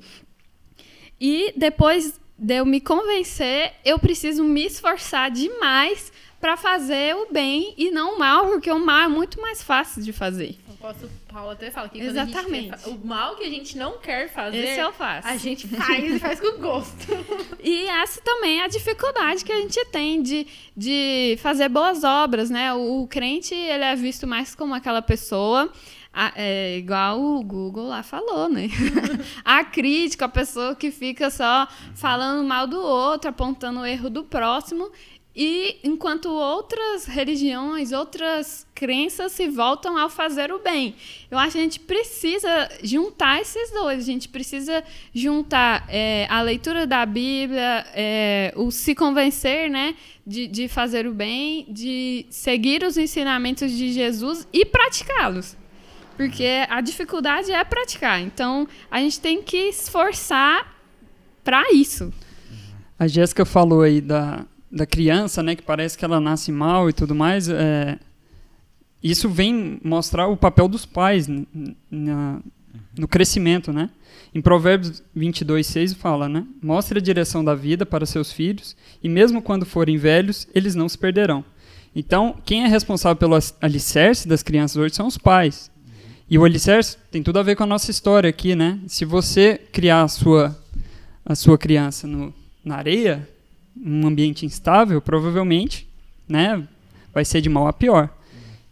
E 1.21 1.53
depois 1.57 2.21
de 2.43 2.57
eu 2.57 2.66
me 2.66 2.80
convencer, 2.80 3.72
eu 3.84 3.99
preciso 4.01 4.43
me 4.43 4.66
esforçar 4.66 5.30
demais 5.30 6.12
para 6.40 6.57
fazer 6.57 7.14
o 7.14 7.32
bem 7.32 7.72
e 7.78 7.93
não 7.93 8.16
o 8.16 8.18
mal, 8.18 8.49
porque 8.49 8.68
o 8.68 8.78
mal 8.80 9.03
é 9.03 9.09
muito 9.09 9.40
mais 9.40 9.62
fácil 9.62 10.03
de 10.03 10.12
fazer. 10.12 10.57
O 10.68 10.72
apóstolo 10.72 11.12
Paulo 11.32 11.51
até 11.51 11.70
fala 11.70 11.88
que 11.88 12.01
Exatamente. 12.01 12.82
quer 12.82 12.88
o 12.88 12.99
mal 13.07 13.36
que 13.36 13.45
a 13.45 13.49
gente 13.49 13.78
não 13.78 13.99
quer 13.99 14.28
fazer, 14.28 14.59
Esse 14.59 14.80
eu 14.80 14.93
faço. 14.93 15.28
a 15.28 15.36
gente 15.36 15.68
faz 15.68 16.05
e 16.14 16.18
faz 16.18 16.40
com 16.40 16.59
gosto. 16.59 17.07
E 17.62 17.86
essa 17.86 18.20
também 18.20 18.59
é 18.61 18.64
a 18.64 18.68
dificuldade 18.68 19.45
que 19.45 19.53
a 19.53 19.61
gente 19.61 19.84
tem 19.84 20.20
de, 20.20 20.49
de 20.76 21.38
fazer 21.40 21.68
boas 21.68 22.03
obras, 22.03 22.51
né? 22.51 22.74
O, 22.74 23.03
o 23.03 23.07
crente, 23.07 23.55
ele 23.55 23.84
é 23.84 23.95
visto 23.95 24.26
mais 24.26 24.53
como 24.53 24.74
aquela 24.74 25.01
pessoa, 25.01 25.72
a- 26.13 26.33
é, 26.37 26.77
igual 26.79 27.21
o 27.21 27.43
Google 27.43 27.89
lá 27.89 28.03
falou, 28.03 28.49
né? 28.49 28.69
a 29.45 29.65
crítica, 29.65 30.27
a 30.27 30.29
pessoa 30.29 30.75
que 30.75 30.91
fica 30.91 31.31
só 31.31 31.67
falando 31.95 32.47
mal 32.47 32.67
do 32.67 32.81
outro, 32.81 33.31
apontando 33.31 33.81
o 33.81 33.87
erro 33.87 34.11
do 34.11 34.25
próximo. 34.25 34.91
E 35.35 35.79
enquanto 35.83 36.29
outras 36.29 37.07
religiões, 37.07 37.91
outras 37.91 38.67
crenças 38.75 39.33
se 39.33 39.49
voltam 39.49 39.97
ao 39.97 40.11
fazer 40.11 40.53
o 40.53 40.59
bem. 40.59 40.95
Eu 41.31 41.39
acho 41.39 41.53
que 41.53 41.59
a 41.59 41.63
gente 41.63 41.81
precisa 41.81 42.69
juntar 42.83 43.41
esses 43.41 43.71
dois. 43.71 44.01
A 44.01 44.05
gente 44.05 44.29
precisa 44.29 44.85
juntar 45.15 45.87
é, 45.89 46.27
a 46.29 46.43
leitura 46.43 46.87
da 46.87 47.07
Bíblia, 47.07 47.87
é, 47.95 48.53
o 48.57 48.71
se 48.71 48.95
convencer 48.95 49.71
né, 49.71 49.95
de, 50.27 50.47
de 50.47 50.69
fazer 50.69 51.07
o 51.07 51.15
bem, 51.15 51.65
de 51.67 52.27
seguir 52.29 52.83
os 52.85 52.99
ensinamentos 52.99 53.73
de 53.73 53.91
Jesus 53.91 54.47
e 54.53 54.67
praticá-los. 54.67 55.57
Porque 56.23 56.66
a 56.68 56.81
dificuldade 56.81 57.51
é 57.51 57.64
praticar. 57.64 58.20
Então, 58.20 58.68
a 58.91 58.99
gente 59.01 59.18
tem 59.20 59.43
que 59.43 59.57
esforçar 59.68 60.77
para 61.43 61.73
isso. 61.73 62.12
A 62.99 63.09
Jéssica 63.09 63.45
falou 63.45 63.83
aí 63.83 64.01
da, 64.01 64.45
da 64.70 64.87
criança, 64.87 65.43
né, 65.43 65.57
que 65.57 65.62
parece 65.62 65.99
que 65.99 66.05
ela 66.05 66.20
nasce 66.20 66.53
mal 66.53 66.89
e 66.89 66.93
tudo 66.93 67.14
mais. 67.14 67.49
é, 67.49 67.99
isso 69.03 69.29
vem 69.29 69.81
mostrar 69.83 70.29
o 70.29 70.37
papel 70.37 70.68
dos 70.68 70.87
pais 70.87 71.27
na- 71.91 72.41
no 72.97 73.09
crescimento, 73.09 73.73
né? 73.73 73.91
Em 74.33 74.41
Provérbios 74.41 75.03
22, 75.12 75.66
6 75.66 75.93
fala, 75.95 76.29
né? 76.29 76.47
Mostre 76.62 77.01
a 77.01 77.03
direção 77.03 77.45
da 77.45 77.55
vida 77.55 77.85
para 77.85 78.07
seus 78.07 78.31
filhos 78.31 78.77
e 79.03 79.09
mesmo 79.09 79.43
quando 79.43 79.66
forem 79.66 79.97
velhos, 79.97 80.47
eles 80.55 80.77
não 80.77 80.89
se 80.89 80.97
perderão. 80.97 81.45
Então, 81.97 82.37
quem 82.45 82.62
é 82.64 82.68
responsável 82.68 83.16
pelo 83.16 83.37
alicerce 83.61 84.29
das 84.29 84.43
crianças 84.43 84.77
hoje 84.77 84.95
são 84.95 85.09
os 85.09 85.18
pais. 85.18 85.68
E 86.33 86.39
o 86.39 86.47
alicerce 86.47 86.97
tem 87.11 87.22
tudo 87.22 87.41
a 87.41 87.43
ver 87.43 87.57
com 87.57 87.62
a 87.62 87.66
nossa 87.66 87.91
história 87.91 88.30
aqui, 88.30 88.57
né? 88.57 88.80
Se 88.89 89.05
você 89.05 89.61
criar 89.70 90.05
a 90.05 90.09
sua, 90.09 90.59
a 91.26 91.35
sua 91.35 91.59
criança 91.59 92.07
no, 92.07 92.33
na 92.64 92.76
areia, 92.76 93.28
um 93.76 94.07
ambiente 94.07 94.47
instável, 94.47 94.99
provavelmente, 95.03 95.87
né, 96.26 96.66
vai 97.12 97.22
ser 97.22 97.43
de 97.43 97.51
mal 97.51 97.66
a 97.66 97.72
pior. 97.74 98.09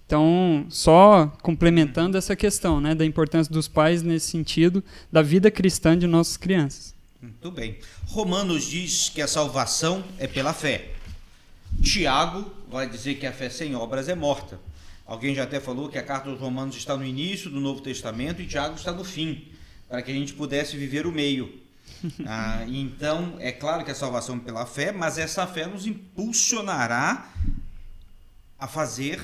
Então, 0.06 0.64
só 0.70 1.26
complementando 1.42 2.16
essa 2.16 2.34
questão, 2.34 2.80
né, 2.80 2.94
da 2.94 3.04
importância 3.04 3.52
dos 3.52 3.68
pais 3.68 4.02
nesse 4.02 4.30
sentido 4.30 4.82
da 5.12 5.20
vida 5.20 5.50
cristã 5.50 5.98
de 5.98 6.06
nossas 6.06 6.38
crianças. 6.38 6.94
Muito 7.20 7.50
bem. 7.50 7.76
Romanos 8.06 8.64
diz 8.64 9.10
que 9.10 9.20
a 9.20 9.28
salvação 9.28 10.02
é 10.18 10.26
pela 10.26 10.54
fé. 10.54 10.92
Tiago 11.82 12.50
vai 12.70 12.88
dizer 12.88 13.16
que 13.16 13.26
a 13.26 13.32
fé 13.34 13.50
sem 13.50 13.74
obras 13.74 14.08
é 14.08 14.14
morta. 14.14 14.58
Alguém 15.10 15.34
já 15.34 15.42
até 15.42 15.58
falou 15.58 15.88
que 15.88 15.98
a 15.98 16.04
carta 16.04 16.30
aos 16.30 16.38
Romanos 16.38 16.76
está 16.76 16.96
no 16.96 17.04
início 17.04 17.50
do 17.50 17.58
Novo 17.58 17.80
Testamento 17.80 18.40
e 18.40 18.46
Tiago 18.46 18.76
está 18.76 18.92
no 18.92 19.02
fim, 19.02 19.44
para 19.88 20.00
que 20.02 20.12
a 20.12 20.14
gente 20.14 20.34
pudesse 20.34 20.76
viver 20.76 21.04
o 21.04 21.10
meio. 21.10 21.58
Ah, 22.24 22.64
então, 22.68 23.34
é 23.40 23.50
claro 23.50 23.84
que 23.84 23.90
a 23.90 23.94
salvação 23.94 24.36
é 24.36 24.38
pela 24.38 24.64
fé, 24.64 24.92
mas 24.92 25.18
essa 25.18 25.46
fé 25.48 25.66
nos 25.66 25.84
impulsionará 25.84 27.28
a 28.56 28.68
fazer, 28.68 29.20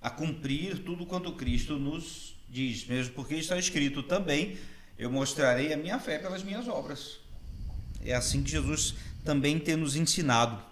a 0.00 0.10
cumprir 0.10 0.80
tudo 0.84 1.06
quanto 1.06 1.32
Cristo 1.32 1.76
nos 1.76 2.36
diz, 2.48 2.86
mesmo 2.86 3.14
porque 3.14 3.34
está 3.34 3.58
escrito 3.58 4.02
também: 4.02 4.58
eu 4.98 5.10
mostrarei 5.10 5.72
a 5.72 5.76
minha 5.76 5.98
fé 5.98 6.18
pelas 6.18 6.44
minhas 6.44 6.68
obras. 6.68 7.18
É 8.04 8.14
assim 8.14 8.42
que 8.42 8.50
Jesus 8.50 8.94
também 9.24 9.58
tem 9.58 9.74
nos 9.74 9.96
ensinado. 9.96 10.62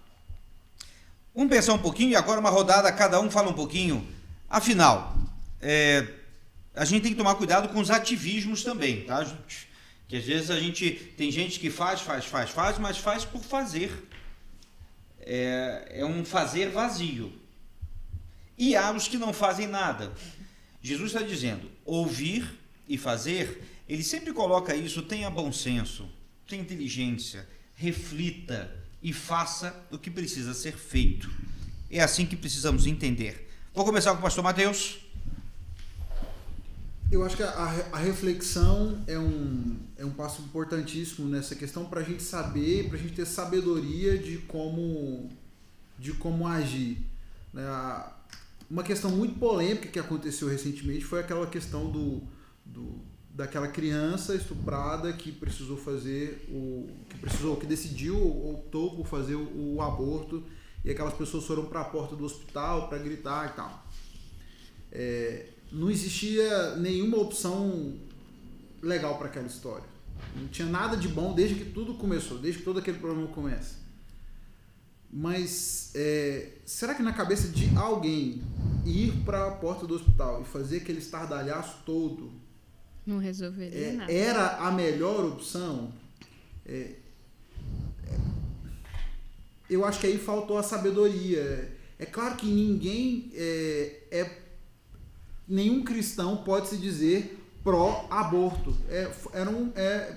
Vamos 1.35 1.51
pensar 1.51 1.73
um 1.73 1.79
pouquinho 1.79 2.11
e 2.11 2.17
agora 2.17 2.39
uma 2.39 2.51
rodada, 2.51 2.93
cada 2.93 3.19
um 3.19 3.31
fala 3.31 3.49
um 3.49 3.55
pouquinho. 3.55 4.07
Afinal, 4.53 5.17
é, 5.63 6.07
a 6.75 6.85
gente 6.85 7.05
tem 7.05 7.13
que 7.13 7.17
tomar 7.17 7.37
cuidado 7.37 7.71
com 7.71 7.81
os 7.81 7.91
ativismos 7.91 8.63
também, 8.63 9.07
tá? 9.07 9.25
Que 10.07 10.17
às 10.17 10.25
vezes 10.25 10.51
a 10.51 10.61
gente 10.61 10.91
tem 11.17 11.33
gente 11.33 11.59
que 11.59 11.71
faz, 11.71 12.03
faz, 12.03 12.27
faz, 12.27 12.51
faz, 12.51 12.77
mas 12.77 12.99
faz 12.99 13.25
por 13.25 13.43
fazer. 13.43 13.91
É, 15.21 16.01
é 16.01 16.05
um 16.05 16.23
fazer 16.23 16.69
vazio. 16.69 17.33
E 18.59 18.77
há 18.77 18.93
os 18.93 19.09
que 19.09 19.17
não 19.17 19.33
fazem 19.33 19.67
nada. 19.67 20.13
Jesus 20.83 21.15
está 21.15 21.27
dizendo: 21.27 21.71
ouvir 21.83 22.47
e 22.87 22.99
fazer, 22.99 23.65
ele 23.89 24.03
sempre 24.03 24.35
coloca 24.35 24.77
isso, 24.77 25.01
tenha 25.01 25.31
bom 25.31 25.51
senso, 25.51 26.07
tenha 26.47 26.61
inteligência, 26.61 27.49
reflita 27.75 28.71
e 29.03 29.15
faça 29.15 29.75
o 29.91 29.99
que 29.99 30.11
precisa 30.11 30.53
ser 30.53 30.77
feito. 30.77 31.31
É 31.91 32.03
assim 32.03 32.27
que 32.27 32.37
precisamos 32.37 32.87
entender. 32.87 33.49
Vou 33.75 33.87
começar 33.87 34.11
com 34.13 34.19
o 34.19 34.23
pastor 34.23 34.45
Mateus. 34.45 34.99
Eu 37.11 37.25
acho 37.25 37.39
que 37.39 37.43
a, 37.43 37.89
a 37.93 37.97
reflexão 37.97 39.03
é 39.07 39.19
um, 39.19 39.79
é 39.97 40.05
um 40.05 40.11
passo 40.11 40.43
importantíssimo 40.43 41.27
nessa 41.27 41.55
questão 41.55 41.87
para 41.87 42.01
a 42.01 42.05
gente 42.05 42.23
saber, 42.23 42.89
para 42.89 42.99
a 42.99 43.01
gente 43.01 43.15
ter 43.15 43.25
sabedoria 43.25 44.19
de 44.19 44.37
como, 44.39 45.31
de 45.99 46.13
como 46.13 46.47
agir. 46.47 46.99
Né? 47.51 47.63
Uma 48.71 48.83
questão 48.83 49.11
muito 49.11 49.39
polêmica 49.39 49.89
que 49.89 49.99
aconteceu 49.99 50.49
recentemente 50.49 51.07
foi 51.07 51.21
aquela 51.21 51.47
questão 51.47 51.91
do, 51.91 52.23
do 52.67 53.01
daquela 53.31 53.69
criança 53.69 54.35
estuprada 54.35 55.11
que 55.15 55.33
precisou 55.33 55.79
fazer 55.79 56.47
o 56.51 56.87
que 57.09 57.17
precisou 57.17 57.57
que 57.57 57.65
decidiu 57.65 58.19
optou 58.51 58.95
por 58.95 59.07
fazer 59.07 59.37
o, 59.37 59.77
o 59.77 59.81
aborto 59.81 60.45
e 60.85 60.91
aquelas 60.91 61.15
pessoas 61.15 61.45
foram 61.45 61.67
para 61.67 61.81
a 61.81 61.85
porta 61.85 62.17
do 62.17 62.25
hospital 62.25 62.89
para 62.89 62.99
gritar 62.99 63.51
e 63.51 63.57
tal 63.57 63.87
é, 64.91 65.47
não 65.71 65.91
existia 65.91 66.77
nenhuma 66.77 67.19
opção 67.19 67.97
legal 68.83 69.17
para 69.19 69.29
aquela 69.29 69.47
história 69.47 69.89
não 70.37 70.49
tinha 70.49 70.69
nada 70.69 70.97
de 70.97 71.09
bom 71.09 71.35
desde 71.35 71.55
que 71.55 71.65
tudo 71.67 71.95
começou 71.95 72.39
desde 72.39 72.61
que 72.61 72.65
todo 72.65 72.79
aquele 72.79 72.99
problema 72.99 73.29
começa 73.29 73.77
mas 75.11 75.93
é, 75.95 76.53
será 76.65 76.95
que 76.95 77.03
na 77.03 77.13
cabeça 77.13 77.49
de 77.49 77.77
alguém 77.77 78.43
ir 78.85 79.13
para 79.25 79.49
a 79.49 79.51
porta 79.53 79.87
do 79.87 79.95
hospital 79.95 80.43
e 80.43 80.45
fazer 80.45 80.79
aquele 80.79 80.99
estardalhaço 80.99 81.83
todo 81.85 82.43
não 83.05 83.19
resolveria 83.19 83.89
é, 83.89 83.93
nada. 83.93 84.13
Era 84.13 84.57
a 84.59 84.71
melhor 84.71 85.25
opção. 85.25 85.93
É, 86.65 86.95
eu 89.73 89.85
acho 89.85 90.01
que 90.01 90.07
aí 90.07 90.19
faltou 90.19 90.59
a 90.59 90.63
sabedoria. 90.63 91.77
É 91.99 92.07
claro 92.07 92.37
que 92.37 92.47
ninguém 92.47 93.31
é, 93.35 93.97
é 94.11 94.39
nenhum 95.47 95.83
cristão 95.83 96.39
pode 96.39 96.69
se 96.69 96.77
dizer 96.77 97.39
pró-aborto. 97.63 98.77
É, 98.89 99.11
era 99.33 99.51
um, 99.51 99.73
é, 99.75 100.17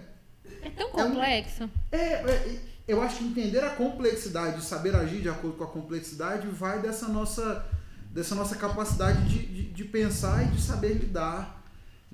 é 0.61 0.69
tão 0.69 0.89
complexo. 0.89 1.69
É, 1.91 1.97
é, 1.97 2.59
eu 2.87 3.01
acho 3.01 3.17
que 3.17 3.23
entender 3.25 3.63
a 3.63 3.71
complexidade, 3.71 4.63
saber 4.63 4.95
agir 4.95 5.21
de 5.21 5.29
acordo 5.29 5.57
com 5.57 5.63
a 5.63 5.67
complexidade, 5.67 6.47
vai 6.47 6.81
dessa 6.81 7.07
nossa, 7.07 7.65
dessa 8.11 8.35
nossa 8.35 8.55
capacidade 8.55 9.27
de, 9.27 9.45
de, 9.45 9.63
de 9.71 9.83
pensar 9.85 10.43
e 10.43 10.47
de 10.47 10.61
saber 10.61 10.93
lidar 10.93 11.55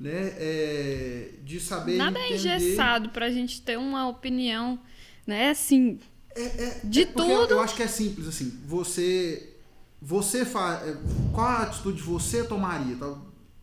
né? 0.02 0.34
É, 0.38 1.30
de 1.44 1.60
saber 1.60 1.96
Nada 1.96 2.18
é 2.18 2.34
entender... 2.34 2.50
é 2.50 2.58
engessado 2.58 3.10
para 3.10 3.28
a 3.28 3.30
gente 3.30 3.62
ter 3.62 3.78
uma 3.78 4.08
opinião, 4.08 4.80
né? 5.28 5.52
Assim, 5.52 6.00
é, 6.36 6.64
é, 6.64 6.82
de 6.84 7.02
é 7.02 7.06
tudo. 7.06 7.54
Eu, 7.54 7.62
acho 7.62 7.76
que 7.76 7.84
é 7.84 7.88
simples 7.88 8.28
assim. 8.28 8.60
Você, 8.68 9.56
você 10.02 10.46
faz, 10.46 10.88
é, 10.88 10.98
qual 11.34 11.48
a 11.48 11.64
atitude 11.64 12.02
você 12.02 12.44
tomaria? 12.44 12.96
Tá? 12.96 13.14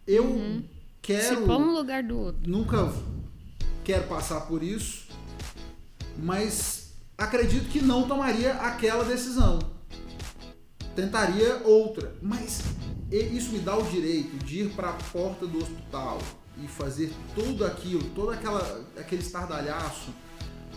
Eu 0.06 0.24
uhum. 0.24 0.64
quero. 1.00 1.36
Se 1.36 1.46
pôr 1.46 1.58
no 1.58 1.72
lugar 1.72 2.02
do 2.02 2.18
outro. 2.18 2.50
Nunca 2.50 2.92
quero 3.84 4.06
passar 4.06 4.42
por 4.42 4.62
isso, 4.62 5.08
mas 6.18 6.92
acredito 7.16 7.68
que 7.70 7.80
não 7.80 8.06
tomaria 8.06 8.54
aquela 8.54 9.04
decisão. 9.04 9.58
Tentaria 10.94 11.62
outra, 11.64 12.14
mas 12.20 12.60
isso 13.10 13.50
me 13.52 13.60
dá 13.60 13.76
o 13.76 13.84
direito 13.84 14.36
de 14.44 14.62
ir 14.62 14.70
para 14.70 14.90
a 14.90 14.92
porta 14.92 15.46
do 15.46 15.58
hospital 15.58 16.18
e 16.62 16.66
fazer 16.66 17.12
tudo 17.34 17.64
aquilo, 17.64 18.02
todo 18.14 18.30
aquela, 18.30 18.84
aquele 18.96 19.22
estardalhaço 19.22 20.10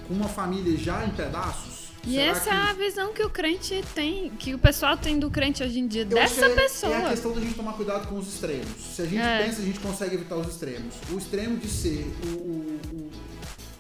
com 0.08 0.14
uma 0.14 0.28
família 0.28 0.78
já 0.78 1.06
em 1.06 1.12
pedaços? 1.12 1.82
E 2.06 2.18
essa 2.18 2.49
que... 2.49 2.49
é 2.49 2.54
a 2.54 2.74
visão 2.74 3.14
que 3.14 3.22
o 3.24 3.30
crente 3.30 3.84
tem, 3.93 4.30
que 4.32 4.56
o 4.56 4.58
pessoal 4.58 4.97
tem 4.97 5.20
do 5.20 5.30
crente 5.30 5.64
hoje 5.64 5.80
em 5.80 5.88
dia, 5.88 6.02
Eu 6.02 6.08
dessa 6.08 6.45
é, 6.45 6.49
pessoa. 6.49 6.93
É 6.93 7.06
a 7.06 7.10
questão 7.10 7.32
da 7.32 7.41
gente 7.41 7.54
tomar 7.54 7.74
cuidado 7.74 8.08
com 8.08 8.18
os 8.18 8.28
extremos. 8.28 8.70
Se 8.95 9.04
a 9.04 9.06
gente 9.06 9.22
é. 9.22 9.45
pensa, 9.45 9.62
a 9.62 9.66
gente 9.66 9.80
consegue 9.80 10.16
evitar 10.16 10.36
os 10.36 10.47
extremos. 10.47 10.95
O 11.12 11.18
extremo 11.18 11.58
de 11.58 11.70
ser 11.70 12.12
o, 12.26 12.28
o, 12.28 12.80
o 12.93 13.12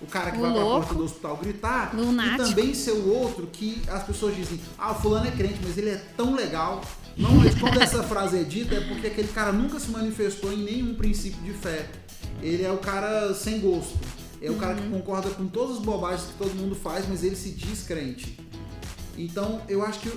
o 0.01 0.07
cara 0.07 0.31
que 0.31 0.37
o 0.37 0.41
vai 0.41 0.51
louco, 0.51 0.69
pra 0.69 0.79
porta 0.79 0.95
do 0.95 1.03
hospital 1.03 1.37
gritar 1.37 1.95
lunático. 1.95 2.41
e 2.41 2.55
também 2.55 2.73
ser 2.73 2.91
o 2.91 3.07
outro 3.07 3.47
que 3.47 3.81
as 3.87 4.03
pessoas 4.03 4.35
dizem, 4.35 4.59
ah, 4.77 4.91
o 4.91 4.95
fulano 4.95 5.27
é 5.27 5.31
crente, 5.31 5.59
mas 5.63 5.77
ele 5.77 5.91
é 5.91 6.01
tão 6.17 6.33
legal 6.33 6.81
não, 7.15 7.29
quando 7.59 7.79
essa 7.79 8.01
frase 8.03 8.39
é 8.39 8.43
dita 8.43 8.75
é 8.75 8.81
porque 8.81 9.07
aquele 9.07 9.27
cara 9.27 9.51
nunca 9.51 9.79
se 9.79 9.91
manifestou 9.91 10.51
em 10.51 10.63
nenhum 10.63 10.95
princípio 10.95 11.39
de 11.43 11.53
fé. 11.53 11.87
Ele 12.41 12.63
é 12.63 12.71
o 12.71 12.77
cara 12.77 13.33
sem 13.35 13.59
gosto. 13.59 13.99
É 14.41 14.49
o 14.49 14.53
uhum. 14.53 14.59
cara 14.59 14.75
que 14.75 14.81
uhum. 14.81 14.99
concorda 14.99 15.29
com 15.29 15.47
todas 15.47 15.77
as 15.77 15.83
bobagens 15.83 16.29
que 16.29 16.37
todo 16.37 16.55
mundo 16.55 16.75
faz, 16.75 17.07
mas 17.07 17.23
ele 17.23 17.35
se 17.35 17.51
diz 17.51 17.83
crente. 17.83 18.39
Então, 19.17 19.61
eu 19.69 19.83
acho 19.83 19.99
que 19.99 20.09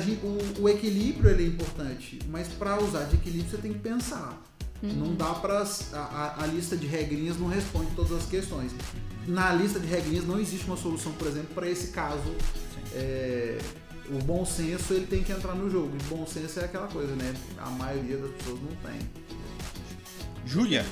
gente, 0.00 0.24
o, 0.24 0.62
o, 0.62 0.68
equilíbrio 0.68 1.30
é 1.30 1.42
importante, 1.42 2.18
mas 2.28 2.46
para 2.48 2.80
usar 2.80 3.04
de 3.04 3.16
equilíbrio 3.16 3.50
você 3.50 3.56
tem 3.56 3.72
que 3.72 3.78
pensar. 3.78 4.40
Uhum. 4.82 4.92
Não 4.92 5.14
dá 5.14 5.34
para 5.34 5.66
a, 5.92 6.42
a, 6.42 6.46
lista 6.46 6.76
de 6.76 6.86
regrinhas 6.86 7.36
não 7.36 7.48
responde 7.48 7.90
todas 7.96 8.12
as 8.12 8.26
questões. 8.26 8.70
Na 9.26 9.52
lista 9.52 9.80
de 9.80 9.86
regrinhas 9.86 10.24
não 10.24 10.38
existe 10.38 10.66
uma 10.66 10.76
solução, 10.76 11.12
por 11.12 11.26
exemplo, 11.26 11.48
para 11.54 11.68
esse 11.68 11.88
caso 11.88 12.32
é, 12.94 13.58
o 14.10 14.22
bom 14.22 14.44
senso 14.44 14.94
ele 14.94 15.06
tem 15.06 15.22
que 15.22 15.32
entrar 15.32 15.54
no 15.54 15.68
jogo. 15.70 15.96
E 15.96 16.02
bom 16.04 16.26
senso 16.26 16.60
é 16.60 16.64
aquela 16.64 16.86
coisa, 16.86 17.14
né? 17.16 17.34
A 17.58 17.70
maioria 17.70 18.18
das 18.18 18.30
pessoas 18.32 18.60
não 18.60 18.90
tem. 18.90 19.00
Júlia? 20.46 20.84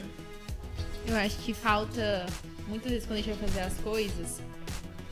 Eu 1.06 1.16
acho 1.16 1.36
que 1.38 1.54
falta, 1.54 2.26
muitas 2.66 2.90
vezes 2.90 3.06
quando 3.06 3.18
a 3.18 3.22
gente 3.22 3.36
vai 3.36 3.48
fazer 3.48 3.60
as 3.60 3.78
coisas, 3.78 4.40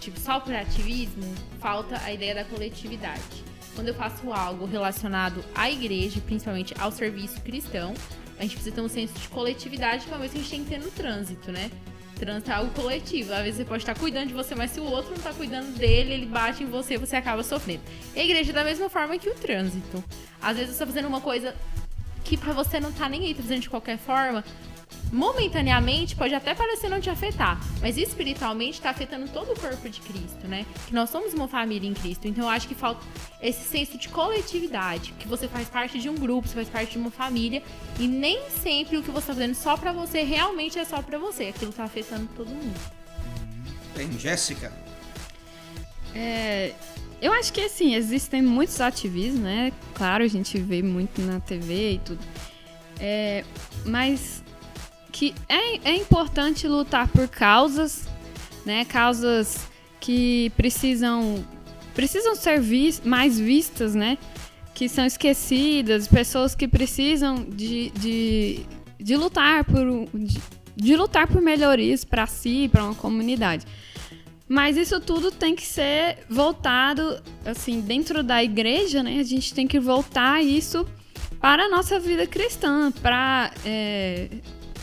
tipo, 0.00 0.18
só 0.18 0.40
por 0.40 0.55
ativismo, 0.55 1.34
falta 1.61 2.00
a 2.05 2.12
ideia 2.12 2.34
da 2.34 2.44
coletividade. 2.44 3.44
Quando 3.74 3.88
eu 3.88 3.94
faço 3.94 4.32
algo 4.32 4.66
relacionado 4.66 5.44
à 5.55 5.70
igreja, 5.70 6.20
principalmente 6.20 6.74
ao 6.78 6.92
serviço 6.92 7.40
cristão, 7.40 7.94
a 8.38 8.42
gente 8.42 8.55
precisa 8.55 8.74
ter 8.74 8.80
um 8.80 8.88
senso 8.88 9.14
de 9.14 9.28
coletividade 9.28 10.05
que 10.05 10.11
uma 10.11 10.18
vez 10.18 10.32
que 10.32 10.38
a 10.38 10.40
gente 10.40 10.50
tem 10.50 10.64
que 10.64 10.70
ter 10.70 10.78
no 10.78 10.90
trânsito, 10.90 11.50
né? 11.50 11.70
Trânsito 12.16 12.50
é 12.50 12.55
algo 12.55 12.72
coletivo. 12.72 13.32
Às 13.32 13.42
vezes 13.42 13.57
você 13.57 13.64
pode 13.64 13.82
estar 13.82 13.98
cuidando 13.98 14.28
de 14.28 14.34
você, 14.34 14.55
mas 14.55 14.70
se 14.70 14.80
o 14.80 14.84
outro 14.84 15.11
não 15.11 15.18
está 15.18 15.32
cuidando 15.32 15.76
dele, 15.76 16.14
ele 16.14 16.26
bate 16.26 16.62
em 16.62 16.66
você, 16.66 16.96
você 16.96 17.16
acaba 17.16 17.42
sofrendo. 17.42 17.82
a 18.14 18.20
igreja 18.20 18.50
é 18.50 18.55
da 18.55 18.64
mesma 18.64 18.88
forma 18.88 19.18
que 19.18 19.28
o 19.28 19.34
trânsito. 19.34 20.02
Às 20.40 20.57
vezes 20.57 20.70
você 20.70 20.82
está 20.82 20.86
fazendo 20.86 21.09
uma 21.09 21.20
coisa 21.20 21.55
que 22.24 22.36
para 22.36 22.52
você 22.52 22.78
não 22.80 22.92
tá 22.92 23.09
nem 23.09 23.26
aí, 23.26 23.34
tá 23.34 23.42
fazendo 23.42 23.62
de 23.62 23.70
qualquer 23.70 23.98
forma, 23.98 24.44
momentaneamente 25.14 26.16
pode 26.16 26.34
até 26.34 26.54
parecer 26.54 26.88
não 26.88 27.00
te 27.00 27.08
afetar, 27.08 27.60
mas 27.80 27.96
espiritualmente 27.96 28.72
está 28.72 28.90
afetando 28.90 29.28
todo 29.28 29.52
o 29.52 29.60
corpo 29.60 29.88
de 29.88 30.00
Cristo, 30.00 30.48
né? 30.48 30.66
Que 30.88 30.92
nós 30.92 31.08
somos 31.08 31.32
uma 31.32 31.46
família 31.46 31.88
em 31.88 31.94
Cristo. 31.94 32.26
Então 32.26 32.44
eu 32.44 32.50
acho 32.50 32.66
que 32.66 32.74
falta 32.74 33.00
esse 33.40 33.62
senso 33.62 33.96
de 33.96 34.08
coletividade, 34.08 35.14
que 35.18 35.28
você 35.28 35.46
faz 35.46 35.68
parte 35.68 36.00
de 36.00 36.08
um 36.08 36.16
grupo, 36.16 36.48
você 36.48 36.56
faz 36.56 36.68
parte 36.68 36.92
de 36.92 36.98
uma 36.98 37.12
família 37.12 37.62
e 37.98 38.08
nem 38.08 38.50
sempre 38.50 38.96
o 38.96 39.02
que 39.02 39.10
você 39.10 39.30
está 39.30 39.34
fazendo 39.34 39.54
só 39.54 39.76
para 39.76 39.92
você 39.92 40.22
realmente 40.22 40.78
é 40.78 40.84
só 40.84 41.00
para 41.00 41.16
você. 41.16 41.44
Aquilo 41.44 41.70
está 41.70 41.84
afetando 41.84 42.28
todo 42.34 42.48
mundo. 42.48 42.74
Tem 43.94 44.10
Jéssica. 44.18 44.72
É, 46.12 46.72
eu 47.22 47.32
acho 47.32 47.52
que 47.52 47.60
assim, 47.60 47.94
existem 47.94 48.42
muitos 48.42 48.80
ativismos, 48.80 49.40
né? 49.42 49.72
Claro, 49.94 50.24
a 50.24 50.28
gente 50.28 50.58
vê 50.58 50.82
muito 50.82 51.22
na 51.22 51.38
TV 51.38 51.92
e 51.92 51.98
tudo. 52.00 52.20
É, 53.00 53.44
mas 53.84 54.43
que 55.14 55.32
é, 55.48 55.92
é 55.92 55.94
importante 55.94 56.66
lutar 56.66 57.06
por 57.06 57.28
causas, 57.28 58.08
né? 58.66 58.84
Causas 58.84 59.68
que 60.00 60.50
precisam 60.56 61.46
precisam 61.94 62.34
ser 62.34 62.60
mais 63.04 63.38
vistas, 63.38 63.94
né? 63.94 64.18
Que 64.74 64.88
são 64.88 65.06
esquecidas, 65.06 66.08
pessoas 66.08 66.56
que 66.56 66.66
precisam 66.66 67.44
de, 67.44 67.90
de, 67.90 68.66
de 68.98 69.16
lutar 69.16 69.64
por 69.64 69.86
de, 70.12 70.40
de 70.74 70.96
lutar 70.96 71.28
por 71.28 71.40
melhorias 71.40 72.04
para 72.04 72.26
si, 72.26 72.68
para 72.68 72.82
uma 72.82 72.94
comunidade. 72.96 73.64
Mas 74.48 74.76
isso 74.76 75.00
tudo 75.00 75.30
tem 75.30 75.54
que 75.54 75.64
ser 75.64 76.18
voltado, 76.28 77.22
assim, 77.46 77.80
dentro 77.80 78.20
da 78.20 78.42
igreja, 78.42 79.00
né? 79.00 79.20
A 79.20 79.22
gente 79.22 79.54
tem 79.54 79.68
que 79.68 79.78
voltar 79.78 80.42
isso 80.42 80.84
para 81.40 81.66
a 81.66 81.68
nossa 81.68 82.00
vida 82.00 82.26
cristã, 82.26 82.90
para 82.90 83.52
é, 83.64 84.28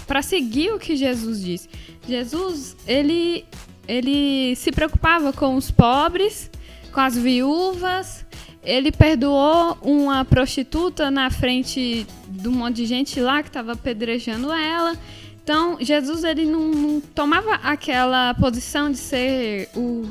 para 0.08 0.22
seguir 0.22 0.72
o 0.72 0.80
que 0.80 0.95
Jesus 0.95 1.43
disse. 1.43 1.70
Jesus, 2.08 2.76
ele, 2.88 3.45
ele 3.88 4.56
se 4.56 4.72
preocupava 4.72 5.32
com 5.32 5.56
os 5.56 5.72
pobres, 5.72 6.49
com 6.91 6.99
as 6.99 7.16
viúvas, 7.18 8.26
ele 8.64 8.91
perdoou 8.91 9.78
uma 9.82 10.24
prostituta 10.24 11.10
na 11.10 11.30
frente 11.30 12.06
de 12.28 12.47
um 12.47 12.52
monte 12.52 12.78
de 12.78 12.86
gente 12.86 13.20
lá 13.20 13.41
que 13.41 13.49
estava 13.49 13.74
apedrejando 13.74 14.52
ela. 14.52 14.95
Então, 15.43 15.78
Jesus 15.80 16.24
ele 16.24 16.45
não, 16.45 16.68
não, 16.68 17.02
tomava 17.02 17.56
aquela 17.56 18.34
posição 18.36 18.91
de 18.91 18.97
ser 18.97 19.70
o 19.76 20.08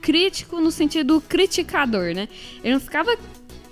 crítico 0.00 0.60
no 0.60 0.72
sentido 0.72 1.20
criticador, 1.20 2.12
né? 2.14 2.28
Ele 2.64 2.74
não 2.74 2.80
ficava 2.80 3.16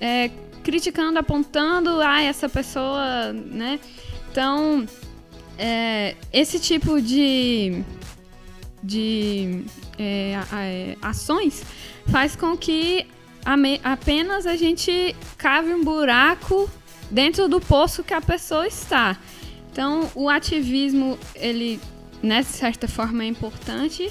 é, 0.00 0.30
criticando, 0.62 1.18
apontando, 1.18 2.00
ah, 2.00 2.22
essa 2.22 2.48
pessoa, 2.48 3.32
né? 3.32 3.80
Então, 4.30 4.86
é, 5.62 6.16
esse 6.32 6.58
tipo 6.58 7.02
de, 7.02 7.84
de 8.82 9.62
é, 9.98 10.38
é, 10.52 10.96
ações 11.02 11.62
faz 12.06 12.34
com 12.34 12.56
que 12.56 13.06
apenas 13.84 14.46
a 14.46 14.56
gente 14.56 15.14
cave 15.36 15.74
um 15.74 15.84
buraco 15.84 16.68
dentro 17.10 17.46
do 17.46 17.60
poço 17.60 18.02
que 18.02 18.14
a 18.14 18.22
pessoa 18.22 18.66
está. 18.66 19.18
Então, 19.70 20.10
o 20.14 20.30
ativismo, 20.30 21.18
ele, 21.34 21.78
né, 22.22 22.40
de 22.40 22.48
certa 22.48 22.88
forma, 22.88 23.22
é 23.22 23.26
importante, 23.26 24.10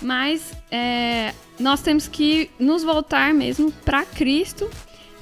mas 0.00 0.52
é, 0.70 1.34
nós 1.58 1.82
temos 1.82 2.06
que 2.06 2.48
nos 2.60 2.84
voltar 2.84 3.34
mesmo 3.34 3.72
para 3.84 4.04
Cristo 4.04 4.70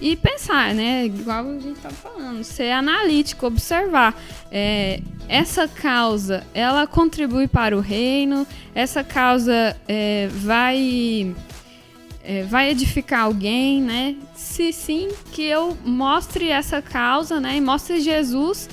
e 0.01 0.17
pensar, 0.17 0.75
né? 0.75 1.07
Igual 1.07 1.49
a 1.49 1.59
gente 1.59 1.77
estava 1.77 1.95
falando, 1.95 2.43
ser 2.45 2.71
analítico, 2.71 3.47
observar. 3.47 4.15
É, 4.51 5.01
essa 5.29 5.69
causa, 5.69 6.47
ela 6.55 6.87
contribui 6.87 7.49
para 7.49 7.77
o 7.77 7.81
reino? 7.81 8.47
Essa 8.75 9.05
causa 9.05 9.77
é, 9.87 10.29
vai 10.33 11.35
é, 12.25 12.43
vai 12.43 12.71
edificar 12.71 13.23
alguém, 13.23 13.81
né? 13.81 14.17
Se 14.35 14.73
sim, 14.73 15.09
que 15.33 15.43
eu 15.43 15.77
mostre 15.85 16.51
essa 16.51 16.83
causa, 16.83 17.41
né? 17.41 17.57
E 17.57 17.61
mostre 17.61 18.01
Jesus 18.01 18.69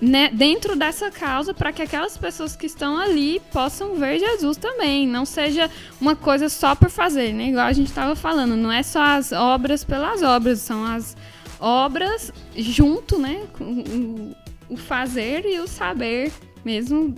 né, 0.00 0.30
dentro 0.32 0.76
dessa 0.76 1.10
causa 1.10 1.54
para 1.54 1.72
que 1.72 1.82
aquelas 1.82 2.16
pessoas 2.16 2.54
que 2.56 2.66
estão 2.66 2.98
ali 2.98 3.40
possam 3.52 3.94
ver 3.96 4.18
Jesus 4.18 4.56
também. 4.56 5.06
Não 5.06 5.24
seja 5.24 5.70
uma 6.00 6.14
coisa 6.14 6.48
só 6.48 6.74
por 6.74 6.90
fazer, 6.90 7.32
né? 7.32 7.48
Igual 7.48 7.66
a 7.66 7.72
gente 7.72 7.88
estava 7.88 8.14
falando, 8.14 8.56
não 8.56 8.70
é 8.70 8.82
só 8.82 9.02
as 9.02 9.32
obras 9.32 9.84
pelas 9.84 10.22
obras, 10.22 10.60
são 10.60 10.84
as 10.84 11.16
obras 11.58 12.32
junto, 12.56 13.18
né? 13.18 13.46
Com 13.52 14.34
o 14.68 14.76
fazer 14.76 15.44
e 15.46 15.60
o 15.60 15.66
saber 15.66 16.32
mesmo 16.64 17.14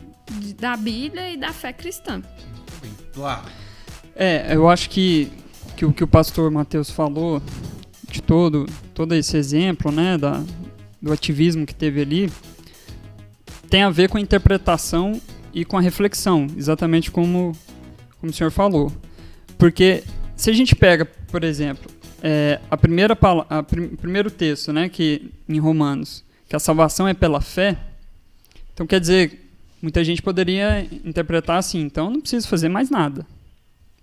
da 0.58 0.76
Bíblia 0.76 1.30
e 1.30 1.36
da 1.36 1.52
fé 1.52 1.72
cristã. 1.72 2.22
É, 4.14 4.54
eu 4.54 4.68
acho 4.68 4.90
que, 4.90 5.30
que 5.76 5.84
o 5.84 5.92
que 5.92 6.04
o 6.04 6.08
pastor 6.08 6.50
Mateus 6.50 6.90
falou 6.90 7.40
de 8.08 8.22
todo, 8.22 8.66
todo 8.94 9.14
esse 9.14 9.36
exemplo, 9.36 9.90
né, 9.90 10.16
da, 10.16 10.42
do 11.00 11.12
ativismo 11.12 11.66
que 11.66 11.74
teve 11.74 12.00
ali, 12.00 12.32
tem 13.66 13.82
a 13.82 13.90
ver 13.90 14.08
com 14.08 14.16
a 14.16 14.20
interpretação 14.20 15.20
e 15.52 15.64
com 15.64 15.76
a 15.76 15.80
reflexão, 15.80 16.46
exatamente 16.56 17.10
como, 17.10 17.52
como 18.20 18.30
o 18.30 18.34
senhor 18.34 18.50
falou. 18.50 18.92
Porque 19.58 20.04
se 20.36 20.50
a 20.50 20.52
gente 20.52 20.74
pega, 20.74 21.04
por 21.04 21.42
exemplo, 21.42 21.90
é, 22.22 22.60
a 22.70 22.76
primeira 22.76 23.16
a 23.48 23.62
prim, 23.62 23.88
primeiro 23.88 24.30
texto, 24.30 24.72
né, 24.72 24.88
que 24.88 25.30
em 25.48 25.58
Romanos, 25.58 26.24
que 26.48 26.54
a 26.54 26.58
salvação 26.58 27.08
é 27.08 27.14
pela 27.14 27.40
fé, 27.40 27.78
então 28.72 28.86
quer 28.86 29.00
dizer, 29.00 29.50
muita 29.80 30.04
gente 30.04 30.22
poderia 30.22 30.86
interpretar 31.04 31.58
assim, 31.58 31.80
então 31.80 32.10
não 32.10 32.20
preciso 32.20 32.48
fazer 32.48 32.68
mais 32.68 32.90
nada, 32.90 33.26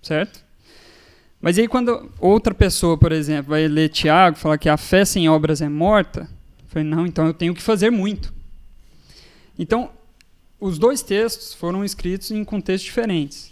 certo? 0.01 0.43
Mas 1.39 1.59
aí 1.59 1.67
quando 1.67 2.09
outra 2.19 2.53
pessoa, 2.53 2.97
por 2.97 3.11
exemplo, 3.11 3.51
vai 3.51 3.67
ler 3.67 3.89
Tiago, 3.89 4.37
falar 4.37 4.57
que 4.57 4.69
a 4.69 4.77
fé 4.77 5.05
sem 5.05 5.29
obras 5.29 5.61
é 5.61 5.69
morta, 5.69 6.21
eu 6.21 6.67
falei, 6.67 6.87
não, 6.87 7.05
então 7.05 7.27
eu 7.27 7.33
tenho 7.33 7.53
que 7.53 7.61
fazer 7.61 7.91
muito. 7.91 8.33
Então, 9.57 9.91
os 10.59 10.77
dois 10.79 11.01
textos 11.01 11.53
foram 11.53 11.83
escritos 11.83 12.31
em 12.31 12.43
contextos 12.43 12.85
diferentes. 12.85 13.51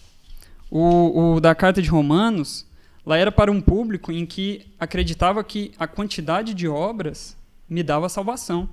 O, 0.70 1.34
o, 1.34 1.40
da 1.42 1.54
carta 1.54 1.82
de 1.82 1.90
Romanos, 1.90 2.66
lá 3.06 3.18
era 3.18 3.32
para 3.32 3.52
um 3.52 3.62
público 3.62 4.12
em 4.12 4.26
que 4.26 4.66
acreditava 4.80 5.44
que 5.44 5.72
a 5.78 5.86
quantidade 5.86 6.54
de 6.54 6.68
obras 6.68 7.36
me 7.70 7.84
dava 7.84 8.08
salvação. 8.08 8.70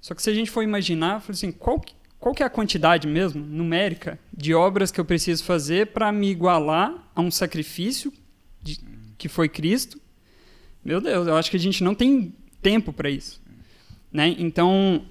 Só 0.00 0.14
que 0.14 0.22
se 0.22 0.28
a 0.28 0.34
gente 0.34 0.50
for 0.50 0.62
imaginar, 0.62 1.22
assim, 1.28 1.50
qual, 1.50 1.80
qual 2.18 2.34
que 2.34 2.42
é 2.42 2.46
a 2.46 2.50
quantidade 2.50 3.06
mesmo, 3.06 3.44
numérica, 3.44 4.18
de 4.36 4.54
obras 4.54 4.90
que 4.90 5.00
eu 5.00 5.04
preciso 5.04 5.44
fazer 5.44 5.88
para 5.88 6.12
me 6.12 6.30
igualar 6.30 7.10
a 7.14 7.20
um 7.20 7.30
sacrifício 7.30 8.12
de, 8.60 8.78
que 9.16 9.28
foi 9.28 9.48
Cristo? 9.48 10.00
Meu 10.84 11.00
Deus, 11.00 11.26
eu 11.26 11.36
acho 11.36 11.50
que 11.50 11.56
a 11.56 11.60
gente 11.60 11.84
não 11.84 11.94
tem 11.94 12.34
tempo 12.60 12.92
para 12.92 13.08
isso. 13.08 13.40
Né? 14.12 14.34
Então, 14.38 15.06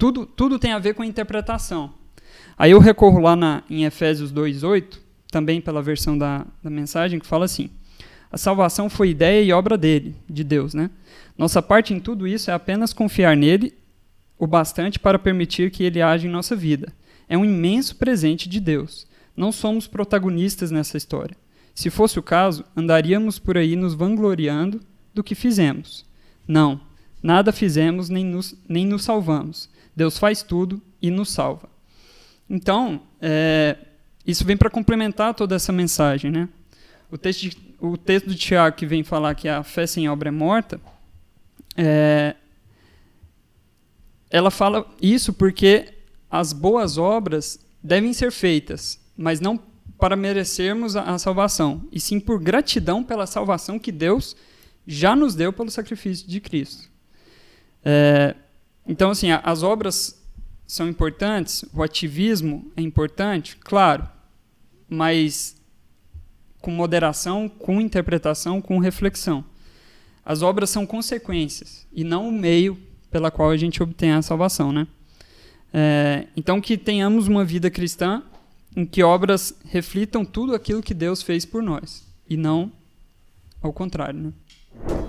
tudo, 0.00 0.24
tudo 0.24 0.58
tem 0.58 0.72
a 0.72 0.78
ver 0.78 0.94
com 0.94 1.02
a 1.02 1.06
interpretação. 1.06 1.92
Aí 2.56 2.70
eu 2.70 2.78
recorro 2.78 3.20
lá 3.20 3.36
na, 3.36 3.62
em 3.68 3.84
Efésios 3.84 4.32
2,8, 4.32 4.98
também 5.30 5.60
pela 5.60 5.82
versão 5.82 6.16
da, 6.16 6.46
da 6.62 6.70
mensagem, 6.70 7.20
que 7.20 7.26
fala 7.26 7.44
assim: 7.44 7.68
A 8.32 8.38
salvação 8.38 8.88
foi 8.88 9.10
ideia 9.10 9.44
e 9.44 9.52
obra 9.52 9.76
dele, 9.76 10.16
de 10.28 10.42
Deus. 10.42 10.72
Né? 10.72 10.90
Nossa 11.36 11.60
parte 11.60 11.92
em 11.92 12.00
tudo 12.00 12.26
isso 12.26 12.50
é 12.50 12.54
apenas 12.54 12.94
confiar 12.94 13.36
nele 13.36 13.74
o 14.38 14.46
bastante 14.46 14.98
para 14.98 15.18
permitir 15.18 15.70
que 15.70 15.84
ele 15.84 16.00
age 16.00 16.26
em 16.26 16.30
nossa 16.30 16.56
vida. 16.56 16.90
É 17.28 17.36
um 17.36 17.44
imenso 17.44 17.96
presente 17.96 18.48
de 18.48 18.58
Deus. 18.58 19.06
Não 19.36 19.52
somos 19.52 19.86
protagonistas 19.86 20.70
nessa 20.70 20.96
história. 20.96 21.36
Se 21.74 21.90
fosse 21.90 22.18
o 22.18 22.22
caso, 22.22 22.64
andaríamos 22.74 23.38
por 23.38 23.58
aí 23.58 23.76
nos 23.76 23.92
vangloriando 23.92 24.80
do 25.14 25.22
que 25.22 25.34
fizemos. 25.34 26.06
Não, 26.48 26.80
nada 27.22 27.52
fizemos 27.52 28.08
nem 28.08 28.24
nos, 28.24 28.56
nem 28.66 28.86
nos 28.86 29.04
salvamos. 29.04 29.68
Deus 30.00 30.16
faz 30.16 30.42
tudo 30.42 30.80
e 31.02 31.10
nos 31.10 31.28
salva. 31.28 31.68
Então, 32.48 33.02
é, 33.20 33.76
isso 34.26 34.46
vem 34.46 34.56
para 34.56 34.70
complementar 34.70 35.34
toda 35.34 35.54
essa 35.54 35.72
mensagem. 35.72 36.30
Né? 36.30 36.48
O, 37.10 37.18
texto 37.18 37.40
de, 37.42 37.74
o 37.78 37.98
texto 37.98 38.28
do 38.28 38.34
Tiago, 38.34 38.78
que 38.78 38.86
vem 38.86 39.04
falar 39.04 39.34
que 39.34 39.46
a 39.46 39.62
fé 39.62 39.86
sem 39.86 40.08
obra 40.08 40.30
é 40.30 40.32
morta, 40.32 40.80
é, 41.76 42.34
ela 44.30 44.50
fala 44.50 44.90
isso 45.02 45.34
porque 45.34 45.92
as 46.30 46.54
boas 46.54 46.96
obras 46.96 47.60
devem 47.82 48.14
ser 48.14 48.32
feitas, 48.32 48.98
mas 49.14 49.38
não 49.38 49.60
para 49.98 50.16
merecermos 50.16 50.96
a, 50.96 51.02
a 51.02 51.18
salvação, 51.18 51.86
e 51.92 52.00
sim 52.00 52.18
por 52.18 52.40
gratidão 52.40 53.04
pela 53.04 53.26
salvação 53.26 53.78
que 53.78 53.92
Deus 53.92 54.34
já 54.86 55.14
nos 55.14 55.34
deu 55.34 55.52
pelo 55.52 55.70
sacrifício 55.70 56.26
de 56.26 56.40
Cristo. 56.40 56.88
É, 57.84 58.34
então, 58.90 59.12
assim, 59.12 59.28
as 59.30 59.62
obras 59.62 60.20
são 60.66 60.88
importantes, 60.88 61.64
o 61.72 61.80
ativismo 61.80 62.72
é 62.76 62.82
importante, 62.82 63.56
claro, 63.56 64.04
mas 64.88 65.56
com 66.60 66.72
moderação, 66.72 67.48
com 67.48 67.80
interpretação, 67.80 68.60
com 68.60 68.80
reflexão. 68.80 69.44
As 70.24 70.42
obras 70.42 70.70
são 70.70 70.84
consequências 70.84 71.86
e 71.92 72.02
não 72.02 72.28
o 72.28 72.32
meio 72.32 72.76
pela 73.12 73.30
qual 73.30 73.50
a 73.50 73.56
gente 73.56 73.80
obtém 73.80 74.10
a 74.10 74.22
salvação, 74.22 74.72
né? 74.72 74.88
É, 75.72 76.26
então 76.36 76.60
que 76.60 76.76
tenhamos 76.76 77.28
uma 77.28 77.44
vida 77.44 77.70
cristã 77.70 78.24
em 78.74 78.84
que 78.84 79.04
obras 79.04 79.54
reflitam 79.66 80.24
tudo 80.24 80.52
aquilo 80.52 80.82
que 80.82 80.94
Deus 80.94 81.22
fez 81.22 81.44
por 81.44 81.62
nós 81.62 82.04
e 82.28 82.36
não 82.36 82.72
ao 83.62 83.72
contrário, 83.72 84.18
né? 84.18 84.32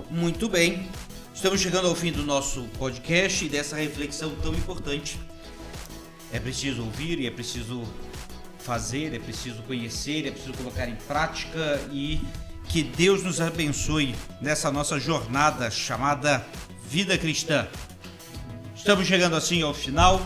Muito 0.08 0.48
bem. 0.48 0.86
Estamos 1.34 1.60
chegando 1.60 1.88
ao 1.88 1.94
fim 1.94 2.12
do 2.12 2.22
nosso 2.22 2.62
podcast 2.78 3.44
e 3.44 3.48
dessa 3.48 3.74
reflexão 3.76 4.34
tão 4.42 4.52
importante. 4.54 5.18
É 6.32 6.38
preciso 6.38 6.84
ouvir 6.84 7.26
é 7.26 7.30
preciso 7.30 7.82
fazer, 8.58 9.14
é 9.14 9.18
preciso 9.18 9.62
conhecer, 9.62 10.26
é 10.26 10.30
preciso 10.30 10.52
colocar 10.52 10.88
em 10.88 10.94
prática 10.94 11.80
e 11.90 12.20
que 12.68 12.82
Deus 12.82 13.24
nos 13.24 13.40
abençoe 13.40 14.14
nessa 14.40 14.70
nossa 14.70 15.00
jornada 15.00 15.70
chamada 15.70 16.46
vida 16.88 17.18
cristã. 17.18 17.66
Estamos 18.76 19.06
chegando 19.06 19.34
assim 19.34 19.62
ao 19.62 19.74
final. 19.74 20.24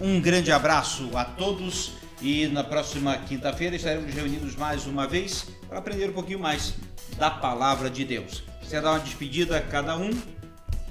Um 0.00 0.20
grande 0.20 0.52
abraço 0.52 1.16
a 1.16 1.24
todos 1.24 1.92
e 2.20 2.48
na 2.48 2.64
próxima 2.64 3.16
quinta-feira 3.16 3.76
estaremos 3.76 4.12
reunidos 4.12 4.56
mais 4.56 4.86
uma 4.86 5.06
vez 5.06 5.46
para 5.68 5.78
aprender 5.78 6.10
um 6.10 6.14
pouquinho 6.14 6.40
mais 6.40 6.74
da 7.16 7.30
palavra 7.30 7.88
de 7.88 8.04
Deus. 8.04 8.42
Dá 8.70 8.92
uma 8.92 9.00
despedida 9.00 9.56
a 9.56 9.60
cada 9.60 9.96
um. 9.96 10.10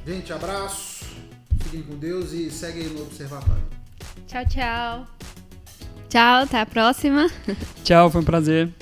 Gente, 0.06 0.34
abraço. 0.34 1.06
Fiquem 1.62 1.84
com 1.84 1.98
Deus 1.98 2.32
e 2.32 2.50
seguem 2.50 2.88
no 2.90 3.04
Observatório. 3.04 3.64
Tchau, 4.28 4.46
tchau. 4.46 5.08
Tchau, 6.08 6.44
até 6.44 6.60
a 6.62 6.66
próxima. 6.66 7.30
Tchau, 7.84 8.10
foi 8.10 8.22
um 8.22 8.26
prazer. 8.26 8.74